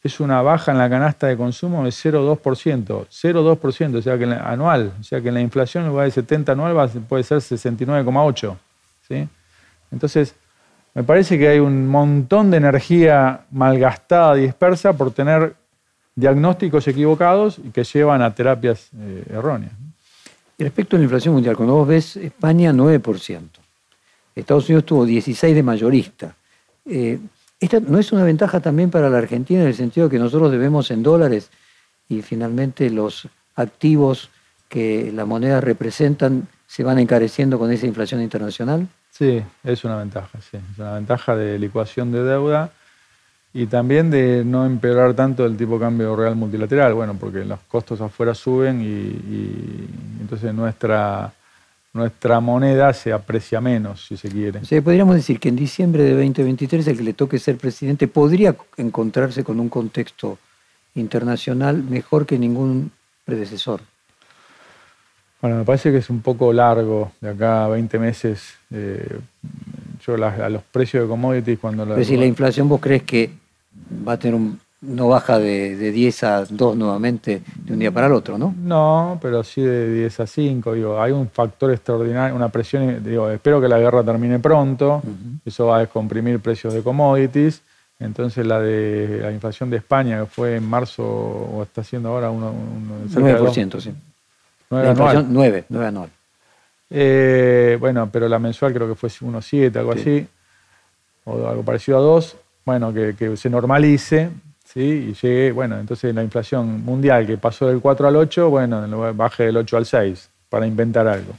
es 0.04 0.20
una 0.20 0.42
baja 0.42 0.72
en 0.72 0.78
la 0.80 0.90
canasta 0.90 1.28
de 1.28 1.38
consumo 1.38 1.84
de 1.84 1.92
0,2%. 1.92 3.08
0,2%, 3.08 3.96
o 3.98 4.02
sea 4.02 4.18
que 4.18 4.26
anual. 4.26 4.94
O 5.00 5.04
sea 5.04 5.22
que 5.22 5.28
en 5.28 5.36
la 5.36 5.42
inflación 5.42 5.84
en 5.84 5.90
lugar 5.92 6.06
de 6.06 6.12
70 6.12 6.52
anual 6.52 6.90
puede 7.08 7.24
ser 7.24 7.38
69,8%. 7.38 8.58
Entonces, 9.92 10.36
me 10.94 11.04
parece 11.04 11.38
que 11.38 11.48
hay 11.48 11.60
un 11.60 11.88
montón 11.88 12.50
de 12.52 12.58
energía 12.58 13.42
malgastada, 13.52 14.36
dispersa, 14.36 14.94
por 14.94 15.12
tener 15.12 15.56
diagnósticos 16.16 16.88
equivocados 16.88 17.60
y 17.60 17.70
que 17.70 17.84
llevan 17.84 18.22
a 18.22 18.34
terapias 18.34 18.90
eh, 18.98 19.26
erróneas. 19.30 19.72
Y 20.58 20.64
respecto 20.64 20.96
a 20.96 21.00
la 21.00 21.04
inflación 21.04 21.34
mundial, 21.34 21.56
cuando 21.56 21.76
vos 21.76 21.88
ves 21.88 22.18
España 22.18 22.72
9%, 22.72 23.42
Estados 24.36 24.70
Unidos 24.70 24.86
tuvo 24.86 25.06
16 25.06 25.56
de 25.56 25.64
mayorista. 25.64 26.36
Eh, 26.86 27.20
¿Esta 27.62 27.80
no 27.80 28.00
es 28.00 28.12
una 28.12 28.24
ventaja 28.24 28.60
también 28.60 28.90
para 28.90 29.10
la 29.10 29.20
Argentina 29.20 29.62
en 29.62 29.68
el 29.68 29.76
sentido 29.76 30.10
que 30.10 30.20
nosotros 30.20 30.52
debemos 30.52 30.90
en 30.92 31.04
dólares 31.04 31.52
y 32.10 32.24
finalmente 32.24 32.90
los 32.90 33.28
activos 33.56 34.30
que 34.68 35.12
la 35.14 35.26
moneda 35.26 35.62
representan 35.62 36.48
se 36.66 36.84
van 36.84 36.98
encareciendo 36.98 37.60
con 37.60 37.72
esa 37.72 37.86
inflación 37.86 38.22
internacional? 38.22 38.88
Sí, 39.12 39.44
es 39.64 39.84
una 39.84 39.98
ventaja, 39.98 40.40
sí. 40.50 40.58
Es 40.58 40.80
una 40.80 40.96
ventaja 40.96 41.36
de 41.36 41.60
licuación 41.60 42.12
de 42.12 42.24
deuda 42.24 42.72
y 43.54 43.68
también 43.68 44.10
de 44.10 44.44
no 44.46 44.66
empeorar 44.66 45.14
tanto 45.14 45.46
el 45.46 45.58
tipo 45.58 45.74
de 45.74 45.82
cambio 45.82 46.16
real 46.16 46.36
multilateral, 46.36 46.94
bueno, 46.94 47.16
porque 47.20 47.46
los 47.46 47.60
costos 47.68 48.02
afuera 48.02 48.34
suben 48.34 48.82
y, 48.82 50.22
entonces 50.22 50.54
nuestra, 50.54 51.34
nuestra 51.94 52.40
moneda 52.40 52.94
se 52.94 53.12
aprecia 53.12 53.60
menos, 53.60 54.06
si 54.06 54.18
se 54.18 54.30
quiere. 54.30 54.60
O 54.60 54.84
podríamos 54.84 55.16
decir 55.16 55.40
que 55.40 55.50
en 55.50 55.56
diciembre 55.56 56.04
de 56.04 56.12
2023 56.12 56.88
el 56.88 56.98
que 56.98 57.04
le 57.04 57.14
toque 57.14 57.38
ser 57.38 57.58
presidente 57.58 58.08
podría 58.08 58.56
encontrarse 58.78 59.44
con 59.44 59.60
un 59.60 59.70
contexto 59.70 60.38
internacional 60.96 61.84
mejor 61.84 62.26
que 62.26 62.38
ningún 62.38 62.92
predecesor. 63.26 63.82
Bueno, 65.42 65.58
me 65.58 65.64
parece 65.66 65.92
que 65.92 65.98
es 65.98 66.10
un 66.10 66.22
poco 66.22 66.54
largo, 66.54 67.12
de 67.20 67.30
acá 67.30 67.66
a 67.66 67.68
20 67.70 67.98
meses. 68.00 68.54
Eh, 68.72 69.20
yo 70.06 70.14
a 70.14 70.50
los 70.50 70.64
precios 70.64 71.04
de 71.04 71.10
commodities 71.10 71.60
cuando... 71.60 71.86
La, 71.86 71.96
Pero 71.96 72.06
si 72.06 72.16
la 72.16 72.26
inflación 72.26 72.70
vos 72.70 72.80
crees 72.80 73.04
que 73.04 73.32
va 74.08 74.14
a 74.14 74.20
tener 74.20 74.36
un, 74.36 74.60
no 74.82 75.08
baja 75.08 75.38
de, 75.40 75.76
10 75.76 76.24
a 76.24 76.46
2 76.46 76.76
nuevamente 76.76 77.42
de 77.56 77.74
un 77.74 77.80
día 77.80 77.92
para 77.92 78.08
el 78.08 78.14
otro, 78.14 78.38
¿no? 78.38 78.54
No, 78.58 79.20
pero 79.22 79.44
sí 79.44 79.62
de 79.62 79.94
10 79.94 80.20
a 80.20 80.28
5. 80.28 80.74
Digo, 80.74 81.02
hay 81.02 81.12
un 81.12 81.30
factor 81.30 81.72
extraordinario, 81.72 82.36
una 82.36 82.50
presión. 82.50 83.04
Digo, 83.04 83.30
espero 83.30 83.62
que 83.62 83.68
la 83.68 83.80
guerra 83.80 84.04
termine 84.04 84.40
pronto. 84.40 85.02
Eso 85.46 85.68
va 85.68 85.78
a 85.78 85.80
descomprimir 85.82 86.40
precios 86.40 86.74
de 86.74 86.82
commodities. 86.82 87.62
Entonces 88.00 88.48
la 88.48 88.60
de 88.60 89.20
la 89.22 89.32
inflación 89.32 89.70
de 89.70 89.78
España, 89.78 90.22
que 90.22 90.26
fue 90.26 90.56
en 90.56 90.68
marzo 90.68 91.04
o 91.04 91.62
está 91.62 91.84
siendo 91.84 92.10
ahora 92.10 92.32
uno, 92.32 92.52
9%, 93.10 93.80
sí. 93.80 93.94
9 94.72 94.90
anual. 94.90 95.28
9, 95.30 95.66
9 95.70 95.86
anual. 95.86 96.10
Eh, 96.90 97.78
bueno, 97.80 98.10
pero 98.12 98.28
la 98.28 98.40
mensual 98.40 98.74
creo 98.74 98.88
que 98.88 98.96
fue 98.96 99.10
1,7, 99.10 99.76
algo 99.78 99.92
así, 99.92 100.28
o 101.26 101.48
algo 101.48 101.64
parecido 101.64 102.00
a 102.00 102.02
2. 102.02 102.36
Bueno, 102.66 102.92
que, 102.94 103.38
se 103.38 103.50
normalice, 103.50 104.30
¿sí? 104.74 104.80
Y 105.10 105.14
llegue, 105.14 105.52
bueno, 105.52 105.80
entonces 105.80 106.14
la 106.14 106.24
inflación 106.24 106.84
mundial 106.84 107.26
que 107.26 107.38
pasó 107.38 107.68
del 107.68 107.80
4 107.80 108.08
al 108.08 108.16
8, 108.16 108.50
bueno, 108.50 109.14
baje 109.14 109.46
del 109.46 109.58
8 109.58 109.78
al 109.78 109.86
6, 109.86 110.30
para 110.50 110.68
inventar 110.68 111.08
algo. 111.08 111.34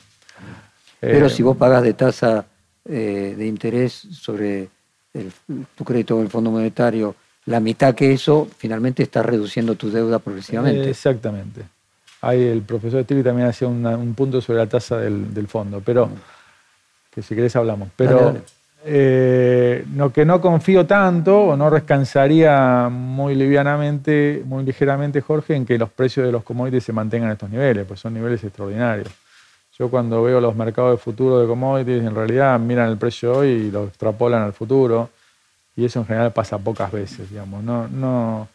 Pero 1.01 1.27
eh, 1.27 1.31
si 1.31 1.43
vos 1.43 1.57
pagás 1.57 1.83
de 1.83 1.95
tasa 1.95 2.45
eh, 2.85 3.35
de 3.37 3.47
interés 3.47 3.93
sobre 3.93 4.69
tu 5.75 5.85
crédito 5.85 6.15
con 6.15 6.25
el 6.25 6.31
Fondo 6.31 6.51
Monetario 6.51 7.15
la 7.47 7.61
mitad 7.61 7.95
que 7.95 8.13
eso, 8.13 8.49
finalmente 8.57 9.03
estás 9.03 9.27
reduciendo 9.27 9.75
tu 9.75 9.91
deuda 9.91 10.19
progresivamente. 10.21 10.89
exactamente. 10.89 11.63
Ahí 12.21 12.41
el 12.41 12.63
profesor 12.63 13.03
Stevie 13.03 13.25
también 13.25 13.49
hacía 13.49 13.67
un 13.67 14.15
punto 14.15 14.41
sobre 14.41 14.61
la 14.61 14.69
tasa 14.69 14.99
del, 14.99 15.49
fondo, 15.49 15.83
pero 15.85 16.09
que 17.11 17.21
si 17.21 17.35
querés 17.35 17.57
hablamos. 17.57 17.89
Pero 17.97 18.37
eh, 18.85 19.85
que 20.13 20.25
no 20.25 20.41
confío 20.41 20.87
tanto 20.87 21.45
o 21.45 21.57
no 21.57 21.71
descansaría 21.71 22.89
muy 22.91 23.35
livianamente, 23.35 24.43
muy 24.45 24.65
ligeramente, 24.65 25.21
Jorge, 25.21 25.55
en 25.55 25.65
que 25.65 25.79
los 25.79 25.91
precios 25.91 26.27
de 26.27 26.33
los 26.33 26.43
commodities 26.43 26.85
se 26.85 26.93
mantengan 26.93 27.31
a 27.31 27.33
estos 27.35 27.51
niveles, 27.51 27.87
pues 27.87 28.01
son 28.01 28.15
niveles 28.15 28.43
extraordinarios. 28.43 29.09
Yo 29.79 29.89
cuando 29.89 30.23
veo 30.23 30.41
los 30.41 30.55
mercados 30.55 30.93
de 30.93 30.97
futuro 30.99 31.41
de 31.41 31.47
commodities, 31.47 32.03
en 32.03 32.15
realidad 32.15 32.59
miran 32.59 32.91
el 32.91 32.99
precio 32.99 33.39
hoy 33.39 33.49
y 33.49 33.71
lo 33.71 33.85
extrapolan 33.85 34.43
al 34.43 34.53
futuro, 34.53 35.11
y 35.77 35.85
eso 35.85 36.01
en 36.01 36.07
general 36.07 36.33
pasa 36.33 36.59
pocas 36.59 36.93
veces, 36.93 37.31
digamos. 37.31 37.63
No, 37.63 37.89
no, 37.89 38.49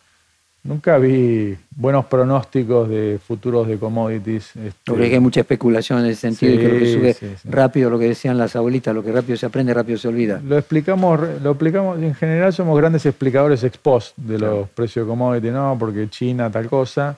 Nunca 0.68 0.98
vi 0.98 1.58
buenos 1.78 2.06
pronósticos 2.08 2.90
de 2.90 3.20
futuros 3.26 3.68
de 3.70 3.78
commodities. 3.78 4.54
Este... 4.58 4.74
Porque 4.86 5.06
hay 5.06 5.20
mucha 5.20 5.40
especulación 5.40 6.00
en 6.00 6.08
ese 6.08 6.22
sentido 6.22 6.54
y 6.54 6.58
que 6.58 6.68
lo 6.68 6.80
que 6.80 6.94
sube 6.94 7.38
rápido, 7.46 7.90
lo 7.90 7.98
que 7.98 8.10
decían 8.10 8.38
las 8.38 8.56
abuelitas, 8.58 8.94
lo 8.94 9.02
que 9.02 9.14
rápido 9.14 9.38
se 9.38 9.46
aprende, 9.46 9.74
rápido 9.74 9.98
se 9.98 10.10
olvida. 10.10 10.42
Lo 10.46 10.58
explicamos, 10.58 11.22
lo 11.42 11.52
explicamos, 11.52 11.98
en 12.04 12.14
general 12.14 12.52
somos 12.52 12.78
grandes 12.78 13.06
explicadores 13.06 13.64
ex 13.64 13.78
post 13.78 14.18
de 14.18 14.40
los 14.40 14.68
precios 14.70 15.06
de 15.06 15.10
commodities, 15.10 15.54
no, 15.54 15.78
porque 15.80 16.10
China 16.10 16.52
tal 16.52 16.68
cosa, 16.68 17.16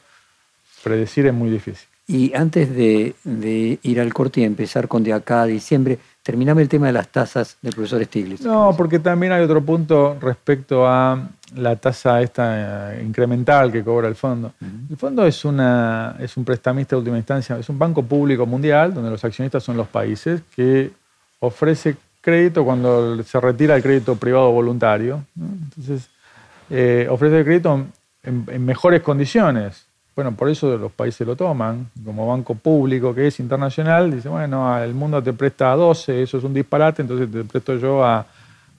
predecir 0.83 1.25
es 1.25 1.33
muy 1.33 1.49
difícil. 1.49 1.87
Y 2.09 2.33
antes 2.35 2.75
de, 2.75 3.79
ir 3.83 4.01
al 4.01 4.13
corte 4.13 4.41
y 4.41 4.43
empezar 4.43 4.87
con 4.87 5.03
de 5.03 5.13
acá 5.13 5.43
a 5.43 5.45
diciembre, 5.45 5.99
terminame 6.23 6.63
el 6.63 6.67
tema 6.67 6.87
de 6.87 6.93
las 6.93 7.07
tasas 7.07 7.57
del 7.61 7.73
profesor 7.73 8.03
Stiglitz. 8.03 8.41
No, 8.41 8.73
porque 8.75 8.97
también 8.97 9.31
hay 9.31 9.43
otro 9.43 9.61
punto 9.63 10.17
respecto 10.19 10.87
a 10.87 11.29
la 11.55 11.75
tasa 11.75 12.21
esta 12.21 12.95
eh, 12.95 13.03
incremental 13.03 13.71
que 13.71 13.83
cobra 13.83 14.07
el 14.07 14.15
fondo. 14.15 14.53
El 14.89 14.97
fondo 14.97 15.25
es, 15.25 15.45
una, 15.45 16.15
es 16.19 16.37
un 16.37 16.45
prestamista 16.45 16.95
de 16.95 16.99
última 16.99 17.17
instancia, 17.17 17.57
es 17.57 17.69
un 17.69 17.79
banco 17.79 18.03
público 18.03 18.45
mundial 18.45 18.93
donde 18.93 19.09
los 19.09 19.23
accionistas 19.23 19.63
son 19.63 19.77
los 19.77 19.87
países 19.87 20.41
que 20.55 20.91
ofrece 21.39 21.95
crédito 22.21 22.63
cuando 22.65 23.21
se 23.23 23.39
retira 23.39 23.75
el 23.75 23.81
crédito 23.81 24.15
privado 24.15 24.51
voluntario. 24.51 25.23
Entonces, 25.37 26.09
eh, 26.69 27.07
ofrece 27.09 27.39
el 27.39 27.45
crédito 27.45 27.85
en, 28.23 28.65
mejores 28.65 29.01
condiciones. 29.01 29.85
Bueno, 30.15 30.33
por 30.33 30.49
eso 30.49 30.77
los 30.77 30.91
países 30.91 31.25
lo 31.25 31.35
toman 31.35 31.89
como 32.03 32.27
banco 32.27 32.53
público 32.53 33.15
que 33.15 33.27
es 33.27 33.39
internacional. 33.39 34.11
Dice, 34.11 34.27
bueno, 34.27 34.77
el 34.77 34.93
mundo 34.93 35.23
te 35.23 35.31
presta 35.31 35.71
a 35.71 35.75
12, 35.75 36.23
eso 36.23 36.37
es 36.37 36.43
un 36.43 36.53
disparate, 36.53 37.01
entonces 37.01 37.31
te 37.31 37.43
presto 37.45 37.75
yo 37.77 38.03
a 38.03 38.25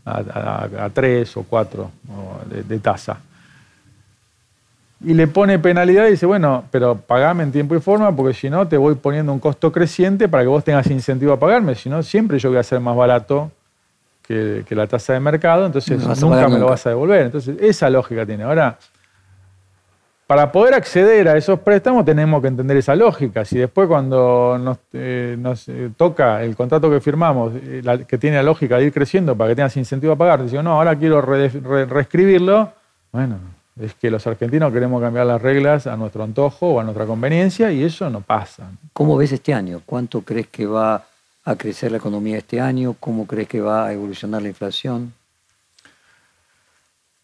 a, 0.05 0.89
tres 0.93 1.37
o 1.37 1.43
cuatro 1.43 1.91
de, 2.47 2.79
tasa. 2.79 3.19
Y 5.05 5.15
le 5.15 5.27
pone 5.27 5.59
penalidad 5.59 6.07
y 6.09 6.13
dice, 6.13 6.27
bueno, 6.27 6.65
pero 6.71 6.97
pagame 6.97 7.43
en 7.43 7.53
tiempo 7.53 7.75
y 7.75 7.81
forma 7.81 8.15
porque 8.15 8.35
si 8.35 8.51
no 8.51 8.69
te 8.69 8.77
voy 8.77 8.97
poniendo 8.97 9.33
un 9.33 9.39
costo 9.39 9.73
creciente 9.73 10.29
para 10.29 10.43
que 10.43 10.49
vos 10.49 10.63
tengas 10.63 10.87
incentivo 10.89 11.33
a 11.33 11.39
pagarme. 11.39 11.75
Si 11.75 11.89
no, 11.89 12.03
siempre 12.03 12.39
yo 12.39 12.51
voy 12.51 12.59
a 12.59 12.63
ser 12.63 12.81
más 12.81 12.95
barato 12.95 13.51
que, 14.23 14.65
la 14.71 14.87
tasa 14.87 15.13
de 15.13 15.21
mercado, 15.21 15.67
entonces 15.67 15.99
nunca 16.21 16.49
me 16.49 16.59
lo 16.59 16.67
vas 16.67 16.87
a 16.87 16.91
devolver. 16.91 17.23
Entonces, 17.23 17.57
esa 17.61 17.91
lógica 17.91 18.25
tiene. 18.25 18.45
Ahora, 18.45 18.79
para 20.31 20.53
poder 20.53 20.75
acceder 20.75 21.27
a 21.27 21.37
esos 21.37 21.59
préstamos 21.59 22.05
tenemos 22.05 22.41
que 22.41 22.47
entender 22.47 22.77
esa 22.77 22.95
lógica. 22.95 23.45
Si 23.45 23.59
después 23.59 23.89
cuando 23.89 24.57
nos, 24.61 24.79
eh, 24.93 25.37
eh, 25.67 25.91
toca 25.97 26.45
el 26.45 26.55
contrato 26.55 26.89
que 26.89 27.01
firmamos, 27.01 27.53
eh, 27.57 28.05
que 28.07 28.17
tiene 28.17 28.37
la 28.37 28.45
lógica 28.45 28.77
de 28.77 28.85
ir 28.85 28.93
creciendo 28.93 29.35
para 29.35 29.51
que 29.51 29.57
tengas 29.57 29.77
incentivo 29.77 30.13
a 30.13 30.17
pagar, 30.17 30.41
decimos, 30.41 30.63
no, 30.63 30.75
ahora 30.75 30.95
quiero 30.95 31.21
reescribirlo, 31.21 32.71
bueno, 33.11 33.39
es 33.81 33.93
que 33.95 34.09
los 34.09 34.25
argentinos 34.25 34.73
queremos 34.73 35.03
cambiar 35.03 35.27
las 35.27 35.43
reglas 35.43 35.89
a 35.89 35.97
nuestro 35.97 36.23
antojo 36.23 36.75
o 36.75 36.79
a 36.79 36.85
nuestra 36.85 37.07
conveniencia 37.07 37.73
y 37.73 37.83
eso 37.83 38.09
no 38.09 38.21
pasa. 38.21 38.71
¿Cómo 38.93 39.17
ves 39.17 39.33
este 39.33 39.53
año? 39.53 39.83
¿Cuánto 39.85 40.21
crees 40.21 40.47
que 40.47 40.65
va 40.65 41.03
a 41.45 41.57
crecer 41.57 41.91
la 41.91 41.99
economía 41.99 42.39
este 42.39 42.61
año? 42.61 42.95
¿Cómo 43.01 43.27
crees 43.27 43.49
que 43.49 43.61
va 43.61 43.87
a 43.87 43.93
evolucionar 43.93 44.43
la 44.43 44.49
inflación? 44.51 45.13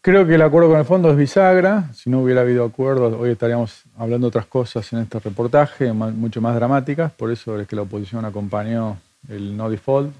Creo 0.07 0.25
que 0.25 0.35
el 0.35 0.41
acuerdo 0.41 0.69
con 0.69 0.79
el 0.79 0.85
fondo 0.85 1.11
es 1.11 1.17
bisagra. 1.17 1.89
Si 1.93 2.09
no 2.09 2.21
hubiera 2.21 2.39
habido 2.39 2.63
acuerdos, 2.63 3.13
hoy 3.19 3.31
estaríamos 3.31 3.83
hablando 3.97 4.27
otras 4.27 4.45
cosas 4.45 4.93
en 4.93 4.99
este 4.99 5.19
reportaje, 5.19 5.91
mucho 5.91 6.39
más 6.39 6.55
dramáticas. 6.55 7.11
Por 7.11 7.29
eso 7.29 7.59
es 7.59 7.67
que 7.67 7.75
la 7.75 7.81
oposición 7.81 8.23
acompañó 8.23 8.95
el 9.27 9.57
no 9.57 9.69
default. 9.69 10.13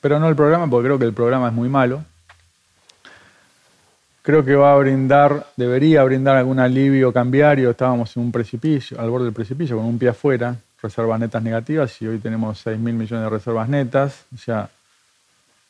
Pero 0.00 0.20
no 0.20 0.28
el 0.28 0.36
programa, 0.36 0.70
porque 0.70 0.86
creo 0.86 0.96
que 1.00 1.06
el 1.06 1.12
programa 1.12 1.48
es 1.48 1.54
muy 1.54 1.68
malo. 1.68 2.04
Creo 4.22 4.44
que 4.44 4.54
va 4.54 4.74
a 4.74 4.76
brindar, 4.76 5.44
debería 5.56 6.04
brindar 6.04 6.36
algún 6.36 6.60
alivio 6.60 7.12
cambiario. 7.12 7.70
Estábamos 7.70 8.16
en 8.16 8.22
un 8.22 8.30
precipicio, 8.30 9.00
al 9.00 9.10
borde 9.10 9.24
del 9.24 9.34
precipicio, 9.34 9.76
con 9.76 9.86
un 9.86 9.98
pie 9.98 10.10
afuera, 10.10 10.54
reservas 10.80 11.18
netas 11.18 11.42
negativas, 11.42 12.00
y 12.00 12.06
hoy 12.06 12.20
tenemos 12.20 12.60
6 12.60 12.78
mil 12.78 12.94
millones 12.94 13.24
de 13.24 13.28
reservas 13.28 13.68
netas. 13.68 14.24
O 14.32 14.38
sea, 14.38 14.70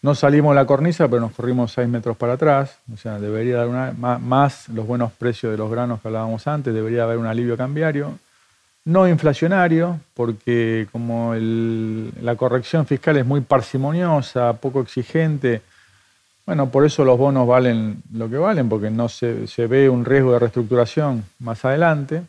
no 0.03 0.16
salimos 0.16 0.50
de 0.50 0.57
la 0.57 0.66
cornisa, 0.66 1.07
pero 1.09 1.20
nos 1.20 1.32
corrimos 1.32 1.72
6 1.72 1.88
metros 1.88 2.16
para 2.16 2.32
atrás. 2.32 2.76
O 2.92 2.96
sea, 2.96 3.20
debería 3.20 3.59
dar 3.59 3.68
una, 3.68 3.92
más, 4.18 4.68
los 4.68 4.84
buenos 4.84 5.12
precios 5.12 5.53
de 5.53 5.59
los 5.59 5.70
granos 5.70 6.00
que 6.00 6.09
hablábamos 6.09 6.46
antes, 6.48 6.74
debería 6.74 7.05
haber 7.05 7.18
un 7.18 7.26
alivio 7.26 7.57
cambiario. 7.57 8.18
No 8.84 9.07
inflacionario, 9.07 10.00
porque 10.14 10.88
como 10.90 11.34
la 11.36 12.34
corrección 12.34 12.84
fiscal 12.84 13.16
es 13.16 13.24
muy 13.24 13.42
parsimoniosa, 13.42 14.55
poco 14.55 14.80
exigente, 14.80 15.62
bueno, 16.44 16.68
por 16.70 16.84
eso 16.84 17.05
los 17.05 17.16
bonos 17.16 17.46
valen 17.46 18.03
lo 18.12 18.28
que 18.28 18.38
valen, 18.38 18.68
porque 18.68 18.90
no 18.90 19.09
se, 19.09 19.46
ve 19.68 19.88
un 19.88 20.05
riesgo 20.05 20.32
de 20.32 20.40
reestructuración 20.40 21.24
más 21.38 21.64
adelante. 21.64 22.22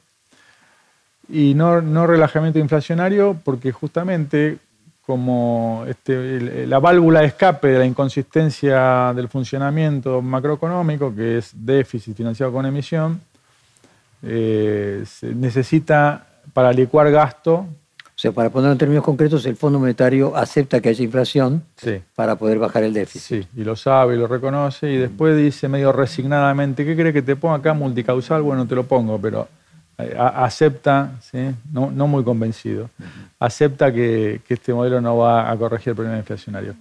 Y 1.28 1.55
no, 1.55 1.82
no 1.82 2.05
relajamiento 2.05 2.59
inflacionario, 2.59 3.36
porque 3.43 3.71
justamente 3.71 4.59
como 5.06 5.84
este, 5.88 6.66
la 6.66 6.80
válvula 6.80 7.22
de 7.22 7.28
escape 7.28 7.68
de 7.68 7.80
la 7.80 7.86
inconsistencia 7.86 9.14
del 9.14 9.28
funcionamiento 9.28 10.22
macroeconómico, 10.22 11.14
que 11.14 11.39
es 11.39 11.51
déficit 11.54 12.16
financiado 12.16 12.54
con 12.54 12.66
emisión, 12.66 13.20
eh, 14.22 15.04
se 15.06 15.36
necesita 15.36 16.26
para 16.54 16.72
licuar 16.72 17.12
gasto. 17.12 17.66
O 18.16 18.20
sea, 18.24 18.32
para 18.32 18.49
ponerlo 18.49 18.74
en 18.74 18.78
términos 18.78 19.04
concretos, 19.04 19.45
el 19.47 19.58
Fondo 19.58 19.80
Monetario 19.80 20.38
acepta 20.38 20.80
que 20.80 20.89
haya 20.89 21.04
inflación 21.04 21.64
para 22.16 22.36
poder 22.36 22.60
bajar 22.60 22.84
el 22.84 22.93
déficit. 22.93 23.43
Sí, 23.43 23.47
y 23.58 23.64
lo 23.64 23.76
sabe 23.76 24.16
y 24.16 24.20
lo 24.20 24.28
reconoce, 24.28 24.89
y 24.89 24.97
después 24.97 25.36
dice 25.36 25.68
medio 25.68 25.91
resignadamente, 25.91 26.86
¿qué 26.86 26.95
cree 26.95 27.12
que 27.12 27.24
te 27.24 27.36
ponga 27.36 27.56
acá 27.56 27.74
multicausal? 27.74 28.43
Bueno, 28.43 28.68
te 28.68 28.76
lo 28.76 28.84
pongo, 28.84 29.20
pero 29.20 29.47
eh, 30.12 30.16
acepta, 30.18 31.12
no, 31.72 32.08
muy 32.08 32.24
convencido, 32.24 32.89
acepta 33.39 33.91
que, 33.91 34.41
este 34.47 34.74
modelo 34.74 35.01
no 35.01 35.18
va 35.18 35.49
a 35.49 35.58
corregir 35.58 35.89
el 35.89 35.95
problema 35.95 36.18
inflacionario. 36.18 36.76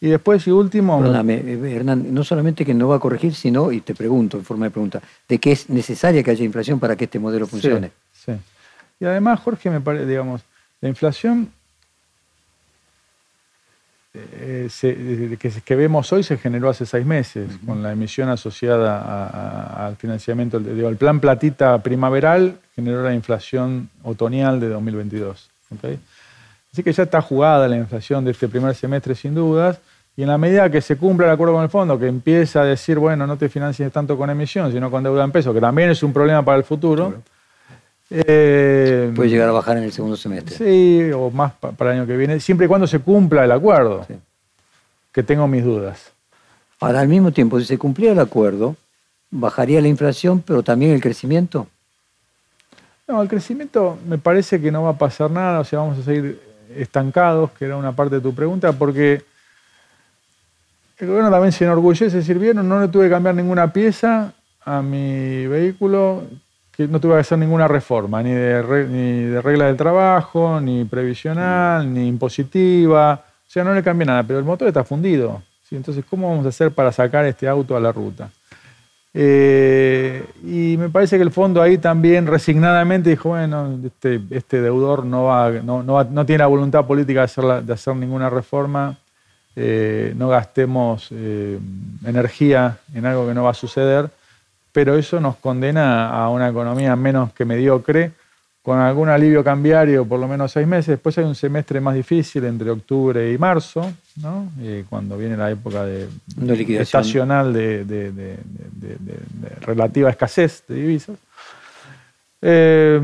Y 0.00 0.08
después, 0.08 0.46
y 0.46 0.50
último... 0.50 0.98
Perdóname, 0.98 1.34
eh, 1.34 1.76
Hernán, 1.76 2.12
no 2.12 2.22
solamente 2.22 2.64
que 2.64 2.74
no 2.74 2.88
va 2.88 2.96
a 2.96 3.00
corregir, 3.00 3.34
sino, 3.34 3.72
y 3.72 3.80
te 3.80 3.94
pregunto 3.94 4.36
en 4.36 4.44
forma 4.44 4.66
de 4.66 4.70
pregunta, 4.70 5.00
de 5.28 5.38
que 5.38 5.52
es 5.52 5.70
necesaria 5.70 6.22
que 6.22 6.30
haya 6.30 6.44
inflación 6.44 6.78
para 6.78 6.96
que 6.96 7.04
este 7.04 7.18
modelo 7.18 7.46
funcione. 7.46 7.90
Sí, 8.12 8.32
Y 9.00 9.04
además, 9.04 9.40
Jorge, 9.40 9.70
me 9.70 9.80
parece, 9.80 10.06
digamos, 10.06 10.42
la 10.80 10.88
inflación 10.88 11.50
eh, 14.32 15.38
que, 15.64 15.76
vemos 15.76 16.12
hoy 16.12 16.22
se 16.22 16.38
generó 16.38 16.68
hace 16.68 16.86
seis 16.86 17.04
meses, 17.04 17.48
con 17.64 17.82
la 17.82 17.92
emisión 17.92 18.28
asociada 18.28 19.86
al 19.86 19.96
financiamiento, 19.96 20.58
digo, 20.58 20.88
el 20.88 20.96
plan 20.96 21.20
platita 21.20 21.82
primaveral 21.82 22.58
generó 22.74 23.02
la 23.02 23.14
inflación 23.14 23.88
otoñal 24.02 24.60
de 24.60 24.68
2022. 24.68 25.50
Así 26.72 26.82
que 26.82 26.92
ya 26.92 27.02
está 27.02 27.20
jugada 27.20 27.68
la 27.68 27.76
inflación 27.76 28.24
de 28.24 28.32
este 28.32 28.48
primer 28.48 28.74
semestre 28.74 29.14
sin 29.14 29.34
dudas, 29.34 29.78
y 30.16 30.22
en 30.22 30.28
la 30.28 30.38
medida 30.38 30.70
que 30.70 30.80
se 30.80 30.96
cumpla 30.96 31.26
el 31.26 31.32
acuerdo 31.32 31.54
con 31.54 31.62
el 31.62 31.68
fondo, 31.68 31.98
que 31.98 32.06
empieza 32.06 32.62
a 32.62 32.64
decir, 32.64 32.98
bueno, 32.98 33.26
no 33.26 33.36
te 33.36 33.50
financies 33.50 33.92
tanto 33.92 34.16
con 34.16 34.30
emisión, 34.30 34.72
sino 34.72 34.90
con 34.90 35.02
deuda 35.02 35.24
en 35.24 35.30
peso, 35.30 35.52
que 35.52 35.60
también 35.60 35.90
es 35.90 36.02
un 36.02 36.12
problema 36.12 36.42
para 36.42 36.56
el 36.56 36.64
futuro, 36.64 37.22
eh, 38.10 39.12
Puede 39.14 39.30
llegar 39.30 39.48
a 39.48 39.52
bajar 39.52 39.78
en 39.78 39.84
el 39.84 39.92
segundo 39.92 40.16
semestre. 40.16 40.56
Sí, 40.56 41.10
o 41.12 41.30
más 41.30 41.52
para 41.52 41.92
el 41.92 41.98
año 41.98 42.06
que 42.06 42.16
viene, 42.16 42.40
siempre 42.40 42.66
y 42.66 42.68
cuando 42.68 42.86
se 42.86 43.00
cumpla 43.00 43.44
el 43.44 43.52
acuerdo, 43.52 44.06
que 45.12 45.22
tengo 45.22 45.46
mis 45.48 45.64
dudas. 45.64 46.12
Ahora, 46.80 47.00
al 47.00 47.08
mismo 47.08 47.32
tiempo, 47.32 47.58
si 47.58 47.66
se 47.66 47.78
cumpliera 47.78 48.12
el 48.12 48.20
acuerdo, 48.20 48.76
bajaría 49.30 49.80
la 49.80 49.88
inflación, 49.88 50.42
pero 50.46 50.62
también 50.62 50.92
el 50.92 51.00
crecimiento. 51.00 51.66
No, 53.08 53.22
el 53.22 53.28
crecimiento 53.28 53.98
me 54.06 54.18
parece 54.18 54.60
que 54.60 54.70
no 54.70 54.82
va 54.82 54.90
a 54.90 54.98
pasar 54.98 55.30
nada, 55.30 55.60
o 55.60 55.64
sea, 55.64 55.78
vamos 55.78 55.98
a 55.98 56.02
seguir 56.02 56.40
estancados, 56.74 57.50
que 57.52 57.64
era 57.64 57.76
una 57.76 57.92
parte 57.92 58.16
de 58.16 58.20
tu 58.20 58.34
pregunta, 58.34 58.72
porque 58.72 59.22
el 60.98 61.06
gobierno 61.06 61.30
también 61.30 61.52
se 61.52 61.64
enorgullece 61.64 62.06
de 62.06 62.18
decir, 62.18 62.38
bien, 62.38 62.56
no 62.68 62.80
le 62.80 62.88
tuve 62.88 63.04
que 63.04 63.10
cambiar 63.10 63.34
ninguna 63.34 63.72
pieza 63.72 64.32
a 64.64 64.82
mi 64.82 65.46
vehículo, 65.46 66.24
que 66.76 66.86
no 66.86 67.00
tuve 67.00 67.14
que 67.14 67.20
hacer 67.20 67.38
ninguna 67.38 67.66
reforma, 67.66 68.22
ni 68.22 68.32
de, 68.32 68.86
ni 68.88 69.22
de 69.30 69.40
regla 69.40 69.66
del 69.66 69.76
trabajo, 69.76 70.60
ni 70.60 70.84
previsional, 70.84 71.92
ni 71.92 72.06
impositiva. 72.06 73.14
O 73.14 73.50
sea, 73.50 73.64
no 73.64 73.74
le 73.74 73.82
cambié 73.82 74.06
nada, 74.06 74.22
pero 74.22 74.38
el 74.38 74.44
motor 74.44 74.68
está 74.68 74.84
fundido. 74.84 75.42
¿sí? 75.68 75.76
Entonces, 75.76 76.04
¿cómo 76.08 76.28
vamos 76.28 76.44
a 76.44 76.50
hacer 76.50 76.70
para 76.72 76.92
sacar 76.92 77.24
este 77.24 77.48
auto 77.48 77.76
a 77.76 77.80
la 77.80 77.92
ruta? 77.92 78.28
Eh, 79.14 80.22
y 80.44 80.76
me 80.76 80.90
parece 80.90 81.16
que 81.16 81.22
el 81.22 81.30
fondo 81.30 81.62
ahí 81.62 81.78
también 81.78 82.26
resignadamente 82.26 83.08
dijo, 83.08 83.30
bueno, 83.30 83.78
este, 83.82 84.20
este 84.28 84.60
deudor 84.60 85.06
no, 85.06 85.24
va, 85.24 85.50
no, 85.50 85.82
no, 85.82 86.26
tiene 86.26 86.40
la 86.40 86.46
voluntad 86.48 86.84
política 86.84 87.20
de 87.20 87.24
hacer, 87.24 87.44
de 87.62 87.72
hacer 87.72 87.96
ninguna 87.96 88.28
reforma, 88.28 88.98
eh, 89.54 90.12
no 90.14 90.28
gastemos 90.28 91.08
eh, 91.12 91.58
energía 92.04 92.76
en 92.92 93.06
algo 93.06 93.26
que 93.26 93.32
no 93.32 93.44
va 93.44 93.52
a 93.52 93.54
suceder 93.54 94.10
pero 94.76 94.94
eso 94.94 95.18
nos 95.20 95.36
condena 95.36 96.10
a 96.10 96.28
una 96.28 96.50
economía 96.50 96.94
menos 96.96 97.32
que 97.32 97.46
mediocre, 97.46 98.12
con 98.60 98.78
algún 98.78 99.08
alivio 99.08 99.42
cambiario 99.42 100.04
por 100.04 100.20
lo 100.20 100.28
menos 100.28 100.52
seis 100.52 100.66
meses. 100.66 100.88
Después 100.88 101.16
hay 101.16 101.24
un 101.24 101.34
semestre 101.34 101.80
más 101.80 101.94
difícil 101.94 102.44
entre 102.44 102.68
octubre 102.70 103.32
y 103.32 103.38
marzo, 103.38 103.90
¿no? 104.16 104.52
Eh, 104.60 104.84
cuando 104.86 105.16
viene 105.16 105.34
la 105.34 105.50
época 105.50 105.82
de, 105.86 106.08
estacional 106.78 107.54
de, 107.54 108.36
relativa 109.62 110.10
escasez 110.10 110.62
de 110.68 110.74
divisas. 110.74 111.16
Eh, 112.42 113.00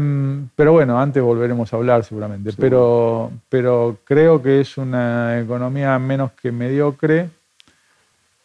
pero 0.55 0.73
bueno, 0.73 1.01
antes 1.01 1.23
volveremos 1.23 1.73
a 1.73 1.77
hablar 1.79 2.05
seguramente. 2.05 2.51
Pero, 2.53 3.33
pero 3.49 3.97
creo 4.05 4.43
que 4.43 4.61
es 4.61 4.77
una 4.77 5.41
economía 5.41 5.99
menos 5.99 6.33
que 6.33 6.53
mediocre, 6.53 7.31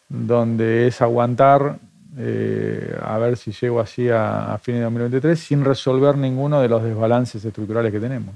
donde 0.08 0.86
es 0.86 1.02
aguantar 1.02 1.76
eh, 2.18 2.98
a 3.00 3.16
ver 3.18 3.36
si 3.36 3.52
llego 3.52 3.80
así 3.80 4.08
a, 4.08 4.54
a 4.54 4.58
fines 4.58 4.80
de 4.80 4.84
2023 4.84 5.38
sin 5.38 5.64
resolver 5.64 6.16
ninguno 6.16 6.60
de 6.60 6.68
los 6.68 6.82
desbalances 6.82 7.44
estructurales 7.44 7.92
que 7.92 8.00
tenemos. 8.00 8.34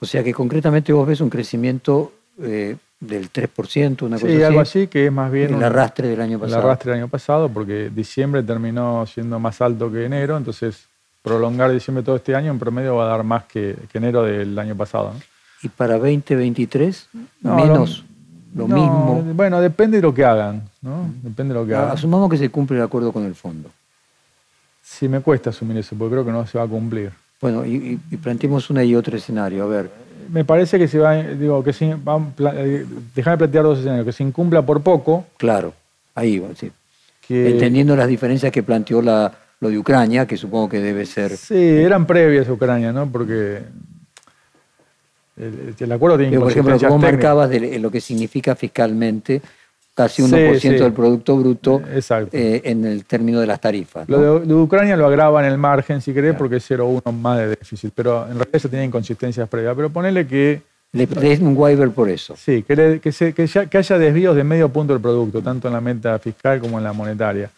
O 0.00 0.06
sea 0.06 0.22
que 0.22 0.34
concretamente 0.34 0.92
vos 0.92 1.06
ves 1.06 1.20
un 1.20 1.30
crecimiento 1.30 2.12
eh, 2.42 2.76
del 3.00 3.32
3%, 3.32 4.02
una 4.02 4.16
cosa 4.18 4.32
sí, 4.32 4.42
algo 4.42 4.60
así, 4.60 4.86
que 4.86 5.06
es 5.06 5.12
más 5.12 5.30
bien... 5.30 5.54
El 5.54 5.62
arrastre 5.62 6.08
del 6.08 6.20
año 6.20 6.38
pasado. 6.38 6.60
El 6.60 6.66
arrastre 6.66 6.92
del 6.92 7.00
año 7.00 7.08
pasado, 7.08 7.48
porque 7.48 7.90
diciembre 7.90 8.42
terminó 8.42 9.06
siendo 9.06 9.38
más 9.38 9.60
alto 9.60 9.90
que 9.90 10.04
enero, 10.04 10.36
entonces 10.36 10.86
prolongar 11.22 11.70
diciembre 11.70 12.02
todo 12.02 12.16
este 12.16 12.34
año 12.34 12.50
en 12.50 12.58
promedio 12.58 12.96
va 12.96 13.06
a 13.06 13.08
dar 13.08 13.24
más 13.24 13.44
que, 13.44 13.76
enero 13.92 14.22
del 14.24 14.58
año 14.58 14.74
pasado. 14.74 15.12
¿Y 15.62 15.68
para 15.68 15.94
2023? 15.94 17.08
menos 17.42 18.04
lo 18.54 18.68
mismo. 18.68 19.22
Bueno, 19.34 19.60
depende 19.60 19.98
de 19.98 20.02
lo 20.02 20.14
que 20.14 20.24
hagan, 20.24 20.62
¿no? 20.84 21.10
Depende 21.22 21.54
de 21.54 21.60
lo 21.60 21.66
que 21.66 21.74
hagan. 21.74 21.92
Asumamos 21.92 22.30
que 22.30 22.36
se 22.36 22.50
cumple 22.50 22.76
el 22.76 22.82
acuerdo 22.82 23.10
con 23.10 23.24
el 23.24 23.34
fondo. 23.34 23.70
Sí, 24.82 25.08
me 25.08 25.20
cuesta 25.20 25.50
asumir 25.50 25.78
eso, 25.78 25.96
porque 25.96 26.12
creo 26.12 26.24
que 26.24 26.30
no 26.30 26.46
se 26.46 26.58
va 26.58 26.64
a 26.64 26.68
cumplir. 26.68 27.10
Bueno, 27.40 27.64
y, 27.64 27.98
planteemos 28.22 28.70
una 28.70 28.84
y 28.84 28.94
otro 28.94 29.16
escenario, 29.16 29.64
a 29.64 29.66
ver. 29.66 29.90
Me 30.30 30.44
parece 30.44 30.78
que 30.78 30.86
se 30.86 30.98
va, 30.98 31.16
digo, 31.16 31.64
que 31.64 31.72
si, 31.72 31.90
vamos, 31.92 32.34
eh, 32.38 32.86
déjame 33.14 33.38
plantear 33.38 33.64
dos 33.64 33.78
escenarios, 33.78 34.06
que 34.06 34.12
se 34.12 34.22
incumpla 34.22 34.62
por 34.62 34.82
poco. 34.82 35.26
Claro, 35.38 35.74
ahí, 36.14 36.42
sí. 36.56 36.70
Entendiendo 37.28 37.96
las 37.96 38.06
diferencias 38.06 38.52
que 38.52 38.62
planteó 38.62 39.00
la, 39.00 39.32
lo 39.60 39.70
de 39.70 39.78
Ucrania, 39.78 40.26
que 40.26 40.36
supongo 40.36 40.68
que 40.68 40.80
debe 40.80 41.06
ser... 41.06 41.36
Sí, 41.36 41.56
eran 41.56 42.06
previas 42.06 42.48
a 42.48 42.52
Ucrania, 42.52 42.92
¿no? 42.92 43.10
Porque 43.10 43.62
el, 45.36 45.92
acuerdo 45.92 46.18
tiene 46.18 46.38
Por 46.38 46.50
ejemplo, 46.50 46.78
como 46.78 46.98
marcabas 46.98 47.48
de 47.48 47.78
lo 47.78 47.90
que 47.90 48.00
significa 48.00 48.54
fiscalmente 48.54 49.40
casi 49.94 50.22
1% 50.22 50.60
del 50.60 50.92
Producto 50.92 51.36
Bruto 51.36 51.80
eh, 52.32 52.60
en 52.64 52.84
el 52.84 53.04
término 53.04 53.40
de 53.40 53.46
las 53.46 53.60
tarifas. 53.60 54.08
Lo 54.08 54.40
de, 54.40 54.54
Ucrania 54.54 54.96
lo 54.96 55.06
agrava 55.06 55.44
en 55.44 55.50
el 55.50 55.58
margen, 55.58 56.00
si 56.00 56.12
querés, 56.12 56.34
porque 56.34 56.56
es 56.56 56.70
0,1 56.70 57.12
más 57.12 57.38
de 57.38 57.48
déficit, 57.48 57.92
pero 57.94 58.22
en 58.22 58.34
realidad 58.34 58.48
eso 58.54 58.68
tiene 58.68 58.84
inconsistencias 58.84 59.48
previas. 59.48 59.74
Pero 59.76 59.90
ponele 59.90 60.26
que... 60.26 60.62
Le 60.92 61.06
des 61.06 61.40
un 61.40 61.56
waiver 61.56 61.90
por 61.90 62.08
eso. 62.08 62.36
Sí, 62.36 62.62
que, 62.62 63.00
que, 63.00 63.78
haya 63.78 63.98
desvíos 63.98 64.36
de 64.36 64.44
medio 64.44 64.68
punto 64.68 64.92
del 64.92 65.02
producto, 65.02 65.42
tanto 65.42 65.66
en 65.66 65.74
la 65.74 65.80
meta 65.80 66.18
fiscal 66.20 66.60
como 66.60 66.78
en 66.78 66.84
la 66.84 66.92
monetaria. 66.92 67.50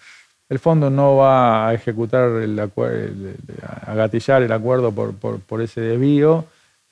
El 0.49 0.59
fondo 0.59 0.89
no 0.89 1.16
va 1.16 1.68
a 1.68 1.74
ejecutar, 1.74 2.30
el, 2.30 2.59
a 2.59 3.95
gatillar 3.95 4.43
el 4.43 4.53
acuerdo 4.53 4.91
por, 4.93 5.12
por 5.12 5.61
ese 5.61 5.82
desvío 5.82 6.47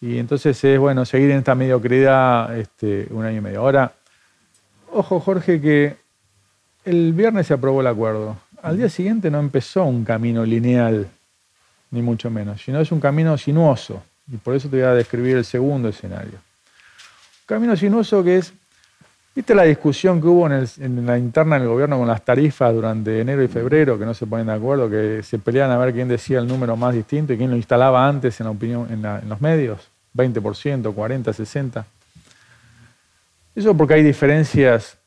y 0.04 0.18
entonces 0.18 0.62
es 0.62 0.78
bueno 0.78 1.06
seguir 1.06 1.30
en 1.30 1.38
esta 1.38 1.54
mediocridad 1.54 2.58
este, 2.58 3.06
un 3.10 3.24
año 3.24 3.38
y 3.38 3.40
medio. 3.40 3.60
Ahora, 3.60 3.90
ojo 4.94 5.20
Jorge, 5.20 5.60
que 5.60 5.96
el 6.84 7.12
viernes 7.12 7.46
se 7.46 7.54
aprobó 7.54 7.80
el 7.80 7.86
acuerdo. 7.86 8.36
al 8.62 8.78
día 8.78 8.88
siguiente 8.88 9.30
no 9.30 9.38
empezó 9.40 9.84
un 9.84 10.04
camino 10.04 10.44
lineal, 10.44 11.08
ni 11.90 12.02
mucho 12.02 12.30
menos, 12.30 12.62
sino 12.62 12.80
es 12.80 12.90
un 12.92 13.00
camino 13.00 13.36
sinuoso. 13.36 14.02
Y 14.30 14.36
por 14.36 14.54
eso 14.54 14.68
te 14.68 14.76
voy 14.76 14.86
a 14.86 14.94
describir 14.94 15.36
el 15.36 15.44
segundo 15.44 15.88
escenario. 15.88 16.32
Un 16.32 17.46
camino 17.46 17.76
sinuoso 17.76 18.24
que 18.24 18.38
es, 18.38 18.54
¿viste 19.34 19.54
la 19.54 19.64
discusión 19.64 20.20
que 20.20 20.26
hubo 20.28 20.46
en, 20.46 21.06
la 21.06 21.18
interna 21.18 21.58
del 21.58 21.68
gobierno 21.68 21.98
con 21.98 22.08
las 22.08 22.24
tarifas 22.24 22.72
durante 22.72 23.20
enero 23.20 23.42
y 23.42 23.48
febrero, 23.48 23.98
que 23.98 24.06
no 24.06 24.14
se 24.14 24.26
ponen 24.26 24.46
de 24.46 24.54
acuerdo, 24.54 24.88
que 24.88 25.22
se 25.22 25.38
pelean 25.38 25.70
a 25.70 25.76
ver 25.76 25.92
quién 25.92 26.08
decía 26.08 26.38
el 26.38 26.46
número 26.46 26.76
más 26.76 26.94
distinto 26.94 27.34
y 27.34 27.36
quién 27.36 27.50
lo 27.50 27.56
instalaba 27.56 28.08
antes 28.08 28.40
en, 28.40 28.44
la 28.44 28.50
opinión, 28.52 28.86
en 28.90 29.28
los 29.28 29.40
medios? 29.40 29.90
20%, 30.16 30.94
40%, 30.94 31.24
60%. 31.24 31.84
Eso 33.54 33.76
porque 33.76 33.94
hay 33.94 34.02
diferencias 34.02 34.98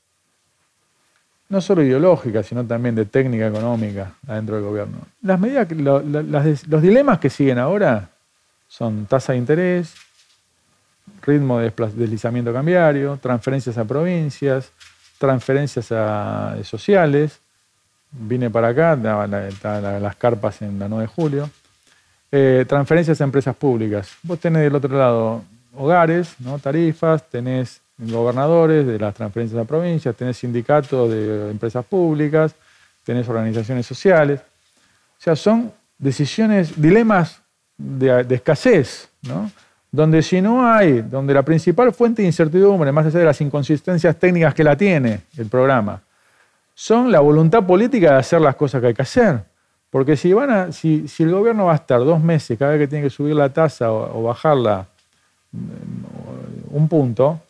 no 1.49 1.61
solo 1.61 1.81
ideológicas, 1.81 2.45
sino 2.45 2.65
también 2.65 2.95
de 2.95 3.05
técnica 3.05 3.47
económica 3.47 4.13
adentro 4.27 4.55
del 4.55 4.65
gobierno. 4.65 4.97
Las 5.21 5.39
medidas, 5.39 5.67
los 5.71 6.81
dilemas 6.81 7.19
que 7.19 7.29
siguen 7.29 7.57
ahora 7.57 8.09
son 8.67 9.05
tasa 9.05 9.31
de 9.33 9.39
interés, 9.39 9.93
ritmo 11.21 11.59
de 11.59 11.71
deslizamiento 11.95 12.51
cambiario, 12.51 13.17
transferencias 13.21 13.77
a 13.77 13.85
provincias, 13.85 14.71
transferencias 15.17 15.91
a, 15.91 16.57
sociales. 16.63 17.39
Vine 18.11 18.49
para 18.49 18.69
acá, 18.69 18.93
estaban 19.47 20.01
las 20.01 20.15
carpas 20.15 20.61
en 20.61 20.79
la 20.79 20.87
9 20.87 21.03
de 21.03 21.07
julio. 21.07 21.49
Eh, 22.31 22.65
transferencias 22.67 23.21
a 23.21 23.23
empresas 23.23 23.55
públicas. 23.55 24.17
Vos 24.23 24.39
tenés 24.39 24.63
del 24.63 24.75
otro 24.75 24.97
lado 24.97 25.43
hogares, 25.75 26.35
¿no? 26.39 26.59
tarifas, 26.59 27.23
tenés 27.29 27.81
gobernadores 27.97 28.85
de 28.85 28.99
las 28.99 29.13
transferencias 29.13 29.61
a 29.61 29.65
provincias, 29.65 30.15
tenés 30.15 30.37
sindicatos 30.37 31.09
de 31.09 31.49
empresas 31.49 31.83
públicas, 31.85 32.53
tenés 33.03 33.27
organizaciones 33.27 33.85
sociales. 33.85 34.39
O 34.39 35.21
sea, 35.21 35.35
son 35.35 35.71
decisiones, 35.97 36.79
dilemas 36.79 37.41
de, 37.77 38.25
escasez, 38.29 39.09
¿no? 39.23 39.51
donde 39.91 40.21
si 40.21 40.41
no 40.41 40.69
hay, 40.69 41.01
donde 41.01 41.33
la 41.33 41.43
principal 41.43 41.91
fuente 41.93 42.21
de 42.21 42.27
incertidumbre, 42.27 42.91
más 42.91 43.07
allá 43.07 43.19
de 43.19 43.25
las 43.25 43.41
inconsistencias 43.41 44.15
técnicas 44.17 44.53
que 44.53 44.63
la 44.63 44.75
tiene 44.75 45.21
el 45.37 45.47
programa, 45.47 46.01
son 46.75 47.11
la 47.11 47.19
voluntad 47.19 47.65
política 47.65 48.11
de 48.11 48.19
hacer 48.19 48.41
las 48.41 48.55
cosas 48.55 48.81
que 48.81 48.87
hay 48.87 48.93
que 48.93 49.01
hacer. 49.01 49.39
Porque 49.89 50.15
si, 50.15 50.33
van 50.33 50.49
a, 50.51 50.71
si, 50.71 51.07
el 51.17 51.31
gobierno 51.31 51.65
va 51.65 51.71
a 51.71 51.75
estar 51.77 51.99
dos 52.01 52.21
meses 52.21 52.59
cada 52.59 52.71
vez 52.73 52.81
que 52.81 52.87
tiene 52.87 53.05
que 53.05 53.09
subir 53.09 53.35
la 53.35 53.49
tasa 53.49 53.91
o 53.91 54.21
bajarla 54.21 54.85
mm, 55.51 56.75
un 56.75 56.87
punto, 56.87 57.41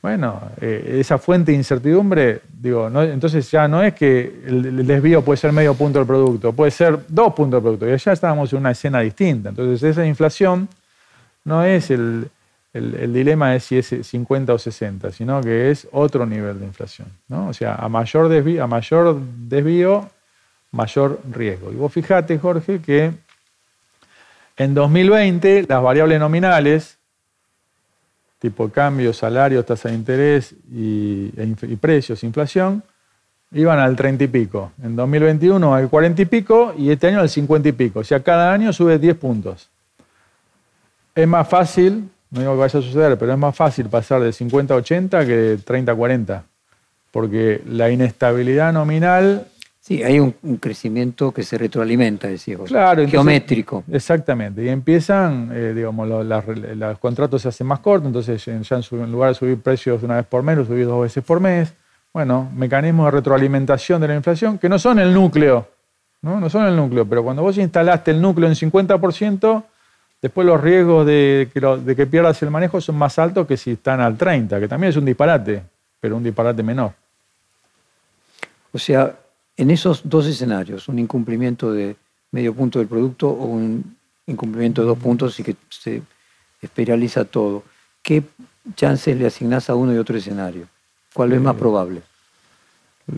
bueno, 0.00 0.40
eh, 0.60 0.98
esa 1.00 1.18
fuente 1.18 1.50
de 1.50 1.58
incertidumbre, 1.58 2.42
digo, 2.52 2.88
entonces 3.02 3.50
ya 3.50 3.66
no 3.66 3.82
es 3.82 3.94
que 3.94 4.42
el, 4.46 4.86
desvío 4.86 5.22
puede 5.22 5.38
ser 5.38 5.52
medio 5.52 5.74
punto 5.74 5.98
del 5.98 6.06
producto, 6.06 6.52
puede 6.52 6.70
ser 6.70 7.00
dos 7.08 7.34
puntos 7.34 7.58
del 7.58 7.62
producto, 7.62 7.92
y 7.92 7.98
ya 7.98 8.12
estábamos 8.12 8.52
en 8.52 8.60
una 8.60 8.70
escena 8.70 9.00
distinta. 9.00 9.48
Entonces 9.48 9.82
esa 9.82 10.06
inflación 10.06 10.68
no 11.44 11.64
es 11.64 11.90
el, 11.90 12.30
dilema 12.72 13.50
de 13.50 13.60
si 13.60 13.78
es 13.78 13.88
50 14.02 14.52
o 14.52 14.58
60, 14.58 15.10
sino 15.10 15.40
que 15.40 15.72
es 15.72 15.88
otro 15.90 16.24
nivel 16.24 16.60
de 16.60 16.66
inflación. 16.66 17.08
O 17.28 17.52
sea, 17.52 17.74
a 17.74 17.88
mayor, 17.88 18.28
desvío, 18.28 18.62
a 18.62 18.66
mayor 18.68 19.20
desvío, 19.20 20.08
mayor 20.70 21.18
riesgo. 21.32 21.72
Y 21.72 21.74
vos 21.74 21.92
fijate, 21.92 22.38
Jorge, 22.38 22.80
que 22.80 23.12
en 24.56 24.74
2020 24.74 25.66
las 25.68 25.82
variables 25.82 26.20
nominales 26.20 26.97
tipo 28.38 28.68
cambio, 28.68 29.12
salario, 29.12 29.64
tasa 29.64 29.88
de 29.88 29.94
interés 29.94 30.54
y, 30.72 31.32
e 31.36 31.76
precios, 31.76 32.22
inflación, 32.22 32.82
iban 33.52 33.78
al 33.78 33.96
30 33.96 34.24
y 34.24 34.28
pico. 34.28 34.72
En 34.82 34.94
2021 34.96 35.74
al 35.74 35.88
40 35.88 36.22
y 36.22 36.26
pico 36.26 36.74
y 36.76 36.90
este 36.90 37.08
año 37.08 37.20
al 37.20 37.28
50 37.28 37.68
y 37.68 37.72
pico. 37.72 38.00
O 38.00 38.04
sea, 38.04 38.22
cada 38.22 38.52
año 38.52 38.72
sube 38.72 38.98
10 38.98 39.16
puntos. 39.16 39.68
Es 41.14 41.26
más 41.26 41.48
fácil, 41.48 42.08
no 42.30 42.40
digo 42.40 42.52
que 42.52 42.58
vaya 42.60 42.78
a 42.78 42.82
suceder, 42.82 43.18
pero 43.18 43.32
es 43.32 43.38
más 43.38 43.56
fácil 43.56 43.88
pasar 43.88 44.20
de 44.20 44.32
50 44.32 44.74
a 44.74 44.76
80 44.76 45.26
que 45.26 45.36
de 45.36 45.56
30 45.58 45.92
a 45.92 45.94
40. 45.94 46.44
Porque 47.10 47.62
la 47.66 47.90
inestabilidad 47.90 48.72
nominal 48.72 49.48
Sí, 49.88 50.02
hay 50.02 50.20
un, 50.20 50.34
crecimiento 50.60 51.32
que 51.32 51.42
se 51.42 51.56
retroalimenta, 51.56 52.28
decía 52.28 52.58
vos. 52.58 52.68
Claro, 52.68 53.08
geométrico. 53.08 53.84
exactamente. 53.90 54.62
Y 54.62 54.68
empiezan, 54.68 55.50
eh, 55.50 55.72
digamos, 55.74 56.06
los, 56.06 56.98
contratos 56.98 57.40
se 57.40 57.48
hacen 57.48 57.66
más 57.66 57.80
cortos, 57.80 58.06
entonces 58.06 58.44
ya 58.44 58.52
en, 58.52 59.10
lugar 59.10 59.30
de 59.30 59.34
subir 59.34 59.58
precios 59.62 60.02
una 60.02 60.16
vez 60.16 60.26
por 60.26 60.42
mes, 60.42 60.58
los 60.58 60.66
subís 60.66 60.84
dos 60.84 61.00
veces 61.00 61.24
por 61.24 61.40
mes. 61.40 61.72
Bueno, 62.12 62.50
mecanismos 62.54 63.06
de 63.06 63.12
retroalimentación 63.12 63.98
de 64.02 64.08
la 64.08 64.14
inflación 64.16 64.58
que 64.58 64.68
no 64.68 64.78
son 64.78 64.98
el 64.98 65.14
núcleo, 65.14 65.66
¿no? 66.20 66.38
No 66.38 66.50
son 66.50 66.66
el 66.66 66.76
núcleo, 66.76 67.06
pero 67.06 67.24
cuando 67.24 67.40
vos 67.40 67.56
instalaste 67.56 68.10
el 68.10 68.20
núcleo 68.20 68.46
en 68.46 68.56
50%, 68.56 69.64
después 70.20 70.46
los 70.46 70.60
riesgos 70.60 71.06
de 71.06 71.48
que, 71.50 71.60
de 71.60 71.96
que 71.96 72.06
pierdas 72.06 72.42
el 72.42 72.50
manejo 72.50 72.78
son 72.82 72.96
más 72.96 73.18
altos 73.18 73.46
que 73.46 73.56
si 73.56 73.70
están 73.70 74.02
al 74.02 74.18
30%, 74.18 74.60
que 74.60 74.68
también 74.68 74.90
es 74.90 74.98
un 74.98 75.06
disparate, 75.06 75.62
pero 75.98 76.14
un 76.14 76.24
disparate 76.24 76.62
menor. 76.62 76.92
O 78.70 78.78
sea, 78.78 79.14
en 79.58 79.70
esos 79.72 80.02
dos 80.04 80.26
escenarios, 80.26 80.88
un 80.88 80.98
incumplimiento 81.00 81.72
de 81.72 81.96
medio 82.30 82.54
punto 82.54 82.78
del 82.78 82.88
producto 82.88 83.28
o 83.28 83.44
un 83.44 83.96
incumplimiento 84.26 84.82
de 84.82 84.88
dos 84.88 84.98
puntos 84.98 85.38
y 85.40 85.42
que 85.42 85.56
se 85.68 86.00
espiraliza 86.62 87.24
todo, 87.24 87.64
¿qué 88.02 88.22
chances 88.76 89.16
le 89.18 89.26
asignás 89.26 89.68
a 89.68 89.74
uno 89.74 89.92
y 89.92 89.98
otro 89.98 90.16
escenario? 90.16 90.66
¿Cuál 91.12 91.32
es 91.32 91.40
más 91.40 91.56
eh, 91.56 91.58
probable? 91.58 92.02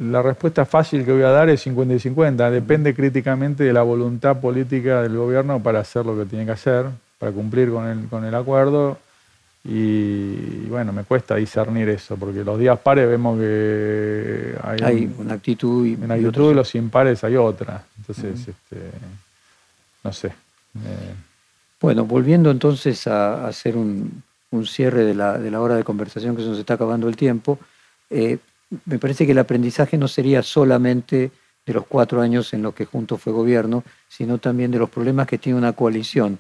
La 0.01 0.23
respuesta 0.23 0.65
fácil 0.65 1.05
que 1.05 1.13
voy 1.13 1.23
a 1.23 1.31
dar 1.31 1.51
es 1.51 1.61
50 1.63 1.95
y 1.95 1.99
50. 1.99 2.51
Depende 2.51 2.95
críticamente 2.95 3.65
de 3.65 3.73
la 3.73 3.83
voluntad 3.83 4.41
política 4.41 5.03
del 5.03 5.17
gobierno 5.17 5.63
para 5.63 5.81
hacer 5.81 6.07
lo 6.07 6.17
que 6.17 6.25
tiene 6.25 6.47
que 6.47 6.53
hacer, 6.53 6.87
para 7.19 7.33
cumplir 7.33 7.71
con 7.71 7.87
el, 7.87 8.09
con 8.09 8.25
el 8.25 8.35
acuerdo 8.35 8.97
y 9.63 10.67
bueno, 10.67 10.93
me 10.93 11.05
cuesta 11.05 11.37
discernir 11.37 11.89
eso, 11.91 12.17
porque 12.17 12.43
los 12.43 12.59
días 12.59 12.79
pares 12.79 13.09
vemos 13.09 13.39
que 13.39 14.55
hay, 14.63 15.13
una 15.19 15.35
actitud 15.35 15.87
y, 15.87 15.95
una 15.95 16.15
actitud 16.15 16.53
y 16.53 16.55
los 16.55 16.75
impares 16.75 17.23
hay 17.25 17.37
otra. 17.37 17.85
Entonces, 17.99 18.41
este, 18.49 18.91
no 20.03 20.13
sé. 20.13 20.29
Eh. 20.29 21.15
Bueno, 21.81 22.07
volviendo 22.07 22.51
entonces 22.51 23.07
a, 23.07 23.47
hacer 23.47 23.77
un, 23.77 24.23
cierre 24.65 25.05
de 25.05 25.15
la, 25.15 25.39
de 25.39 25.51
la, 25.51 25.61
hora 25.61 25.77
de 25.77 25.85
conversación 25.85 26.37
que 26.37 26.43
se 26.43 26.49
nos 26.49 26.59
está 26.59 26.75
acabando 26.75 27.09
el 27.09 27.17
tiempo, 27.17 27.59
eh, 28.09 28.39
me 28.87 28.99
parece 28.99 29.27
que 29.27 29.33
el 29.33 29.39
aprendizaje 29.39 29.99
no 29.99 30.09
sería 30.09 30.43
solamente 30.43 31.31
de 31.67 31.73
los 31.73 31.87
cuatro 31.87 32.23
años 32.23 32.53
en 32.55 32.63
los 32.63 32.75
que 32.75 32.87
juntos 32.87 33.21
fue 33.21 33.33
gobierno, 33.33 33.85
sino 34.09 34.39
también 34.39 34.71
de 34.71 34.79
los 34.79 34.89
problemas 34.89 35.27
que 35.27 35.39
tiene 35.39 35.59
una 35.59 35.73
coalición 35.73 36.39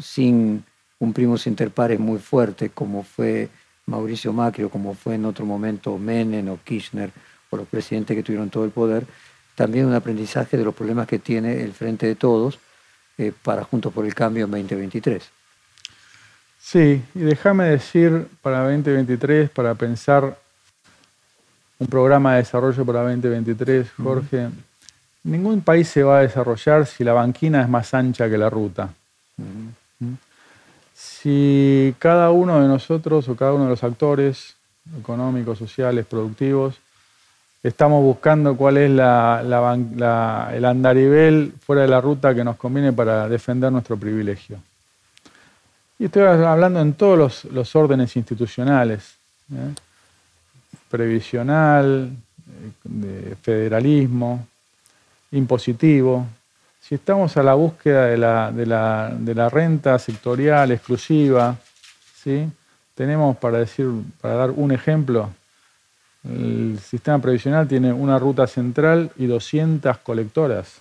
sin 0.00 0.64
un 1.00 1.12
primus 1.12 1.46
inter 1.46 1.70
pares 1.70 2.00
muy 2.00 2.18
fuerte, 2.18 2.70
como 2.70 3.02
fue 3.02 3.48
Mauricio 3.86 4.32
Macri 4.32 4.64
o 4.64 4.70
como 4.70 4.94
fue 4.94 5.14
en 5.14 5.24
otro 5.24 5.46
momento 5.46 5.96
Menem 5.98 6.48
o 6.48 6.58
Kirchner 6.62 7.10
o 7.50 7.56
los 7.56 7.66
presidentes 7.68 8.16
que 8.16 8.22
tuvieron 8.22 8.50
todo 8.50 8.64
el 8.64 8.70
poder, 8.70 9.06
también 9.54 9.86
un 9.86 9.94
aprendizaje 9.94 10.56
de 10.56 10.64
los 10.64 10.74
problemas 10.74 11.06
que 11.06 11.18
tiene 11.18 11.62
el 11.62 11.72
Frente 11.72 12.06
de 12.06 12.14
Todos 12.14 12.58
eh, 13.16 13.32
para 13.42 13.64
Juntos 13.64 13.92
por 13.92 14.04
el 14.04 14.14
Cambio 14.14 14.44
en 14.44 14.50
2023. 14.50 15.30
Sí, 16.60 17.02
y 17.14 17.20
déjame 17.20 17.64
decir 17.64 18.26
para 18.42 18.64
2023, 18.64 19.48
para 19.50 19.74
pensar 19.74 20.38
un 21.78 21.86
programa 21.86 22.32
de 22.32 22.38
desarrollo 22.38 22.84
para 22.84 23.02
2023, 23.02 23.88
Jorge, 24.02 24.48
ningún 25.22 25.62
país 25.62 25.88
se 25.88 26.02
va 26.02 26.18
a 26.18 26.22
desarrollar 26.22 26.86
si 26.86 27.04
la 27.04 27.12
banquina 27.12 27.62
es 27.62 27.68
más 27.68 27.94
ancha 27.94 28.28
que 28.28 28.36
la 28.36 28.50
ruta 28.50 28.92
si 30.98 31.94
cada 32.00 32.32
uno 32.32 32.60
de 32.60 32.66
nosotros 32.66 33.28
o 33.28 33.36
cada 33.36 33.52
uno 33.52 33.64
de 33.64 33.70
los 33.70 33.84
actores 33.84 34.56
económicos, 34.98 35.56
sociales, 35.56 36.04
productivos, 36.04 36.74
estamos 37.62 38.02
buscando 38.02 38.56
cuál 38.56 38.78
es 38.78 38.90
el 38.90 40.64
andarivel 40.64 41.52
fuera 41.64 41.82
de 41.82 41.88
la 41.88 42.00
ruta 42.00 42.34
que 42.34 42.42
nos 42.42 42.56
conviene 42.56 42.92
para 42.92 43.28
defender 43.28 43.70
nuestro 43.70 43.96
privilegio. 43.96 44.58
Y 46.00 46.06
estoy 46.06 46.22
hablando 46.22 46.80
en 46.80 46.94
todos 46.94 47.44
los, 47.44 47.76
órdenes 47.76 48.16
institucionales, 48.16 49.14
¿eh? 49.52 49.74
previsional, 50.90 52.10
de 52.82 53.36
federalismo, 53.40 54.48
impositivo, 55.30 56.26
si 56.88 56.94
estamos 56.94 57.36
a 57.36 57.42
la 57.42 57.52
búsqueda 57.52 58.06
de 58.06 58.16
la, 58.66 59.48
renta 59.50 59.98
sectorial 59.98 60.72
exclusiva, 60.72 61.54
¿sí? 62.22 62.48
tenemos, 62.94 63.36
para, 63.36 63.58
decir, 63.58 63.86
para 64.22 64.36
dar 64.36 64.50
un 64.52 64.72
ejemplo, 64.72 65.28
el 66.24 66.78
sistema 66.78 67.18
previsional 67.18 67.68
tiene 67.68 67.92
una 67.92 68.18
ruta 68.18 68.46
central 68.46 69.10
y 69.18 69.26
200 69.26 69.98
colectoras. 69.98 70.80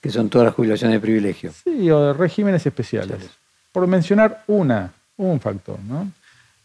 Que 0.00 0.10
son 0.10 0.28
todas 0.28 0.46
las 0.46 0.54
jubilaciones 0.54 0.96
de 0.96 1.00
privilegio. 1.00 1.52
Sí, 1.52 1.88
o 1.92 2.06
de 2.06 2.12
regímenes 2.12 2.66
especiales. 2.66 3.30
Por 3.70 3.86
mencionar 3.86 4.42
una, 4.48 4.92
un 5.16 5.38
factor. 5.38 5.78
¿no? 5.78 6.10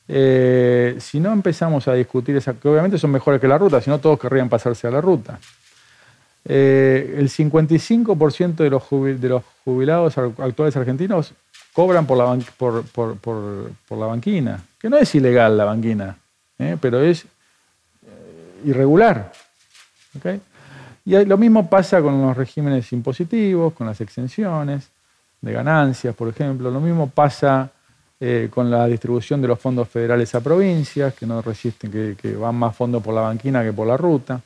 Eh, 0.08 0.98
si 1.00 1.20
no 1.20 1.32
empezamos 1.32 1.88
a 1.88 1.94
discutir 1.94 2.36
esa, 2.36 2.54
que 2.56 2.68
obviamente 2.68 2.98
son 2.98 3.12
mejores 3.12 3.40
que 3.40 3.48
la 3.48 3.60
ruta, 3.60 3.80
si 3.80 3.92
no 3.92 4.00
todos 4.00 4.20
querrían 4.20 4.50
pasarse 4.50 4.88
a 4.88 4.92
la 4.92 5.02
ruta. 5.02 5.38
Eh, 6.48 7.16
el 7.18 7.30
55% 7.30 8.56
de 8.56 8.70
los, 9.30 9.44
jubilados 9.64 10.18
actuales 10.18 10.78
argentinos 10.78 11.34
cobran 11.74 12.06
por 12.06 12.18
la, 12.18 12.38
por, 12.94 14.00
la 14.00 14.06
banquina, 14.06 14.64
que 14.80 14.90
no 14.90 14.98
es 14.98 15.14
ilegal 15.16 15.58
la 15.58 15.66
banquina, 15.66 16.18
¿eh? 16.60 16.78
pero 16.80 17.02
es 17.02 17.26
eh, 17.26 18.62
irregular. 18.66 19.32
Y 21.04 21.26
lo 21.26 21.38
mismo 21.38 21.70
pasa 21.70 22.02
con 22.02 22.22
los 22.22 22.36
regímenes 22.36 22.92
impositivos, 22.94 23.74
con 23.74 23.88
las 23.88 24.00
exenciones 24.02 24.90
de 25.42 25.52
ganancias, 25.54 26.16
por 26.16 26.30
ejemplo. 26.30 26.72
Lo 26.72 26.80
mismo 26.80 27.10
pasa 27.10 27.70
eh, 28.20 28.50
con 28.50 28.72
la 28.72 28.88
distribución 28.88 29.42
de 29.42 29.48
los 29.48 29.60
fondos 29.60 29.88
federales 29.88 30.34
a 30.34 30.42
provincias, 30.42 31.14
que 31.14 31.26
no 31.26 31.42
resisten, 31.42 32.16
que, 32.16 32.36
van 32.36 32.56
más 32.56 32.76
fondos 32.76 33.04
por 33.04 33.14
la 33.14 33.22
banquina 33.22 33.64
que 33.64 33.74
por 33.74 33.86
la 33.86 33.98
ruta. 33.98 34.42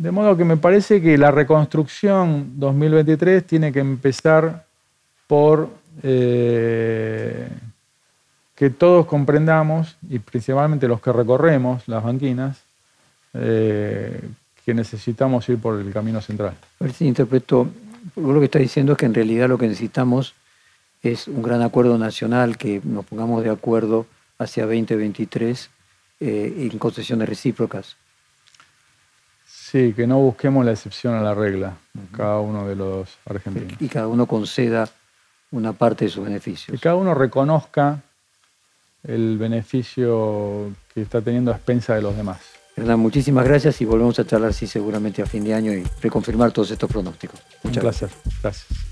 De 0.00 0.10
modo 0.10 0.34
que 0.34 0.46
me 0.46 0.56
parece 0.56 1.02
que 1.02 1.18
la 1.18 1.30
reconstrucción 1.30 2.52
2023 2.56 3.46
tiene 3.46 3.70
que 3.70 3.80
empezar 3.80 4.64
por 5.26 5.68
eh, 6.02 7.46
que 8.54 8.70
todos 8.70 9.04
comprendamos, 9.04 9.98
y 10.08 10.18
principalmente 10.18 10.88
los 10.88 11.02
que 11.02 11.12
recorremos 11.12 11.86
las 11.86 12.02
banquinas, 12.02 12.62
eh, 13.34 14.26
que 14.64 14.72
necesitamos 14.72 15.46
ir 15.50 15.58
por 15.58 15.78
el 15.78 15.92
camino 15.92 16.22
central. 16.22 16.54
A 16.80 16.84
ver 16.84 16.94
si 16.94 17.06
interpreto, 17.06 17.68
lo 18.16 18.38
que 18.38 18.46
está 18.46 18.58
diciendo 18.58 18.92
es 18.92 18.98
que 18.98 19.04
en 19.04 19.12
realidad 19.12 19.50
lo 19.50 19.58
que 19.58 19.68
necesitamos 19.68 20.32
es 21.02 21.28
un 21.28 21.42
gran 21.42 21.60
acuerdo 21.60 21.98
nacional, 21.98 22.56
que 22.56 22.80
nos 22.84 23.04
pongamos 23.04 23.44
de 23.44 23.50
acuerdo 23.50 24.06
hacia 24.38 24.64
2023 24.64 25.68
eh, 26.20 26.70
en 26.72 26.78
concesiones 26.78 27.28
recíprocas. 27.28 27.98
Sí, 29.70 29.92
que 29.94 30.04
no 30.04 30.18
busquemos 30.18 30.64
la 30.64 30.72
excepción 30.72 31.14
a 31.14 31.20
la 31.20 31.32
regla, 31.32 31.76
cada 32.16 32.40
uno 32.40 32.66
de 32.66 32.74
los 32.74 33.08
argentinos. 33.24 33.80
Y 33.80 33.86
cada 33.86 34.08
uno 34.08 34.26
conceda 34.26 34.88
una 35.52 35.72
parte 35.74 36.06
de 36.06 36.10
sus 36.10 36.24
beneficios. 36.24 36.76
Que 36.76 36.82
cada 36.82 36.96
uno 36.96 37.14
reconozca 37.14 38.02
el 39.04 39.38
beneficio 39.38 40.72
que 40.92 41.02
está 41.02 41.20
teniendo 41.20 41.52
a 41.52 41.54
expensa 41.54 41.94
de 41.94 42.02
los 42.02 42.16
demás. 42.16 42.40
Hernán, 42.74 42.98
muchísimas 42.98 43.44
gracias 43.44 43.80
y 43.80 43.84
volvemos 43.84 44.18
a 44.18 44.26
charlar, 44.26 44.52
sí, 44.52 44.66
seguramente 44.66 45.22
a 45.22 45.26
fin 45.26 45.44
de 45.44 45.54
año 45.54 45.72
y 45.72 45.84
reconfirmar 46.00 46.50
todos 46.50 46.72
estos 46.72 46.90
pronósticos. 46.90 47.38
Muchas 47.62 47.76
Un 47.76 47.82
placer. 47.82 48.10
Gracias. 48.42 48.89